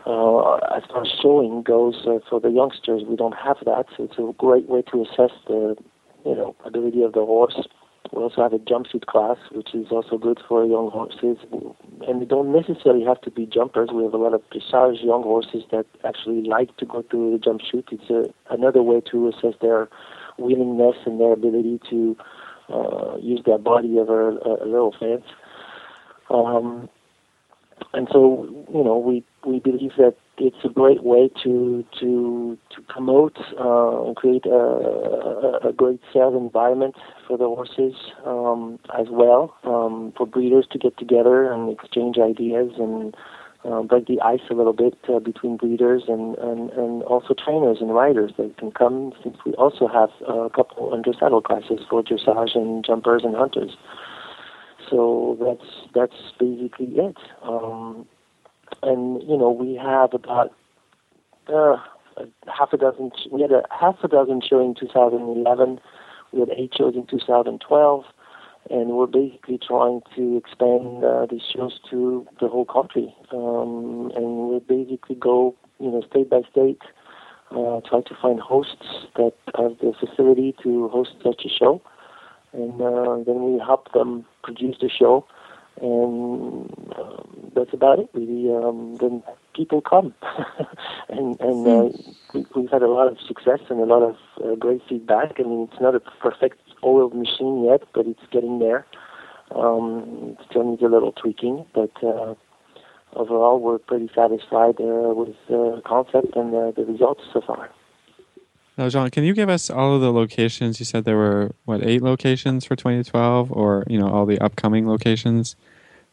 uh, 0.06 0.56
as 0.76 0.84
far 0.90 1.02
as 1.02 1.12
showing 1.22 1.64
goes 1.64 2.06
uh, 2.08 2.20
for 2.30 2.40
the 2.40 2.50
youngsters, 2.50 3.02
we 3.08 3.16
don't 3.16 3.36
have 3.36 3.58
that. 3.66 3.86
So 3.98 4.04
it's 4.04 4.18
a 4.20 4.32
great 4.38 4.70
way 4.70 4.84
to 4.92 5.02
assess 5.02 5.36
the 5.48 5.76
you 6.26 6.36
know 6.36 6.56
ability 6.66 7.02
of 7.02 7.14
the 7.14 7.26
horse 7.26 7.68
we 8.12 8.24
also 8.24 8.42
have 8.42 8.54
a 8.54 8.60
jump 8.60 8.88
chute 8.92 9.06
class, 9.06 9.38
which 9.52 9.74
is 9.76 9.88
also 9.92 10.18
good 10.18 10.40
for 10.48 10.66
young 10.66 10.90
horses. 10.90 11.38
And 12.08 12.22
they 12.22 12.26
don't 12.26 12.52
necessarily 12.52 13.06
have 13.06 13.22
to 13.22 13.32
be 13.32 13.46
jumpers. 13.46 13.90
We 13.94 14.04
have 14.04 14.14
a 14.14 14.18
lot 14.18 14.34
of 14.34 14.42
dressage 14.50 15.04
young 15.04 15.24
horses 15.24 15.64
that 15.72 15.86
actually 16.04 16.42
like 16.42 16.76
to 16.78 16.86
go 16.86 17.04
through 17.10 17.32
the 17.34 17.38
jump 17.38 17.62
jumpsuit. 17.62 17.86
It's 17.92 18.10
a, 18.10 18.54
another 18.54 18.82
way 18.82 19.02
to 19.12 19.28
assess 19.28 19.54
their 19.62 19.90
willingness 20.38 20.96
and 21.06 21.20
their 21.20 21.34
ability 21.34 21.80
to 21.92 22.18
uh, 22.74 23.18
use 23.18 23.42
their 23.46 23.58
body 23.60 24.00
over 24.00 24.30
a, 24.30 24.64
a 24.64 24.66
little 24.66 24.96
fence. 25.00 25.26
Um, 26.30 26.90
and 27.94 28.08
so, 28.12 28.48
you 28.74 28.84
know, 28.84 28.98
we, 28.98 29.24
we 29.46 29.60
believe 29.60 29.92
that 29.98 30.16
it's 30.38 30.64
a 30.64 30.70
great 30.70 31.04
way 31.04 31.30
to 31.44 31.86
to 32.00 32.58
to 32.74 32.82
promote 32.88 33.38
uh, 33.60 34.06
and 34.06 34.16
create 34.16 34.46
a, 34.46 34.50
a, 34.50 35.70
a, 35.70 35.74
great 35.74 36.00
sales 36.14 36.34
environment 36.36 36.96
for 37.28 37.38
the 37.38 37.46
horses 37.46 37.94
um, 38.26 38.80
as 38.98 39.08
well 39.10 39.56
um, 39.64 40.14
for 40.18 40.26
breeders 40.26 40.66
to 40.72 40.78
get 40.78 40.98
together 40.98 41.52
and 41.52 41.70
exchange 41.72 42.18
ideas 42.18 42.72
and 42.78 43.16
uh, 43.66 43.82
break 43.82 44.08
the 44.08 44.22
ice 44.22 44.40
a 44.50 44.54
little 44.54 44.74
bit 44.74 44.98
uh, 45.14 45.20
between 45.20 45.58
breeders 45.58 46.04
and, 46.08 46.38
and, 46.38 46.70
and 46.72 47.04
also 47.04 47.34
trainers 47.34 47.80
and 47.82 47.94
riders 47.94 48.32
that 48.38 48.56
can 48.58 48.72
come 48.72 49.12
since 49.22 49.36
we 49.46 49.54
also 49.56 49.88
have 49.88 50.10
a 50.28 50.50
couple 50.50 50.94
under 50.94 51.12
saddle 51.20 51.42
classes 51.42 51.80
for 51.90 52.02
dressage 52.02 52.56
and 52.56 52.86
jumpers 52.86 53.24
and 53.26 53.36
hunters. 53.36 53.76
So 54.90 55.38
that's 55.42 55.88
that's 55.94 56.34
basically 56.40 56.88
it. 56.96 57.18
Um, 57.44 58.08
and 58.84 59.22
you 59.24 59.38
know 59.38 59.50
we 59.50 59.76
have 59.76 60.14
about 60.14 60.54
uh, 61.54 61.78
half 62.48 62.74
a 62.74 62.78
dozen. 62.78 63.12
We 63.32 63.42
had 63.42 63.52
a 63.52 63.64
half 63.70 63.96
a 64.04 64.08
dozen 64.08 64.42
show 64.48 64.60
in 64.60 64.76
2011. 64.76 65.80
We 66.32 66.40
had 66.40 66.50
eight 66.56 66.74
shows 66.78 66.96
in 66.96 67.08
2012, 67.08 68.06
and 68.70 68.90
we're 68.92 69.08
basically 69.08 69.58
trying 69.58 70.02
to 70.16 70.38
expand 70.38 71.04
uh, 71.04 71.26
these 71.30 71.42
shows 71.42 71.80
to 71.90 72.28
the 72.40 72.48
whole 72.48 72.66
country. 72.66 73.16
Um, 73.32 74.12
and 74.16 74.50
we 74.50 74.60
basically 74.60 75.16
go, 75.16 75.56
you 75.80 75.90
know, 75.90 76.02
state 76.10 76.30
by 76.30 76.42
state, 76.52 76.82
uh, 77.52 77.82
try 77.88 78.02
to 78.02 78.16
find 78.22 78.40
hosts 78.40 79.08
that 79.16 79.34
have 79.58 79.78
the 79.80 79.94
facility 80.00 80.56
to 80.64 80.88
host 80.90 81.12
such 81.24 81.44
a 81.46 81.50
show, 81.50 81.82
and 82.54 82.82
uh, 82.82 83.24
then 83.26 83.44
we 83.44 83.60
help 83.60 83.92
them 83.94 84.26
produce 84.44 84.78
the 84.80 84.90
show 84.90 85.26
and 85.82 86.70
um, 86.98 87.52
that's 87.56 87.74
about 87.74 88.00
it 88.00 88.10
really. 88.14 88.54
Um, 88.54 88.98
then 88.98 89.24
people 89.56 89.82
come, 89.82 90.14
and 91.10 91.40
and 91.40 91.68
uh, 91.68 91.98
we, 92.34 92.46
we've 92.56 92.72
had 92.72 92.82
a 92.82 92.88
lot 92.88 93.08
of 93.08 93.18
success 93.28 93.60
and 93.70 93.80
a 93.80 93.86
lot 93.86 94.04
of 94.04 94.16
uh, 94.44 94.56
great 94.56 94.82
feedback. 94.88 95.40
I 95.40 95.44
mean, 95.44 95.68
it's 95.72 95.82
not 95.82 95.96
a 95.96 96.00
perfect 96.00 96.60
oiled 96.84 97.16
machine 97.16 97.64
yet, 97.64 97.84
but 97.94 98.06
it's 98.08 98.26
getting 98.32 98.60
there. 98.60 98.86
Um, 99.56 100.36
it 100.40 100.46
still 100.50 100.64
needs 100.64 100.82
a 100.82 100.88
little 100.88 101.12
tweaking, 101.12 101.66
but 101.74 101.92
uh, 102.04 102.36
overall, 103.14 103.60
we're 103.60 103.80
pretty 103.80 104.10
satisfied 104.14 104.80
uh, 104.80 105.14
with 105.14 105.36
the 105.48 105.82
concept 105.86 106.36
and 106.36 106.54
uh, 106.54 106.72
the 106.72 106.86
results 106.86 107.24
so 107.34 107.42
far. 107.42 107.70
Now, 108.78 108.88
Jean, 108.88 109.10
can 109.10 109.26
you 109.26 109.34
give 109.34 109.50
us 109.50 109.70
all 109.70 109.96
of 109.96 110.02
the 110.02 110.14
locations? 110.14 110.80
You 110.80 110.86
said 110.86 111.04
there 111.04 111.18
were 111.18 111.52
what 111.66 111.84
eight 111.84 112.02
locations 112.02 112.64
for 112.64 112.78
2012, 112.78 113.52
or 113.52 113.84
you 113.88 114.00
know 114.00 114.08
all 114.08 114.26
the 114.26 114.40
upcoming 114.40 114.88
locations 114.88 115.58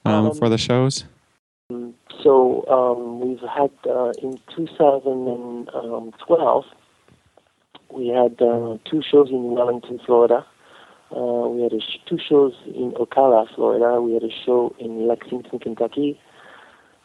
um, 0.07 0.27
um, 0.27 0.35
for 0.35 0.49
the 0.49 0.59
shows. 0.59 1.05
So 2.23 2.65
um, 2.69 3.21
we've 3.21 3.41
had 3.41 3.71
uh, 3.89 4.13
in 4.23 4.39
2012 4.55 6.65
we 7.91 8.09
had 8.09 8.41
uh, 8.43 8.79
two 8.85 9.03
shows 9.03 9.31
in 9.31 9.53
Wellington, 9.53 9.99
Florida. 10.05 10.45
Uh, 11.17 11.49
we 11.49 11.63
had 11.63 11.73
sh- 11.81 12.01
two 12.07 12.19
shows 12.19 12.53
in 12.67 12.91
Ocala, 12.93 13.47
Florida. 13.55 14.03
We 14.03 14.15
had 14.15 14.25
a 14.25 14.33
show 14.45 14.75
in 14.79 15.07
Lexington, 15.07 15.61
Kentucky. 15.61 16.19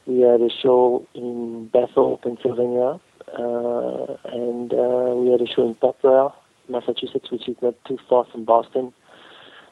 We 0.08 0.22
had 0.22 0.42
a 0.42 0.50
show 0.50 1.06
in 1.14 1.68
Bethel, 1.68 2.18
Pennsylvania 2.18 3.00
uh, 3.38 4.18
and 4.26 4.74
uh, 4.74 5.16
we 5.16 5.32
had 5.32 5.42
a 5.42 5.48
show 5.48 5.68
in 5.68 5.76
Pepperell, 5.76 6.34
Massachusetts, 6.68 7.32
which 7.32 7.48
is 7.48 7.56
not 7.62 7.76
too 7.86 7.98
far 8.10 8.26
from 8.32 8.46
Boston. 8.46 8.94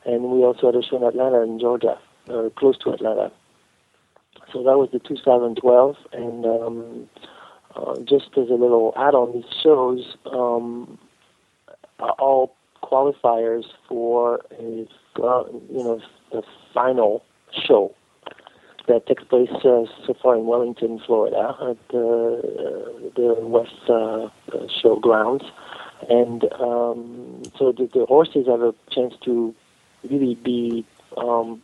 And 0.06 0.24
we 0.24 0.44
also 0.44 0.68
had 0.68 0.76
a 0.76 0.84
show 0.84 0.98
in 0.98 1.04
Atlanta, 1.04 1.42
in 1.42 1.60
Georgia, 1.60 1.98
uh, 2.30 2.50
close 2.56 2.78
to 2.80 2.92
Atlanta. 2.92 3.32
So 4.52 4.63
that 4.63 4.78
was 4.78 4.89
the 4.92 5.00
2012, 5.00 5.96
and 6.13 6.46
um, 6.46 7.10
uh, 7.76 7.96
just 8.04 8.30
as 8.38 8.50
a 8.50 8.54
little 8.54 8.94
add-on, 8.98 9.34
these 9.34 9.44
shows 9.62 10.18
um, 10.32 10.97
are 11.99 12.16
all 12.20 12.56
qualifiers 12.84 13.66
for 13.88 14.39
a, 14.60 14.88
uh, 15.22 15.43
you 15.70 15.84
know 15.84 16.01
the 16.32 16.41
final 16.74 17.24
show 17.51 17.93
that 18.88 19.06
takes 19.06 19.24
place 19.24 19.51
uh, 19.51 19.86
so 20.06 20.16
far 20.22 20.36
in 20.36 20.47
Wellington, 20.47 20.99
Florida, 21.06 21.56
at 21.62 21.78
the, 21.89 21.99
uh, 21.99 23.10
the 23.16 23.36
West 23.41 23.88
uh, 23.88 24.30
Show 24.82 24.95
grounds. 24.95 25.43
And 26.10 26.45
um, 26.60 27.43
so 27.58 27.72
the, 27.72 27.88
the, 27.93 28.06
horses 28.08 28.47
have 28.47 28.62
a 28.62 28.74
chance 28.89 29.14
to 29.26 29.53
really 30.10 30.36
be 30.36 30.86
um, 31.18 31.62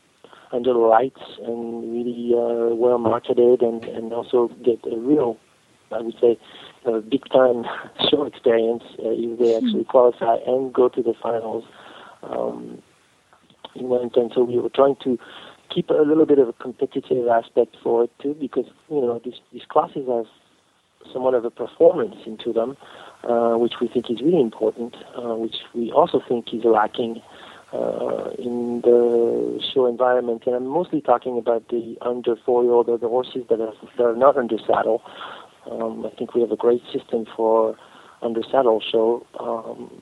under 0.55 0.73
the 0.73 0.79
lights 0.79 1.21
and 1.43 1.91
really 1.93 2.33
uh, 2.33 2.73
well 2.73 2.97
marketed 2.97 3.61
and, 3.61 3.83
and 3.85 4.13
also 4.13 4.47
get 4.63 4.79
a 4.91 4.97
real 4.97 5.37
I 5.91 6.01
would 6.01 6.15
say, 6.19 6.37
a 6.85 7.01
big 7.01 7.27
time 7.31 7.65
show 8.09 8.25
experience 8.25 8.83
uh, 8.99 9.09
if 9.11 9.39
they 9.39 9.55
actually 9.55 9.85
qualify 9.85 10.37
and 10.45 10.73
go 10.73 10.89
to 10.89 11.01
the 11.01 11.13
finals 11.21 11.63
um, 12.23 12.81
in 13.75 13.89
Wellington. 13.89 14.31
So 14.33 14.43
we 14.43 14.59
were 14.59 14.69
trying 14.69 14.95
to 15.03 15.17
keep 15.73 15.89
a 15.89 15.93
little 15.93 16.25
bit 16.25 16.39
of 16.39 16.47
a 16.47 16.53
competitive 16.53 17.27
aspect 17.27 17.75
for 17.81 18.03
it 18.03 18.11
too, 18.21 18.35
because 18.39 18.65
you 18.89 19.01
know 19.01 19.19
these 19.23 19.39
these 19.51 19.65
classes 19.67 20.07
have 20.07 20.25
somewhat 21.13 21.33
of 21.35 21.45
a 21.45 21.51
performance 21.51 22.15
into 22.25 22.51
them, 22.51 22.75
uh, 23.23 23.55
which 23.55 23.73
we 23.79 23.87
think 23.87 24.09
is 24.09 24.21
really 24.21 24.41
important, 24.41 24.95
uh, 25.17 25.35
which 25.35 25.55
we 25.73 25.91
also 25.91 26.19
think 26.27 26.53
is 26.53 26.63
lacking 26.63 27.21
uh, 27.75 28.29
in 28.39 28.81
the 28.81 29.61
show 29.73 29.85
environment. 29.85 30.43
And 30.45 30.55
I'm 30.55 30.67
mostly 30.67 31.01
talking 31.01 31.37
about 31.37 31.67
the 31.69 31.97
under 32.01 32.35
four-year-old 32.45 32.89
or 32.89 32.97
the 32.97 33.07
horses 33.07 33.43
that 33.49 33.59
are 33.59 33.73
that 33.97 34.03
are 34.03 34.15
not 34.15 34.37
under 34.37 34.57
saddle. 34.65 35.01
Um, 35.69 36.05
I 36.05 36.15
think 36.15 36.33
we 36.35 36.41
have 36.41 36.51
a 36.51 36.55
great 36.55 36.83
system 36.93 37.25
for 37.35 37.75
under 38.21 38.41
saddle 38.51 38.81
show. 38.81 39.25
Um, 39.39 40.01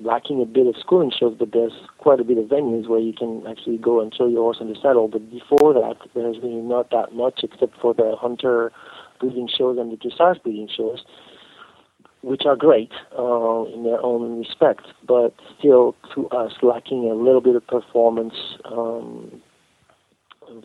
lacking 0.00 0.42
a 0.42 0.44
bit 0.44 0.66
of 0.66 0.74
schooling 0.78 1.12
shows, 1.18 1.34
but 1.38 1.52
there's 1.52 1.72
quite 1.98 2.20
a 2.20 2.24
bit 2.24 2.36
of 2.36 2.46
venues 2.46 2.88
where 2.88 3.00
you 3.00 3.12
can 3.12 3.46
actually 3.46 3.78
go 3.78 4.00
and 4.00 4.14
show 4.14 4.26
your 4.26 4.42
horse 4.42 4.58
under 4.60 4.74
saddle. 4.74 5.08
But 5.08 5.30
before 5.30 5.72
that, 5.72 5.96
there's 6.14 6.36
really 6.42 6.62
not 6.62 6.90
that 6.90 7.14
much 7.14 7.40
except 7.42 7.80
for 7.80 7.94
the 7.94 8.14
hunter 8.18 8.72
breeding 9.20 9.48
shows 9.48 9.78
and 9.78 9.90
the 9.92 9.96
dressage 9.96 10.42
breeding 10.42 10.68
shows, 10.68 11.04
which 12.24 12.46
are 12.46 12.56
great 12.56 12.90
uh, 13.18 13.64
in 13.64 13.84
their 13.84 14.02
own 14.02 14.38
respect, 14.38 14.86
but 15.06 15.34
still 15.58 15.94
to 16.14 16.26
us 16.28 16.52
lacking 16.62 17.10
a 17.10 17.14
little 17.14 17.42
bit 17.42 17.54
of 17.54 17.66
performance 17.66 18.34
um, 18.64 19.42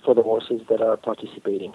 for 0.05 0.15
the 0.15 0.23
horses 0.23 0.61
that 0.69 0.81
are 0.81 0.95
participating. 0.95 1.73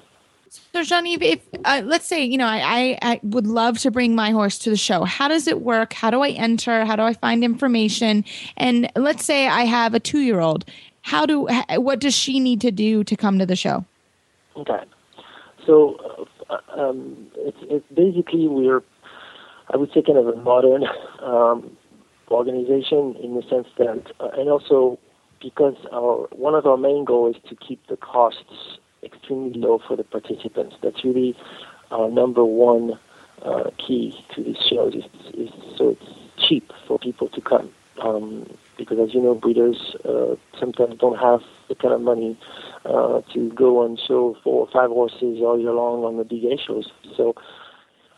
So, 0.72 0.84
Jean-Yves, 0.84 1.22
if 1.22 1.40
uh, 1.64 1.82
let's 1.84 2.06
say 2.06 2.24
you 2.24 2.38
know 2.38 2.46
I, 2.46 2.96
I 3.02 3.20
would 3.22 3.46
love 3.46 3.78
to 3.80 3.90
bring 3.90 4.14
my 4.14 4.30
horse 4.30 4.58
to 4.60 4.70
the 4.70 4.76
show. 4.76 5.04
How 5.04 5.28
does 5.28 5.46
it 5.48 5.62
work? 5.62 5.92
How 5.92 6.10
do 6.10 6.22
I 6.22 6.30
enter? 6.30 6.84
How 6.84 6.96
do 6.96 7.02
I 7.02 7.12
find 7.12 7.42
information? 7.42 8.24
And 8.56 8.90
let's 8.94 9.24
say 9.24 9.48
I 9.48 9.62
have 9.62 9.94
a 9.94 10.00
two-year-old. 10.00 10.64
How 11.02 11.26
do 11.26 11.48
what 11.76 11.98
does 11.98 12.14
she 12.14 12.40
need 12.40 12.60
to 12.60 12.70
do 12.70 13.04
to 13.04 13.16
come 13.16 13.38
to 13.38 13.46
the 13.46 13.56
show? 13.56 13.84
Okay, 14.56 14.84
so 15.66 16.28
uh, 16.48 16.58
um, 16.80 17.26
it's, 17.36 17.58
it's 17.62 17.86
basically 17.92 18.46
we're 18.46 18.82
I 19.74 19.76
would 19.76 19.92
say 19.92 20.02
kind 20.02 20.18
of 20.18 20.28
a 20.28 20.36
modern 20.36 20.84
um, 21.20 21.76
organization 22.30 23.16
in 23.20 23.34
the 23.34 23.42
sense 23.42 23.66
that, 23.76 24.12
uh, 24.20 24.28
and 24.38 24.48
also 24.48 25.00
because 25.42 25.74
our 25.92 26.28
one 26.30 26.54
of 26.54 26.64
our 26.64 26.76
main 26.76 27.04
goals 27.04 27.34
is 27.34 27.42
to 27.48 27.56
keep 27.56 27.84
the 27.88 27.96
costs 27.96 28.78
extremely 29.02 29.58
low 29.58 29.80
for 29.86 29.96
the 29.96 30.04
participants. 30.04 30.76
That's 30.80 31.04
really 31.04 31.36
our 31.90 32.08
number 32.08 32.44
one 32.44 32.98
uh, 33.42 33.70
key 33.84 34.24
to 34.34 34.44
these 34.44 34.58
shows 34.70 34.94
is, 34.94 35.04
is, 35.34 35.50
so 35.76 35.90
it's 35.90 36.48
cheap 36.48 36.72
for 36.86 36.98
people 37.00 37.28
to 37.30 37.40
come. 37.40 37.68
Um, 38.00 38.46
because 38.78 38.98
as 39.00 39.12
you 39.12 39.20
know, 39.20 39.34
breeders 39.34 39.96
uh, 40.04 40.36
sometimes 40.58 40.98
don't 40.98 41.18
have 41.18 41.40
the 41.68 41.74
kind 41.74 41.94
of 41.94 42.00
money 42.00 42.38
uh, 42.84 43.22
to 43.32 43.50
go 43.50 43.84
and 43.84 43.98
show 43.98 44.36
four 44.44 44.66
or 44.66 44.68
five 44.72 44.90
horses 44.90 45.40
all 45.40 45.58
year 45.58 45.72
long 45.72 46.04
on 46.04 46.16
the 46.16 46.24
big 46.24 46.44
shows. 46.60 46.90
So 47.16 47.34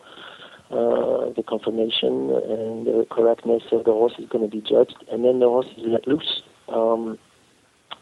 Uh, 0.70 1.32
the 1.34 1.42
conformation 1.48 2.30
and 2.30 2.86
the 2.86 3.06
correctness 3.10 3.62
of 3.72 3.84
the 3.84 3.90
horse 3.90 4.12
is 4.18 4.28
going 4.28 4.44
to 4.44 4.54
be 4.54 4.60
judged, 4.60 5.02
and 5.10 5.24
then 5.24 5.40
the 5.40 5.46
horse 5.46 5.66
is 5.78 5.84
let 5.86 6.06
loose, 6.06 6.42
um, 6.68 7.18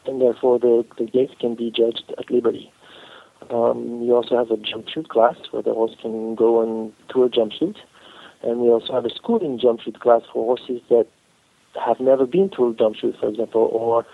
and 0.07 0.21
therefore 0.21 0.59
the, 0.59 0.85
the 0.99 1.05
gait 1.05 1.39
can 1.39 1.55
be 1.55 1.71
judged 1.71 2.13
at 2.19 2.29
liberty. 2.29 2.73
Um, 3.51 4.01
we 4.01 4.11
also 4.11 4.37
have 4.37 4.51
a 4.51 4.57
jump 4.57 4.89
chute 4.89 5.09
class 5.09 5.37
where 5.51 5.63
the 5.63 5.73
horse 5.73 5.95
can 6.01 6.35
go 6.35 6.63
and 6.63 6.93
tour 7.09 7.29
jump 7.29 7.53
chute. 7.53 7.79
And 8.43 8.61
we 8.61 8.69
also 8.69 8.93
have 8.93 9.05
a 9.05 9.15
schooling 9.15 9.59
jump 9.59 9.81
chute 9.81 10.01
class 10.01 10.23
for 10.33 10.57
horses 10.57 10.83
that 10.89 11.07
have 11.85 12.01
never 12.01 12.27
been 12.27 12.51
to 12.57 12.69
a 12.69 12.75
jump 12.75 12.97
chute, 12.97 13.17
for 13.21 13.29
example, 13.29 13.69
or 13.73 14.07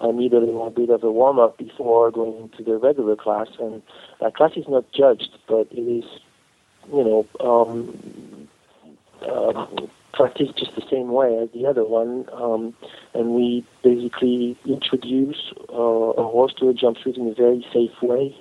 uh, 0.00 0.12
need 0.12 0.32
a 0.32 0.38
little 0.38 0.70
bit 0.70 0.90
of 0.90 1.02
a 1.02 1.10
warm 1.10 1.38
up 1.38 1.58
before 1.58 2.10
going 2.10 2.42
into 2.42 2.62
the 2.62 2.78
regular 2.78 3.16
class. 3.16 3.48
And 3.60 3.82
that 4.20 4.34
class 4.34 4.52
is 4.56 4.66
not 4.68 4.84
judged, 4.92 5.30
but 5.46 5.68
it 5.70 5.80
is, 5.80 6.04
you 6.92 7.04
know, 7.04 7.26
um, 7.40 8.48
uh, 9.22 9.66
practiced 10.12 10.56
just 10.56 10.74
the 10.74 10.82
same 10.90 11.12
way 11.12 11.38
as 11.38 11.48
the 11.52 11.66
other 11.66 11.84
one. 11.84 12.26
Um, 12.32 12.74
and 13.14 13.30
we 13.30 13.64
basically 13.82 14.56
introduce 14.64 15.52
uh, 15.72 15.74
a 15.74 16.22
horse 16.22 16.54
to 16.60 16.68
a 16.68 16.74
jump 16.74 16.98
chute 16.98 17.16
in 17.16 17.28
a 17.28 17.34
very 17.34 17.66
safe 17.72 18.02
way 18.02 18.34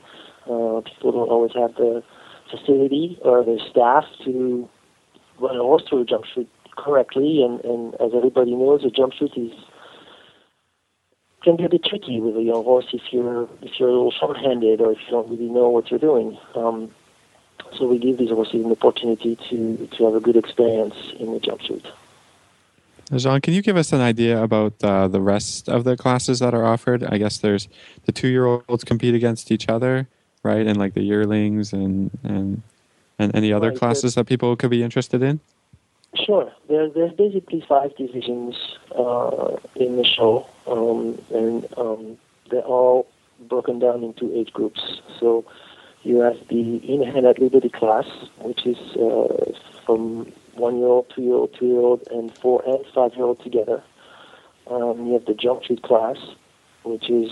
uh, 0.50 0.82
people 0.82 1.12
don't 1.12 1.30
always 1.30 1.52
have 1.54 1.76
the 1.76 2.04
facility 2.50 3.18
or 3.22 3.44
the 3.44 3.60
staff 3.70 4.06
to 4.24 4.68
run 5.40 5.58
a 5.58 5.62
horse 5.62 5.84
through 5.88 6.02
a 6.02 6.06
jump 6.06 6.26
chute 6.34 6.50
correctly. 6.78 7.44
And, 7.44 7.64
and 7.66 7.94
as 7.96 8.12
everybody 8.16 8.56
knows, 8.56 8.84
a 8.86 8.90
jump 8.90 9.14
chute 9.14 9.36
is 9.36 9.52
can 11.44 11.56
be 11.56 11.66
a 11.66 11.70
bit 11.70 11.84
tricky 11.84 12.20
with 12.20 12.36
a 12.36 12.42
young 12.42 12.64
horse 12.64 12.88
if 12.94 13.02
you're 13.12 13.44
if 13.62 13.80
you're 13.80 13.90
a 13.90 13.92
little 13.92 14.12
short-handed 14.12 14.82
or 14.82 14.92
if 14.92 14.98
you 15.06 15.12
don't 15.12 15.30
really 15.30 15.50
know 15.50 15.70
what 15.70 15.92
you're 15.92 16.00
doing. 16.00 16.38
Um, 16.56 16.92
so 17.78 17.88
we 17.88 17.98
give 17.98 18.18
these 18.18 18.30
horses 18.30 18.66
an 18.66 18.72
opportunity 18.72 19.36
to 19.50 19.88
to 19.98 20.06
have 20.06 20.16
a 20.16 20.20
good 20.20 20.36
experience 20.36 20.96
in 21.20 21.34
the 21.34 21.40
jump 21.40 21.62
chute. 21.62 21.88
Jean, 23.16 23.40
can 23.40 23.54
you 23.54 23.62
give 23.62 23.78
us 23.78 23.94
an 23.94 24.02
idea 24.02 24.44
about 24.44 24.74
uh, 24.84 25.08
the 25.08 25.22
rest 25.22 25.70
of 25.70 25.86
the 25.86 25.96
classes 25.96 26.40
that 26.40 26.54
are 26.54 26.66
offered? 26.66 27.06
I 27.06 27.18
guess 27.18 27.38
there's 27.38 27.70
the 28.06 28.12
two-year-olds 28.12 28.84
compete 28.84 29.16
against 29.16 29.50
each 29.50 29.70
other 29.70 30.08
right? 30.48 30.66
And 30.66 30.78
like 30.78 30.94
the 30.94 31.02
yearlings 31.02 31.74
and 31.74 32.12
and 32.24 32.62
and 33.20 33.36
any 33.36 33.52
other 33.52 33.70
right, 33.70 33.78
classes 33.78 34.16
that 34.16 34.26
people 34.26 34.56
could 34.56 34.70
be 34.70 34.84
interested 34.84 35.22
in. 35.22 35.40
Sure. 36.26 36.52
There, 36.70 36.90
there's 36.90 37.14
basically 37.14 37.62
five 37.68 37.96
divisions 37.98 38.56
uh, 38.96 39.58
in 39.76 39.98
the 39.98 40.06
show, 40.06 40.48
um, 40.68 41.20
and 41.34 41.68
um, 41.78 42.18
they're 42.50 42.62
all 42.62 43.08
broken 43.48 43.80
down 43.80 44.04
into 44.04 44.34
age 44.34 44.52
groups. 44.54 44.82
So 45.20 45.46
you 46.08 46.20
have 46.22 46.38
the 46.48 46.78
in-hand 46.78 47.26
at 47.26 47.40
liberty 47.40 47.70
class, 47.70 48.06
which 48.40 48.66
is 48.66 48.78
uh, 48.96 49.52
from 49.86 50.32
one-year-old, 50.54 51.12
two-year-old, 51.14 51.54
two-year-old, 51.54 52.08
and 52.10 52.36
four 52.38 52.64
and 52.66 52.86
five-year-old 52.94 53.44
together. 53.44 53.84
Um, 54.70 55.08
you 55.08 55.14
have 55.14 55.26
the 55.26 55.34
jump 55.34 55.64
chute 55.64 55.84
class, 55.84 56.18
which 56.84 57.10
is 57.10 57.32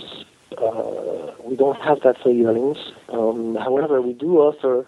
uh, 0.58 1.32
we 1.42 1.56
don't 1.56 1.80
have 1.80 2.00
that 2.02 2.20
for 2.22 2.30
yearlings. 2.30 2.78
Um, 3.08 3.56
however, 3.56 4.00
we 4.00 4.12
do 4.12 4.38
offer 4.38 4.86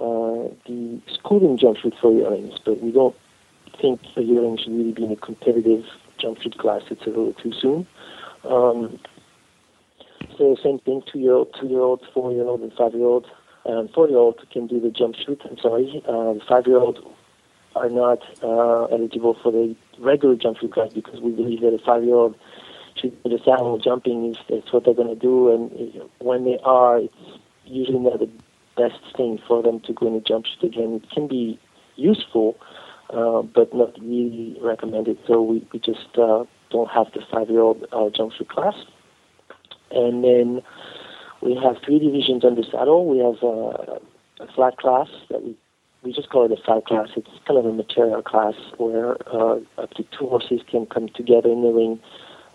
uh, 0.00 0.52
the 0.66 1.00
schooling 1.12 1.56
jump 1.58 1.78
chute 1.78 1.94
for 2.00 2.12
yearlings, 2.12 2.58
but 2.64 2.82
we 2.82 2.90
don't 2.90 3.16
think 3.80 4.00
a 4.16 4.22
yearling 4.22 4.56
should 4.56 4.72
really 4.72 4.92
be 4.92 5.04
in 5.04 5.12
a 5.12 5.16
competitive 5.16 5.84
jump 6.18 6.40
chute 6.40 6.58
class. 6.58 6.82
It's 6.90 7.02
a 7.02 7.10
little 7.10 7.34
too 7.34 7.52
soon. 7.52 7.86
Um, 8.44 8.98
the 10.38 10.56
same 10.62 10.78
thing. 10.80 11.02
Two 11.10 11.18
year 11.18 11.32
old, 11.34 11.54
two 11.58 11.68
year 11.68 11.80
old, 11.80 12.02
four 12.12 12.32
year 12.32 12.44
old, 12.44 12.60
and 12.60 12.72
five 12.72 12.94
year 12.94 13.06
old. 13.06 13.26
And 13.64 13.90
four 13.90 14.08
year 14.08 14.18
old 14.18 14.44
can 14.50 14.66
do 14.66 14.80
the 14.80 14.90
jump 14.90 15.16
chute. 15.16 15.42
I'm 15.44 15.58
sorry. 15.58 16.02
Uh, 16.06 16.34
five 16.48 16.66
year 16.66 16.78
old 16.78 17.04
are 17.74 17.90
not 17.90 18.22
uh, 18.42 18.84
eligible 18.84 19.36
for 19.42 19.52
the 19.52 19.76
regular 19.98 20.36
jump 20.36 20.58
chute 20.58 20.72
class 20.72 20.92
because 20.92 21.20
we 21.20 21.30
believe 21.32 21.60
that 21.60 21.74
a 21.74 21.78
five 21.78 22.04
year 22.04 22.14
old 22.14 22.36
should 22.96 23.22
be 23.22 23.30
the 23.30 23.38
saddle 23.44 23.78
jumping 23.78 24.30
is 24.30 24.38
that's 24.48 24.72
what 24.72 24.84
they're 24.84 24.94
going 24.94 25.08
to 25.08 25.14
do. 25.14 25.52
And 25.52 26.08
when 26.18 26.44
they 26.44 26.58
are, 26.64 26.98
it's 26.98 27.14
usually 27.64 27.98
not 27.98 28.18
the 28.18 28.30
best 28.76 29.00
thing 29.16 29.38
for 29.46 29.62
them 29.62 29.80
to 29.80 29.92
go 29.92 30.06
in 30.06 30.14
a 30.14 30.20
jump 30.20 30.46
chute 30.46 30.72
again. 30.72 31.00
It 31.02 31.10
can 31.10 31.28
be 31.28 31.58
useful, 31.96 32.56
uh, 33.10 33.42
but 33.42 33.74
not 33.74 33.98
really 34.00 34.56
recommended. 34.62 35.18
So 35.26 35.42
we, 35.42 35.66
we 35.72 35.78
just 35.78 36.16
uh, 36.18 36.44
don't 36.70 36.90
have 36.90 37.06
the 37.12 37.20
five-year-old 37.30 37.86
uh, 37.92 38.10
jump 38.10 38.32
chute 38.32 38.48
class. 38.48 38.74
And 39.96 40.22
then 40.22 40.62
we 41.40 41.54
have 41.62 41.76
three 41.84 41.98
divisions 41.98 42.44
under 42.44 42.62
saddle. 42.62 43.06
We 43.06 43.18
have 43.18 43.42
uh, 43.42 44.44
a 44.44 44.52
flat 44.54 44.76
class 44.76 45.08
that 45.30 45.42
we 45.42 45.56
we 46.02 46.12
just 46.12 46.30
call 46.30 46.44
it 46.44 46.56
a 46.56 46.62
flat 46.62 46.84
class. 46.84 47.08
It's 47.16 47.28
kind 47.48 47.58
of 47.58 47.66
a 47.66 47.72
material 47.72 48.22
class 48.22 48.54
where 48.78 49.16
uh, 49.34 49.58
up 49.76 49.92
to 49.94 50.04
two 50.16 50.28
horses 50.28 50.60
can 50.70 50.86
come 50.86 51.08
together 51.08 51.50
in 51.50 51.62
the 51.62 51.70
ring, 51.70 52.00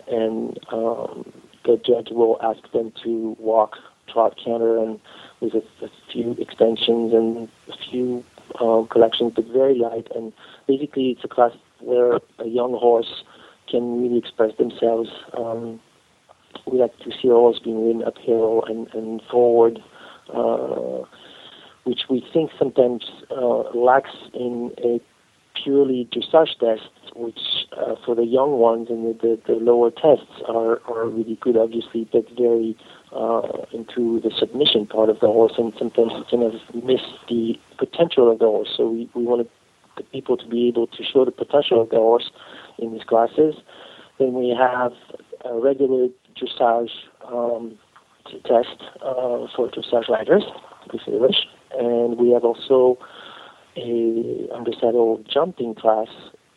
and 0.08 0.58
um, 0.72 1.30
the 1.66 1.76
judge 1.76 2.08
will 2.10 2.38
ask 2.42 2.62
them 2.72 2.92
to 3.04 3.36
walk, 3.38 3.76
trot, 4.10 4.38
canter, 4.42 4.78
and 4.78 4.98
with 5.40 5.52
a, 5.54 5.84
a 5.84 5.90
few 6.10 6.32
extensions 6.38 7.12
and 7.12 7.48
a 7.68 7.76
few 7.90 8.24
uh, 8.58 8.84
collections, 8.90 9.32
but 9.36 9.44
very 9.48 9.74
light. 9.74 10.08
And 10.14 10.32
basically, 10.66 11.10
it's 11.10 11.24
a 11.24 11.28
class 11.28 11.52
where 11.80 12.20
a 12.38 12.46
young 12.46 12.72
horse 12.72 13.22
can 13.68 14.02
really 14.02 14.18
express 14.18 14.56
themselves. 14.56 15.10
Um, 15.36 15.78
we 16.70 16.78
like 16.78 16.96
to 17.00 17.10
see 17.10 17.28
a 17.28 17.32
horse 17.32 17.58
being 17.62 17.86
ridden 17.86 18.02
uphill 18.04 18.64
and, 18.68 18.88
and 18.94 19.22
forward, 19.30 19.78
uh, 20.32 21.04
which 21.84 22.02
we 22.08 22.24
think 22.32 22.50
sometimes 22.58 23.04
uh, 23.30 23.70
lacks 23.74 24.14
in 24.34 24.72
a 24.84 25.00
purely 25.62 26.08
dressage 26.12 26.58
test, 26.58 26.88
which 27.14 27.40
uh, 27.76 27.94
for 28.04 28.14
the 28.14 28.24
young 28.24 28.52
ones 28.58 28.88
and 28.88 29.04
the, 29.06 29.18
the, 29.46 29.52
the 29.52 29.58
lower 29.58 29.90
tests 29.90 30.40
are, 30.48 30.80
are 30.88 31.08
really 31.08 31.38
good, 31.40 31.56
obviously, 31.56 32.08
but 32.12 32.24
very 32.36 32.76
uh, 33.14 33.66
into 33.72 34.20
the 34.20 34.30
submission 34.38 34.86
part 34.86 35.10
of 35.10 35.20
the 35.20 35.26
horse, 35.26 35.52
and 35.58 35.72
sometimes 35.78 36.12
you 36.12 36.24
kind 36.30 36.42
of 36.42 36.84
miss 36.84 37.02
the 37.28 37.54
potential 37.78 38.30
of 38.30 38.38
the 38.38 38.46
horse. 38.46 38.68
So 38.76 38.88
we, 38.88 39.10
we 39.14 39.24
want 39.24 39.48
the 39.96 40.02
people 40.04 40.36
to 40.38 40.48
be 40.48 40.68
able 40.68 40.86
to 40.86 41.04
show 41.04 41.24
the 41.24 41.32
potential 41.32 41.82
of 41.82 41.90
the 41.90 41.96
horse 41.96 42.30
in 42.78 42.92
these 42.92 43.04
classes. 43.04 43.56
Then 44.18 44.32
we 44.32 44.56
have 44.58 44.92
a 45.44 45.58
regular 45.58 46.08
dressage 46.36 46.90
um, 47.30 47.78
test 48.44 48.82
uh, 49.02 49.46
for 49.54 49.68
dressage 49.70 50.08
riders, 50.08 50.44
if 50.92 51.00
you 51.06 51.18
wish, 51.18 51.46
and 51.78 52.18
we 52.18 52.30
have 52.30 52.44
also 52.44 52.98
a 53.76 54.48
undersaddle 54.52 55.26
jumping 55.28 55.74
class, 55.74 56.08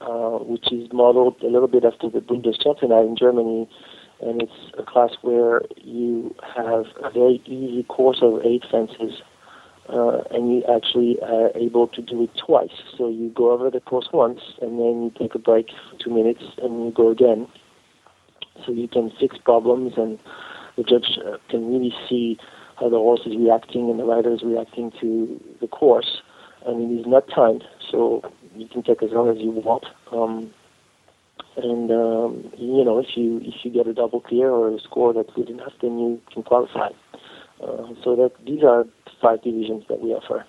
uh, 0.02 0.38
which 0.40 0.72
is 0.72 0.88
modeled 0.92 1.36
a 1.42 1.48
little 1.48 1.68
bit 1.68 1.86
after 1.86 2.10
the 2.10 2.20
Bundeschampionat 2.20 3.08
in 3.08 3.16
Germany, 3.16 3.70
and 4.22 4.42
it's 4.42 4.52
a 4.78 4.84
class 4.84 5.12
where 5.22 5.62
you 5.78 6.34
have 6.56 6.86
a 7.04 7.10
very 7.12 7.42
easy 7.46 7.84
course 7.84 8.20
of 8.22 8.42
eight 8.46 8.64
fences, 8.70 9.22
uh, 9.90 10.22
and 10.32 10.54
you 10.54 10.64
actually 10.74 11.18
are 11.22 11.52
able 11.56 11.88
to 11.88 12.02
do 12.02 12.24
it 12.24 12.32
twice. 12.38 12.76
So 12.98 13.08
you 13.08 13.30
go 13.30 13.52
over 13.52 13.70
the 13.70 13.82
course 13.82 14.10
once, 14.12 14.40
and 14.62 14.80
then 14.80 15.04
you 15.04 15.12
take 15.18 15.36
a 15.36 15.40
break 15.40 15.68
for 15.90 15.98
two 16.04 16.10
minutes, 16.10 16.44
and 16.62 16.86
you 16.86 16.92
go 16.92 17.10
again. 17.10 17.48
So 18.66 18.72
you 18.72 18.88
can 18.88 19.12
fix 19.20 19.38
problems, 19.38 19.94
and 19.98 20.20
the 20.78 20.84
judge 20.84 21.18
uh, 21.26 21.38
can 21.50 21.68
really 21.72 21.94
see 22.10 22.38
how 22.80 22.90
the 22.90 22.98
horse 22.98 23.22
is 23.26 23.36
reacting 23.38 23.90
and 23.90 24.00
the 24.00 24.04
rider 24.04 24.34
is 24.34 24.44
reacting 24.44 24.92
to 25.00 25.40
the 25.62 25.68
course. 25.68 26.22
And 26.66 26.92
it 26.92 27.02
is 27.02 27.06
not 27.08 27.28
timed, 27.34 27.64
so 27.92 28.22
you 28.56 28.68
can 28.68 28.82
take 28.84 29.04
as 29.04 29.12
long 29.12 29.30
as 29.30 29.38
you 29.38 29.52
want. 29.52 29.86
Um, 30.12 30.52
and 31.58 31.92
um, 31.92 32.52
you 32.58 32.84
know 32.84 33.00
if 33.00 33.16
you 33.16 33.40
if 33.44 33.64
you 33.64 33.72
get 33.72 33.88
a 33.88 33.94
double 33.94 34.20
clear 34.20 34.50
or 34.50 34.76
a 34.76 34.80
score 34.80 35.14
that's 35.14 35.30
good 35.36 35.50
enough, 35.50 35.74
then 35.82 36.00
you 36.00 36.22
can 36.34 36.44
qualify. 36.44 36.90
Uh, 37.62 37.88
so 38.04 38.16
that 38.16 38.32
these 38.46 38.64
are 38.64 38.86
five 39.22 39.42
divisions 39.44 39.84
that 39.88 40.02
we 40.02 40.10
offer. 40.10 40.46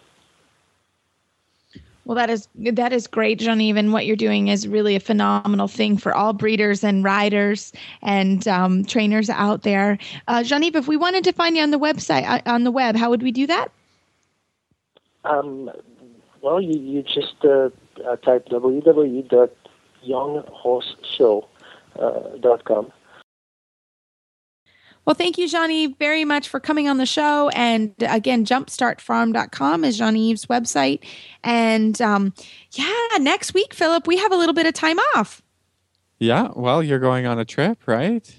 Well, 2.07 2.15
that 2.15 2.31
is 2.31 2.49
that 2.55 2.93
is 2.93 3.07
great, 3.07 3.41
Jean-Yves. 3.41 3.77
And 3.77 3.93
what 3.93 4.07
you're 4.07 4.17
doing 4.17 4.49
is 4.49 4.67
really 4.67 4.97
a 4.97 5.01
phenomenal 5.01 5.69
thing 5.69 5.99
for 5.99 6.15
all 6.15 6.33
breeders 6.33 6.83
and 6.83 7.05
riders 7.05 7.73
and 8.01 8.47
um, 8.47 8.85
trainers 8.85 9.29
out 9.29 9.63
there. 9.63 9.99
Uh, 10.29 10.45
if 10.47 10.89
we 10.89 10.97
wanted 10.97 11.25
to 11.25 11.33
find 11.33 11.57
you 11.57 11.63
on 11.63 11.73
the 11.73 11.79
website 11.79 12.27
uh, 12.27 12.41
on 12.47 12.65
the 12.65 12.71
web, 12.71 12.97
how 12.97 13.11
would 13.11 13.23
we 13.23 13.33
do 13.33 13.47
that? 13.49 13.69
Um, 15.25 15.71
well, 16.43 16.61
you 16.61 16.79
you 16.79 17.03
just 17.03 17.45
uh, 17.45 17.71
uh 18.09 18.17
type 18.17 18.49
www 18.49 19.51
younghorseshow.com. 20.07 22.93
Well, 25.07 25.15
thank 25.15 25.39
you, 25.39 25.49
Johnny, 25.49 25.87
very 25.87 26.25
much 26.25 26.49
for 26.49 26.59
coming 26.59 26.89
on 26.89 26.97
the 26.97 27.07
show. 27.07 27.49
And 27.51 27.95
again, 28.01 28.45
jumpstartfarm.com 28.45 29.85
is 29.85 29.97
Jean-Yves' 29.97 30.47
website. 30.47 31.05
And 31.45 32.01
um, 32.03 32.35
yeah, 32.73 32.93
next 33.21 33.55
week, 33.55 33.73
Philip, 33.73 34.09
we 34.09 34.17
have 34.17 34.33
a 34.33 34.37
little 34.37 34.55
bit 34.55 34.67
of 34.67 34.75
time 34.75 34.99
off. 35.15 35.43
Yeah, 36.19 36.49
well, 36.57 36.83
you're 36.83 36.99
going 36.99 37.27
on 37.27 37.39
a 37.39 37.45
trip, 37.45 37.87
right? 37.87 38.35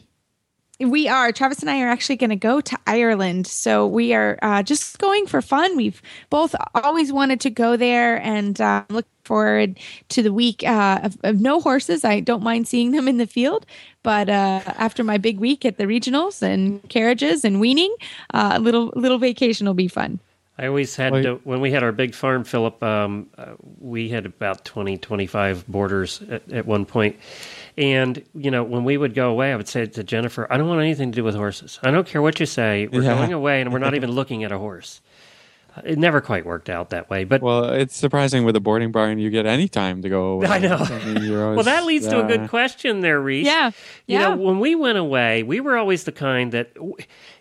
We 0.79 1.07
are. 1.07 1.31
Travis 1.31 1.59
and 1.59 1.71
I 1.71 1.81
are 1.81 1.89
actually 1.89 2.17
going 2.17 2.29
to 2.29 2.35
go 2.35 2.61
to 2.61 2.77
Ireland. 2.85 3.47
So 3.47 3.87
we 3.87 4.13
are 4.13 4.37
uh, 4.43 4.61
just 4.61 4.99
going 4.99 5.25
for 5.25 5.41
fun. 5.41 5.75
We've 5.75 6.01
both 6.29 6.53
always 6.75 7.11
wanted 7.11 7.41
to 7.41 7.49
go 7.49 7.77
there 7.77 8.21
and 8.21 8.59
uh, 8.61 8.83
look 8.89 9.07
forward 9.23 9.79
to 10.09 10.21
the 10.21 10.31
week 10.31 10.63
uh, 10.63 10.99
of, 11.03 11.17
of, 11.23 11.41
no 11.41 11.59
horses. 11.59 12.05
I 12.05 12.19
don't 12.19 12.43
mind 12.43 12.67
seeing 12.67 12.91
them 12.91 13.07
in 13.07 13.17
the 13.17 13.25
field. 13.25 13.65
But 14.03 14.29
uh, 14.29 14.61
after 14.65 15.03
my 15.03 15.17
big 15.17 15.39
week 15.39 15.65
at 15.65 15.77
the 15.77 15.85
regionals 15.85 16.43
and 16.43 16.87
carriages 16.89 17.43
and 17.43 17.59
weaning, 17.59 17.93
uh, 18.33 18.51
a 18.53 18.59
little, 18.59 18.93
little 18.95 19.17
vacation 19.17 19.65
will 19.65 19.73
be 19.73 19.87
fun. 19.87 20.19
I 20.59 20.67
always 20.67 20.95
had, 20.95 21.13
to, 21.23 21.35
when 21.43 21.59
we 21.59 21.71
had 21.71 21.83
our 21.83 21.91
big 21.91 22.15
farm, 22.15 22.43
Philip, 22.43 22.81
um, 22.81 23.27
uh, 23.37 23.53
we 23.79 24.09
had 24.09 24.25
about 24.25 24.63
20, 24.65 24.97
25 24.97 25.67
boarders 25.67 26.21
at, 26.29 26.51
at 26.51 26.65
one 26.65 26.85
point 26.85 27.15
and, 27.77 28.23
you 28.33 28.49
know, 28.49 28.63
when 28.63 28.83
we 28.83 28.97
would 28.97 29.13
go 29.13 29.29
away, 29.29 29.53
I 29.53 29.55
would 29.55 29.67
say 29.67 29.85
to 29.85 30.03
Jennifer, 30.03 30.51
I 30.51 30.57
don't 30.57 30.67
want 30.67 30.81
anything 30.81 31.11
to 31.11 31.15
do 31.15 31.23
with 31.23 31.35
horses. 31.35 31.79
I 31.83 31.91
don't 31.91 32.07
care 32.07 32.21
what 32.21 32.39
you 32.39 32.47
say. 32.47 32.87
We're 32.87 33.03
yeah. 33.03 33.15
going 33.15 33.33
away 33.33 33.61
and 33.61 33.71
we're 33.71 33.79
not 33.79 33.93
even 33.95 34.11
looking 34.11 34.43
at 34.43 34.51
a 34.51 34.57
horse. 34.57 35.01
It 35.85 35.99
never 35.99 36.21
quite 36.21 36.43
worked 36.43 36.71
out 36.71 36.89
that 36.89 37.07
way, 37.07 37.23
but 37.23 37.43
well, 37.43 37.65
it's 37.65 37.95
surprising 37.95 38.45
with 38.45 38.55
a 38.55 38.59
boarding 38.59 38.91
barn 38.91 39.19
you 39.19 39.29
get 39.29 39.45
any 39.45 39.67
time 39.67 40.01
to 40.01 40.09
go 40.09 40.23
away. 40.33 40.47
I 40.47 40.57
know. 40.57 40.77
I 40.77 41.05
mean, 41.05 41.17
always, 41.35 41.55
well, 41.55 41.63
that 41.65 41.85
leads 41.85 42.07
uh, 42.07 42.11
to 42.11 42.25
a 42.25 42.27
good 42.27 42.49
question 42.49 43.01
there, 43.01 43.21
Reese. 43.21 43.45
Yeah, 43.45 43.67
you 44.07 44.17
yeah. 44.17 44.29
know, 44.29 44.37
when 44.37 44.59
we 44.59 44.73
went 44.73 44.97
away, 44.97 45.43
we 45.43 45.59
were 45.59 45.77
always 45.77 46.05
the 46.05 46.11
kind 46.11 46.51
that, 46.53 46.71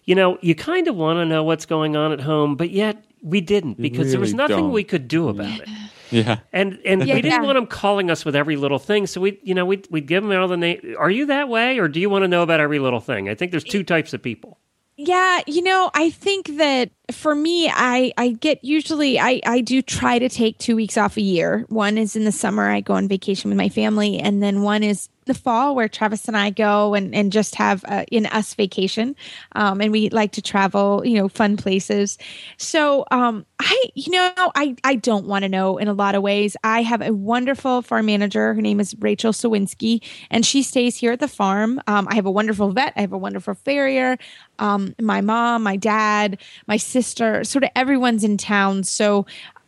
you 0.04 0.14
know, 0.14 0.36
you 0.42 0.54
kind 0.54 0.86
of 0.86 0.96
want 0.96 1.16
to 1.18 1.24
know 1.24 1.44
what's 1.44 1.64
going 1.64 1.96
on 1.96 2.12
at 2.12 2.20
home, 2.20 2.56
but 2.56 2.70
yet 2.70 3.02
we 3.22 3.40
didn't 3.40 3.80
because 3.80 4.00
really 4.00 4.10
there 4.10 4.20
was 4.20 4.34
nothing 4.34 4.56
don't. 4.56 4.72
we 4.72 4.84
could 4.84 5.08
do 5.08 5.30
about 5.30 5.60
it. 5.60 5.68
Yeah. 6.10 6.40
And 6.52 6.78
and 6.84 7.06
yeah. 7.06 7.14
we 7.14 7.22
didn't 7.22 7.42
want 7.42 7.56
them 7.56 7.66
calling 7.66 8.10
us 8.10 8.24
with 8.24 8.36
every 8.36 8.56
little 8.56 8.78
thing, 8.78 9.06
so 9.06 9.20
we 9.20 9.38
you 9.42 9.54
know 9.54 9.64
we 9.64 9.82
we'd 9.90 10.06
give 10.06 10.22
them 10.22 10.32
all 10.32 10.48
the 10.48 10.56
name. 10.56 10.94
Are 10.98 11.10
you 11.10 11.26
that 11.26 11.48
way, 11.48 11.78
or 11.78 11.88
do 11.88 12.00
you 12.00 12.10
want 12.10 12.22
to 12.22 12.28
know 12.28 12.42
about 12.42 12.60
every 12.60 12.78
little 12.78 13.00
thing? 13.00 13.28
I 13.28 13.34
think 13.34 13.50
there's 13.50 13.64
two 13.64 13.82
types 13.82 14.12
of 14.12 14.22
people. 14.22 14.58
Yeah, 14.96 15.40
you 15.46 15.62
know, 15.62 15.90
I 15.94 16.10
think 16.10 16.56
that 16.56 16.90
for 17.12 17.34
me, 17.34 17.70
I 17.72 18.12
I 18.16 18.30
get 18.30 18.64
usually 18.64 19.18
I 19.18 19.40
I 19.46 19.60
do 19.60 19.80
try 19.82 20.18
to 20.18 20.28
take 20.28 20.58
two 20.58 20.76
weeks 20.76 20.96
off 20.96 21.16
a 21.16 21.22
year. 21.22 21.64
One 21.68 21.98
is 21.98 22.16
in 22.16 22.24
the 22.24 22.32
summer, 22.32 22.68
I 22.68 22.80
go 22.80 22.94
on 22.94 23.08
vacation 23.08 23.50
with 23.50 23.58
my 23.58 23.68
family, 23.68 24.18
and 24.18 24.42
then 24.42 24.62
one 24.62 24.82
is 24.82 25.08
the 25.26 25.34
fall 25.34 25.74
where 25.74 25.88
Travis 25.88 26.28
and 26.28 26.36
I 26.36 26.50
go 26.50 26.94
and, 26.94 27.14
and 27.14 27.32
just 27.32 27.56
have 27.56 27.84
a, 27.84 28.04
in 28.06 28.26
us 28.26 28.54
vacation. 28.54 29.16
Um, 29.52 29.80
and 29.80 29.92
we 29.92 30.08
like 30.10 30.32
to 30.32 30.42
travel, 30.42 31.02
you 31.04 31.14
know, 31.14 31.28
fun 31.28 31.56
places. 31.56 32.16
So 32.58 33.04
um, 33.10 33.44
I, 33.58 33.84
you 33.94 34.12
know, 34.12 34.32
I, 34.36 34.76
I 34.84 34.94
don't 34.94 35.26
want 35.26 35.42
to 35.42 35.48
know 35.48 35.78
in 35.78 35.88
a 35.88 35.92
lot 35.92 36.14
of 36.14 36.22
ways. 36.22 36.56
I 36.62 36.82
have 36.82 37.02
a 37.02 37.12
wonderful 37.12 37.82
farm 37.82 38.06
manager. 38.06 38.54
Her 38.54 38.62
name 38.62 38.78
is 38.78 38.94
Rachel 39.00 39.32
Sawinski, 39.32 40.00
and 40.30 40.46
she 40.46 40.62
stays 40.62 40.96
here 40.96 41.12
at 41.12 41.20
the 41.20 41.28
farm. 41.28 41.80
Um, 41.88 42.06
I 42.08 42.14
have 42.14 42.26
a 42.26 42.30
wonderful 42.30 42.70
vet. 42.70 42.92
I 42.96 43.00
have 43.00 43.12
a 43.12 43.18
wonderful 43.18 43.54
farrier. 43.54 44.18
Um, 44.60 44.94
my 45.00 45.20
mom, 45.20 45.64
my 45.64 45.76
dad, 45.76 46.38
my 46.68 46.76
sister, 46.76 46.95
sort 47.02 47.64
of 47.64 47.70
everyone's 47.74 48.24
in 48.24 48.36
town. 48.36 48.84
So 48.84 49.26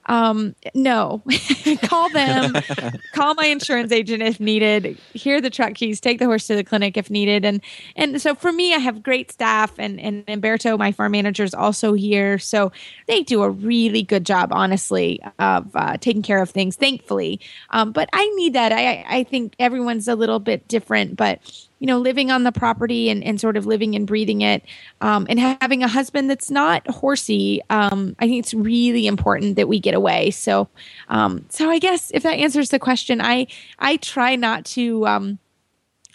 um, 0.09 0.55
no, 0.74 1.22
call 1.83 2.09
them, 2.11 2.55
call 3.12 3.35
my 3.35 3.47
insurance 3.47 3.93
agent 3.93 4.22
if 4.22 4.41
needed. 4.41 4.99
Hear 5.12 5.41
the 5.41 5.51
truck 5.51 5.74
keys, 5.74 6.01
take 6.01 6.18
the 6.18 6.24
horse 6.24 6.47
to 6.47 6.57
the 6.57 6.64
clinic 6.64 6.97
if 6.97 7.11
needed. 7.11 7.45
And 7.45 7.61
and 7.95 8.20
so 8.20 8.35
for 8.35 8.51
me, 8.51 8.74
I 8.74 8.79
have 8.79 9.03
great 9.03 9.31
staff, 9.31 9.72
and 9.79 10.01
and 10.01 10.24
Umberto, 10.26 10.79
my 10.79 10.93
farm 10.93 11.12
manager, 11.12 11.45
is 11.45 11.55
also 11.55 11.93
here. 11.93 12.39
So 12.39 12.72
they 13.07 13.22
do 13.22 13.43
a 13.43 13.51
really 13.51 14.03
good 14.03 14.24
job, 14.24 14.49
honestly, 14.51 15.20
of 15.39 15.76
uh, 15.76 15.99
taking 15.99 16.22
care 16.22 16.41
of 16.41 16.51
things. 16.51 16.76
Thankfully, 16.76 17.41
um, 17.70 17.93
but 17.93 18.09
I 18.12 18.26
need 18.31 18.55
that. 18.55 18.72
I 18.72 19.05
I 19.09 19.24
think 19.24 19.55
everyone's 19.59 20.09
a 20.09 20.16
little 20.16 20.39
bit 20.39 20.66
different, 20.68 21.16
but 21.16 21.68
you 21.79 21.87
know, 21.87 21.99
living 21.99 22.31
on 22.31 22.43
the 22.45 22.53
property 22.53 23.09
and, 23.09 23.22
and 23.22 23.41
sort 23.41 23.57
of 23.57 23.66
living 23.66 23.95
and 23.95 24.07
breathing 24.07 24.41
it, 24.41 24.64
um, 25.01 25.26
and 25.29 25.39
having 25.39 25.83
a 25.83 25.89
husband 25.89 26.29
that's 26.29 26.51
not 26.51 26.87
horsey. 26.89 27.61
Um, 27.70 28.16
I 28.18 28.26
think 28.26 28.39
it's 28.45 28.55
really 28.55 29.07
important 29.07 29.57
that 29.57 29.68
we 29.68 29.79
get 29.81 29.95
away. 29.95 30.31
So, 30.31 30.68
um, 31.09 31.45
so 31.49 31.70
I 31.70 31.79
guess 31.79 32.11
if 32.12 32.22
that 32.24 32.35
answers 32.39 32.70
the 32.70 32.79
question, 32.79 33.20
I 33.20 33.47
I 33.79 33.97
try 33.99 34.37
not 34.37 34.64
to. 34.66 35.07
Um, 35.07 35.39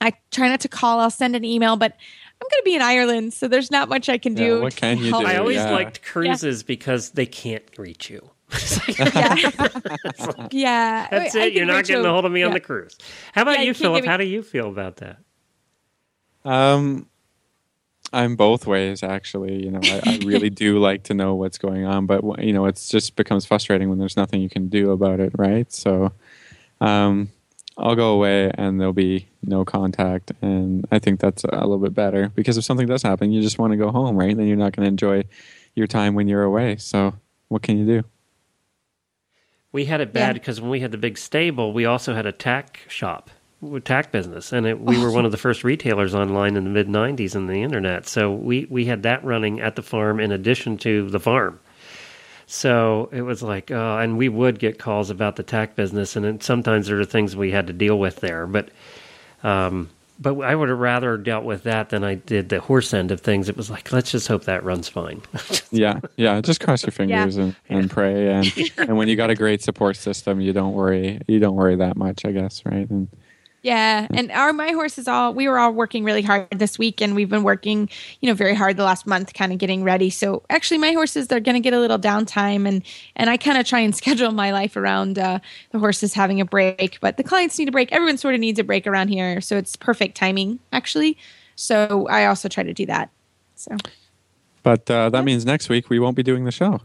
I 0.02 0.12
try 0.32 0.50
not 0.50 0.60
to 0.62 0.68
call. 0.68 1.00
I'll 1.00 1.10
send 1.10 1.34
an 1.36 1.46
email, 1.46 1.78
but 1.78 1.94
I'm 2.42 2.48
going 2.52 2.60
to 2.60 2.66
be 2.66 2.76
in 2.76 2.82
Ireland, 2.82 3.34
so 3.34 3.48
there's 3.48 3.72
not 3.72 3.88
much 3.88 4.10
I 4.10 4.18
can 4.18 4.34
do. 4.34 4.56
Yeah, 4.58 4.62
what 4.62 4.76
can 4.76 4.98
you 4.98 5.12
do? 5.12 5.26
I 5.26 5.38
always 5.38 5.56
Yeah. 5.56 5.72
liked 5.72 6.02
cruises 6.04 6.62
because 6.62 7.12
they 7.12 7.26
can't 7.26 7.64
reach 7.78 8.10
you. 8.10 8.30
Yeah, 9.00 9.36
yeah. 10.52 11.08
That's 11.10 11.36
I- 11.36 11.40
I 11.40 11.44
it. 11.46 11.54
You're 11.54 11.66
not 11.66 11.86
getting 11.86 12.06
a 12.06 12.10
hold 12.10 12.26
of 12.26 12.32
me 12.34 12.44
on 12.44 12.52
the 12.52 12.60
cruise. 12.60 12.98
How 13.34 13.44
about 13.44 13.54
Yeah, 13.54 13.62
you, 13.62 13.68
you 13.68 13.74
Philip? 13.74 14.04
me- 14.04 14.10
How 14.10 14.18
do 14.18 14.26
you 14.26 14.44
feel 14.44 14.68
about 14.68 14.98
that? 14.98 15.20
Um, 16.46 17.08
I'm 18.12 18.36
both 18.36 18.68
ways 18.68 19.02
actually. 19.02 19.64
You 19.64 19.72
know, 19.72 19.80
I, 19.84 20.02
I 20.06 20.18
really 20.24 20.50
do 20.52 20.80
like 20.80 21.04
to 21.04 21.14
know 21.14 21.36
what's 21.36 21.58
going 21.58 21.86
on, 21.86 22.06
but 22.06 22.24
you 22.44 22.54
know, 22.54 22.66
it's 22.66 22.90
just 22.90 23.16
becomes 23.16 23.46
frustrating 23.46 23.90
when 23.90 23.98
there's 23.98 24.18
nothing 24.18 24.42
you 24.42 24.50
can 24.50 24.70
do 24.70 24.92
about 24.92 25.20
it, 25.20 25.34
right? 25.36 25.72
So, 25.72 26.14
um, 26.80 27.30
I'll 27.78 27.96
go 27.96 28.14
away 28.14 28.52
and 28.54 28.80
there'll 28.80 28.94
be 28.94 29.28
no 29.42 29.66
contact, 29.66 30.32
and 30.42 30.86
I 30.92 31.00
think 31.00 31.20
that's 31.20 31.44
a 31.44 31.62
little 31.62 31.80
bit 31.80 31.94
better 31.96 32.30
because 32.30 32.58
if 32.58 32.64
something 32.64 32.86
does 32.86 33.02
happen, 33.02 33.32
you 33.32 33.42
just 33.42 33.58
want 33.58 33.72
to 33.72 33.78
go 33.78 33.90
home, 33.90 34.16
right? 34.16 34.38
Then 34.38 34.46
you're 34.46 34.58
not 34.58 34.76
going 34.76 34.86
to 34.86 34.90
enjoy 34.90 35.24
your 35.74 35.88
time 35.88 36.14
when 36.14 36.28
you're 36.28 36.44
away. 36.44 36.78
So, 36.78 37.16
what 37.48 37.64
can 37.64 37.78
you 37.80 37.86
do? 37.86 38.04
We 39.72 39.86
had 39.86 40.02
it 40.02 40.14
bad 40.14 40.36
because 40.36 40.62
when 40.62 40.70
we 40.70 40.82
had 40.82 40.92
the 40.92 41.00
big 41.00 41.18
stable, 41.18 41.74
we 41.74 41.86
also 41.86 42.14
had 42.14 42.28
a 42.28 42.32
tack 42.32 42.82
shop, 42.88 43.32
a 43.32 43.43
tack 43.84 44.12
business, 44.12 44.52
and 44.52 44.66
it, 44.66 44.80
we 44.80 45.02
were 45.02 45.12
one 45.12 45.26
of 45.26 45.32
the 45.32 45.38
first 45.38 45.64
retailers 45.64 46.14
online 46.16 46.56
in 46.56 46.64
the 46.64 46.70
mid 46.70 46.88
'90s 46.88 47.36
in 47.36 47.48
the 47.48 47.62
internet. 47.62 48.08
So 48.08 48.32
we 48.32 48.68
we 48.70 48.86
had 48.86 49.04
that 49.04 49.24
running 49.24 49.62
at 49.62 49.76
the 49.76 49.82
farm 49.84 50.20
in 50.20 50.32
addition 50.32 50.78
to 50.80 51.10
the 51.10 51.20
farm. 51.20 51.60
So 52.46 53.10
it 53.12 53.22
was 53.22 53.42
like, 53.42 53.72
uh, 53.72 53.98
and 53.98 54.18
we 54.18 54.30
would 54.30 54.60
get 54.60 54.78
calls 54.78 55.10
about 55.10 55.38
the 55.38 55.44
tack 55.44 55.76
business, 55.76 56.16
and 56.16 56.26
then 56.26 56.42
sometimes 56.42 56.88
there 56.88 57.00
are 57.00 57.06
things 57.06 57.36
we 57.36 57.52
had 57.52 57.68
to 57.68 57.74
deal 57.74 57.98
with 57.98 58.18
there. 58.18 58.46
But, 58.46 58.70
um, 59.44 59.90
but 60.20 60.40
I 60.42 60.54
would 60.54 60.70
have 60.70 60.78
rather 60.78 61.18
dealt 61.18 61.46
with 61.46 61.64
that 61.64 61.90
than 61.90 62.04
I 62.04 62.16
did 62.16 62.50
the 62.50 62.60
horse 62.60 62.94
end 62.94 63.12
of 63.12 63.22
things. 63.22 63.50
It 63.50 63.58
was 63.58 63.70
like, 63.70 63.92
let's 63.92 64.12
just 64.12 64.28
hope 64.28 64.44
that 64.44 64.64
runs 64.64 64.88
fine. 64.88 65.22
Yeah, 65.72 66.02
yeah. 66.18 66.40
Just 66.40 66.60
cross 66.60 66.84
your 66.84 66.92
fingers 66.92 67.36
and, 67.36 67.56
and 67.68 67.90
pray, 67.90 68.30
and 68.30 68.54
and 68.78 68.96
when 68.96 69.08
you 69.08 69.16
got 69.16 69.32
a 69.32 69.36
great 69.36 69.64
support 69.64 69.96
system, 69.96 70.40
you 70.40 70.54
don't 70.54 70.74
worry. 70.74 71.20
You 71.28 71.40
don't 71.40 71.56
worry 71.56 71.76
that 71.78 71.98
much, 71.98 72.26
I 72.26 72.32
guess, 72.32 72.64
right? 72.64 72.88
And 72.88 73.08
Yeah, 73.64 74.08
and 74.14 74.30
our 74.32 74.52
my 74.52 74.72
horses 74.72 75.08
all 75.08 75.34
we 75.34 75.48
were 75.48 75.58
all 75.58 75.72
working 75.72 76.04
really 76.04 76.22
hard 76.22 76.50
this 76.52 76.78
week, 76.78 77.02
and 77.02 77.16
we've 77.16 77.30
been 77.30 77.44
working, 77.44 77.90
you 78.20 78.28
know, 78.28 78.36
very 78.36 78.54
hard 78.54 78.76
the 78.76 78.84
last 78.84 79.08
month, 79.08 79.34
kind 79.34 79.54
of 79.54 79.58
getting 79.58 79.86
ready. 79.86 80.10
So 80.10 80.44
actually, 80.50 80.80
my 80.80 80.92
horses 80.92 81.28
they're 81.28 81.40
going 81.40 81.56
to 81.56 81.62
get 81.62 81.74
a 81.74 81.80
little 81.80 81.98
downtime, 81.98 82.68
and 82.68 82.84
and 83.16 83.30
I 83.30 83.38
kind 83.38 83.58
of 83.58 83.66
try 83.66 83.80
and 83.80 83.96
schedule 84.04 84.34
my 84.34 84.52
life 84.52 84.76
around 84.76 85.18
uh, 85.18 85.40
the 85.72 85.80
horses 85.80 86.14
having 86.14 86.42
a 86.42 86.46
break. 86.46 87.00
But 87.00 87.16
the 87.16 87.24
clients 87.24 87.58
need 87.58 87.70
a 87.70 87.72
break. 87.72 87.94
Everyone 87.94 88.18
sort 88.18 88.34
of 88.34 88.42
needs 88.42 88.60
a 88.60 88.66
break 88.66 88.86
around 88.86 89.08
here, 89.08 89.40
so 89.40 89.56
it's 89.56 89.78
perfect 89.78 90.18
timing 90.18 90.60
actually. 90.74 91.18
So 91.56 92.06
I 92.10 92.26
also 92.26 92.50
try 92.50 92.64
to 92.64 92.74
do 92.74 92.86
that. 92.88 93.12
So 93.56 93.78
but 94.64 94.90
uh, 94.90 95.10
that 95.10 95.24
means 95.26 95.46
next 95.46 95.70
week 95.70 95.90
we 95.90 96.00
won't 96.00 96.16
be 96.16 96.24
doing 96.24 96.46
the 96.46 96.52
show. 96.52 96.82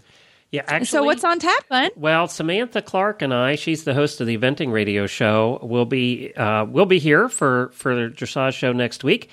Yeah, 0.50 0.62
actually. 0.66 0.86
so 0.86 1.02
what's 1.02 1.24
on 1.24 1.38
tap, 1.38 1.68
Glenn? 1.68 1.90
Well, 1.94 2.26
Samantha 2.26 2.80
Clark 2.80 3.20
and 3.20 3.34
I, 3.34 3.54
she's 3.56 3.84
the 3.84 3.92
host 3.92 4.20
of 4.20 4.26
the 4.26 4.38
eventing 4.38 4.72
radio 4.72 5.06
show. 5.06 5.58
We'll 5.62 5.84
be 5.84 6.34
uh, 6.34 6.64
we'll 6.64 6.86
be 6.86 6.98
here 6.98 7.28
for 7.28 7.70
for 7.74 7.94
the 7.94 8.08
dressage 8.14 8.54
show 8.54 8.72
next 8.72 9.04
week. 9.04 9.28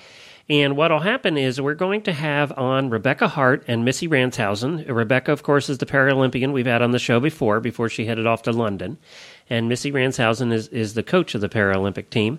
And 0.48 0.78
what'll 0.78 1.00
happen 1.00 1.38
is 1.38 1.60
we're 1.60 1.74
going 1.74 2.04
to 2.04 2.14
have 2.14 2.56
on 2.56 2.92
Rebecca 2.92 3.28
Hart 3.28 3.64
and 3.68 3.84
Missy 3.84 4.08
Ransehousen. 4.08 4.88
Rebecca, 4.88 5.32
of 5.32 5.42
course, 5.42 5.70
is 5.70 5.80
the 5.80 5.88
Paralympian 5.88 6.54
we've 6.54 6.68
had 6.68 6.84
on 6.84 6.92
the 6.92 7.00
show 7.00 7.20
before, 7.20 7.60
before 7.60 7.90
she 7.90 8.06
headed 8.06 8.28
off 8.28 8.44
to 8.44 8.52
London. 8.52 9.00
And 9.50 9.68
Missy 9.70 9.92
Ransehousen 9.92 10.54
is, 10.54 10.68
is 10.68 10.94
the 10.94 11.02
coach 11.02 11.34
of 11.34 11.42
the 11.42 11.50
Paralympic 11.50 12.12
team. 12.12 12.38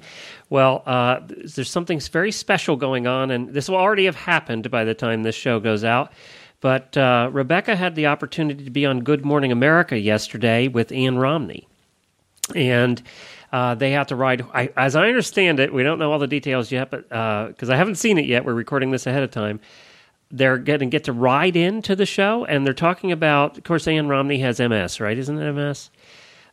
Well, 0.50 0.84
uh, 0.86 1.18
there's 1.26 1.70
something 1.70 1.98
very 1.98 2.30
special 2.30 2.76
going 2.76 3.08
on, 3.08 3.32
and 3.32 3.48
this 3.48 3.68
will 3.68 3.76
already 3.76 4.04
have 4.04 4.14
happened 4.14 4.70
by 4.70 4.84
the 4.84 4.94
time 4.94 5.24
this 5.24 5.34
show 5.34 5.58
goes 5.58 5.82
out. 5.82 6.12
But 6.66 6.96
uh, 6.96 7.30
Rebecca 7.32 7.76
had 7.76 7.94
the 7.94 8.08
opportunity 8.08 8.64
to 8.64 8.70
be 8.72 8.84
on 8.86 9.02
Good 9.04 9.24
Morning 9.24 9.52
America 9.52 9.96
yesterday 9.96 10.66
with 10.66 10.90
Ann 10.90 11.16
Romney. 11.16 11.68
And 12.56 13.00
uh, 13.52 13.76
they 13.76 13.92
have 13.92 14.08
to 14.08 14.16
ride, 14.16 14.44
I, 14.52 14.70
as 14.76 14.96
I 14.96 15.06
understand 15.06 15.60
it, 15.60 15.72
we 15.72 15.84
don't 15.84 16.00
know 16.00 16.10
all 16.10 16.18
the 16.18 16.26
details 16.26 16.72
yet, 16.72 16.90
but 16.90 17.08
because 17.08 17.70
I 17.70 17.76
haven't 17.76 17.94
seen 17.94 18.18
it 18.18 18.26
yet, 18.26 18.44
we're 18.44 18.52
recording 18.52 18.90
this 18.90 19.06
ahead 19.06 19.22
of 19.22 19.30
time. 19.30 19.60
They're 20.32 20.58
going 20.58 20.80
to 20.80 20.86
get 20.86 21.04
to 21.04 21.12
ride 21.12 21.54
into 21.54 21.94
the 21.94 22.04
show, 22.04 22.44
and 22.46 22.66
they're 22.66 22.74
talking 22.74 23.12
about, 23.12 23.58
of 23.58 23.62
course, 23.62 23.86
Ann 23.86 24.08
Romney 24.08 24.40
has 24.40 24.58
MS, 24.58 24.98
right? 24.98 25.16
Isn't 25.16 25.38
it 25.38 25.52
MS? 25.52 25.90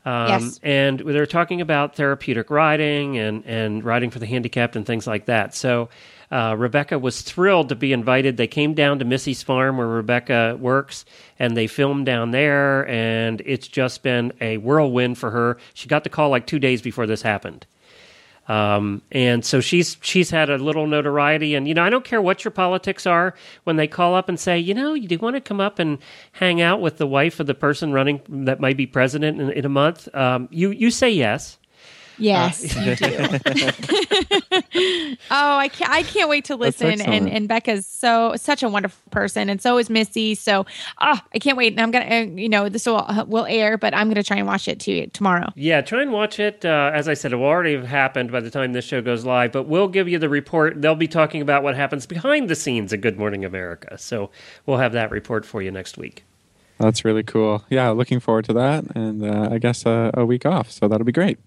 Um, 0.05 0.27
Yes. 0.27 0.59
And 0.61 0.99
they're 0.99 1.25
talking 1.25 1.59
about 1.59 1.95
therapeutic 1.95 2.51
riding 2.51 3.17
and, 3.17 3.43
and 3.47 3.83
riding 3.83 4.11
for 4.11 4.19
the 4.19 4.27
handicapped 4.27 4.75
and 4.75 4.85
things 4.85 5.07
like 5.07 5.25
that. 5.25 5.55
So 5.55 5.89
uh, 6.33 6.55
Rebecca 6.57 6.97
was 6.97 7.21
thrilled 7.21 7.69
to 7.69 7.75
be 7.75 7.93
invited. 7.93 8.37
They 8.37 8.47
came 8.47 8.73
down 8.73 8.97
to 8.99 9.05
Missy's 9.05 9.43
farm 9.43 9.77
where 9.77 9.85
Rebecca 9.85 10.57
works 10.59 11.05
and 11.37 11.55
they 11.55 11.67
filmed 11.67 12.07
down 12.07 12.31
there. 12.31 12.87
And 12.89 13.39
it's 13.45 13.67
just 13.67 14.01
been 14.01 14.33
a 14.41 14.57
whirlwind 14.57 15.19
for 15.19 15.29
her. 15.29 15.59
She 15.75 15.87
got 15.87 16.03
the 16.03 16.09
call 16.09 16.29
like 16.29 16.47
two 16.47 16.57
days 16.57 16.81
before 16.81 17.05
this 17.05 17.21
happened. 17.21 17.67
Um, 18.47 19.03
and 19.11 19.45
so 19.45 19.61
she's 19.61 19.95
she's 20.01 20.29
had 20.29 20.49
a 20.49 20.57
little 20.57 20.85
notoriety, 20.85 21.55
and 21.55 21.65
you 21.65 21.73
know 21.73 21.81
I 21.81 21.89
don't 21.89 22.03
care 22.03 22.21
what 22.21 22.43
your 22.43 22.51
politics 22.51 23.07
are. 23.07 23.35
When 23.63 23.77
they 23.77 23.87
call 23.87 24.15
up 24.15 24.27
and 24.27 24.37
say, 24.37 24.59
you 24.59 24.73
know, 24.73 24.93
you 24.95 25.07
do 25.07 25.17
want 25.17 25.37
to 25.37 25.41
come 25.41 25.61
up 25.61 25.79
and 25.79 25.97
hang 26.33 26.61
out 26.61 26.81
with 26.81 26.97
the 26.97 27.07
wife 27.07 27.39
of 27.39 27.47
the 27.47 27.53
person 27.53 27.93
running 27.93 28.19
that 28.27 28.59
might 28.59 28.75
be 28.75 28.85
president 28.85 29.39
in, 29.39 29.49
in 29.49 29.63
a 29.63 29.69
month, 29.69 30.13
um, 30.13 30.49
you 30.51 30.71
you 30.71 30.91
say 30.91 31.09
yes. 31.09 31.57
Yes, 32.17 32.75
you 32.75 32.95
do. 32.97 33.05
oh, 35.33 35.57
I 35.57 35.67
can't! 35.67 35.91
I 35.91 36.03
can't 36.03 36.29
wait 36.29 36.45
to 36.45 36.55
listen. 36.55 36.91
And 36.91 37.01
excellent. 37.01 37.29
and 37.33 37.47
Becca's 37.47 37.85
so 37.85 38.35
such 38.35 38.63
a 38.63 38.69
wonderful 38.69 39.01
person, 39.11 39.49
and 39.49 39.61
so 39.61 39.77
is 39.77 39.89
Missy. 39.89 40.35
So, 40.35 40.65
ah, 40.99 41.23
I 41.33 41.39
can't 41.39 41.57
wait. 41.57 41.73
And 41.73 41.81
I'm 41.81 41.91
gonna, 41.91 42.05
uh, 42.05 42.25
you 42.35 42.47
know, 42.47 42.69
this 42.69 42.85
will 42.85 43.05
will 43.27 43.45
air, 43.45 43.77
but 43.77 43.93
I'm 43.93 44.07
gonna 44.07 44.23
try 44.23 44.37
and 44.37 44.47
watch 44.47 44.67
it 44.67 44.79
too 44.79 45.07
tomorrow. 45.07 45.49
Yeah, 45.55 45.81
try 45.81 46.01
and 46.01 46.13
watch 46.13 46.39
it. 46.39 46.63
Uh, 46.63 46.91
as 46.93 47.07
I 47.07 47.15
said, 47.15 47.33
it 47.33 47.37
will 47.37 47.45
already 47.45 47.73
have 47.73 47.87
happened 47.87 48.31
by 48.31 48.39
the 48.39 48.51
time 48.51 48.73
this 48.73 48.85
show 48.85 49.01
goes 49.01 49.25
live, 49.25 49.51
but 49.51 49.63
we'll 49.63 49.87
give 49.87 50.07
you 50.07 50.19
the 50.19 50.29
report. 50.29 50.81
They'll 50.81 50.95
be 50.95 51.07
talking 51.07 51.41
about 51.41 51.63
what 51.63 51.75
happens 51.75 52.05
behind 52.05 52.49
the 52.49 52.55
scenes 52.55 52.93
at 52.93 53.01
Good 53.01 53.17
Morning 53.17 53.43
America. 53.43 53.97
So 53.97 54.29
we'll 54.65 54.77
have 54.77 54.93
that 54.93 55.11
report 55.11 55.45
for 55.45 55.61
you 55.61 55.71
next 55.71 55.97
week. 55.97 56.23
That's 56.79 57.05
really 57.05 57.23
cool. 57.23 57.63
Yeah, 57.69 57.89
looking 57.89 58.19
forward 58.19 58.45
to 58.45 58.53
that, 58.53 58.83
and 58.95 59.23
uh, 59.23 59.49
I 59.51 59.57
guess 59.57 59.85
uh, 59.85 60.11
a 60.13 60.25
week 60.25 60.45
off, 60.45 60.71
so 60.71 60.87
that'll 60.87 61.05
be 61.05 61.11
great. 61.11 61.39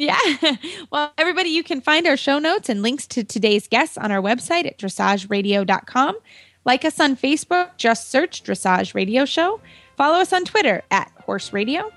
Yeah. 0.00 0.18
well, 0.90 1.12
everybody, 1.18 1.50
you 1.50 1.62
can 1.62 1.82
find 1.82 2.06
our 2.06 2.16
show 2.16 2.38
notes 2.38 2.70
and 2.70 2.80
links 2.80 3.06
to 3.08 3.22
today's 3.22 3.68
guests 3.68 3.98
on 3.98 4.10
our 4.10 4.22
website 4.22 4.66
at 4.66 4.78
dressageradio.com. 4.78 6.16
Like 6.64 6.86
us 6.86 6.98
on 7.00 7.16
Facebook, 7.16 7.76
just 7.76 8.10
search 8.10 8.42
Dressage 8.42 8.94
Radio 8.94 9.26
Show. 9.26 9.60
Follow 9.96 10.20
us 10.20 10.32
on 10.32 10.46
Twitter 10.46 10.82
at 10.90 11.12
Horse 11.26 11.52
Radio. 11.52 11.92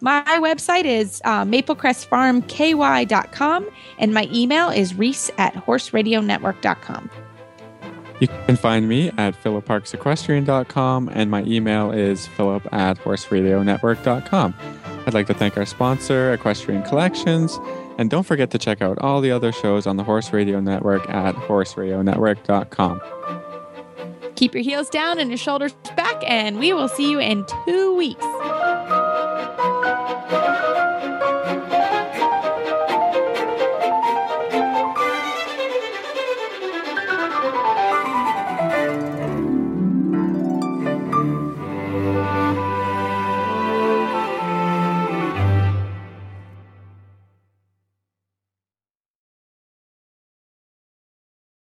My 0.00 0.22
website 0.40 0.84
is 0.84 1.20
uh, 1.24 1.44
maplecrestfarmky.com, 1.44 3.68
and 3.98 4.14
my 4.14 4.28
email 4.32 4.68
is 4.70 4.94
reese 4.94 5.32
at 5.36 5.52
horseradionetwork.com. 5.54 7.10
You 8.20 8.28
can 8.28 8.56
find 8.56 8.88
me 8.88 9.10
at 9.18 9.34
philipparksequestrian.com, 9.42 11.10
and 11.12 11.30
my 11.30 11.42
email 11.42 11.90
is 11.90 12.28
philip 12.28 12.72
at 12.72 12.96
horseradionetwork.com. 12.98 14.54
I'd 15.10 15.14
like 15.14 15.26
to 15.26 15.34
thank 15.34 15.56
our 15.56 15.66
sponsor, 15.66 16.32
Equestrian 16.32 16.84
Collections, 16.84 17.58
and 17.98 18.08
don't 18.08 18.22
forget 18.22 18.52
to 18.52 18.58
check 18.58 18.80
out 18.80 18.96
all 19.00 19.20
the 19.20 19.32
other 19.32 19.50
shows 19.50 19.84
on 19.84 19.96
the 19.96 20.04
Horse 20.04 20.32
Radio 20.32 20.60
Network 20.60 21.10
at 21.10 21.34
horseradionetwork.com. 21.34 23.00
Keep 24.36 24.54
your 24.54 24.62
heels 24.62 24.88
down 24.88 25.18
and 25.18 25.28
your 25.28 25.36
shoulders 25.36 25.74
back, 25.96 26.22
and 26.28 26.60
we 26.60 26.72
will 26.72 26.86
see 26.86 27.10
you 27.10 27.18
in 27.18 27.44
two 27.64 27.96
weeks. 27.96 28.24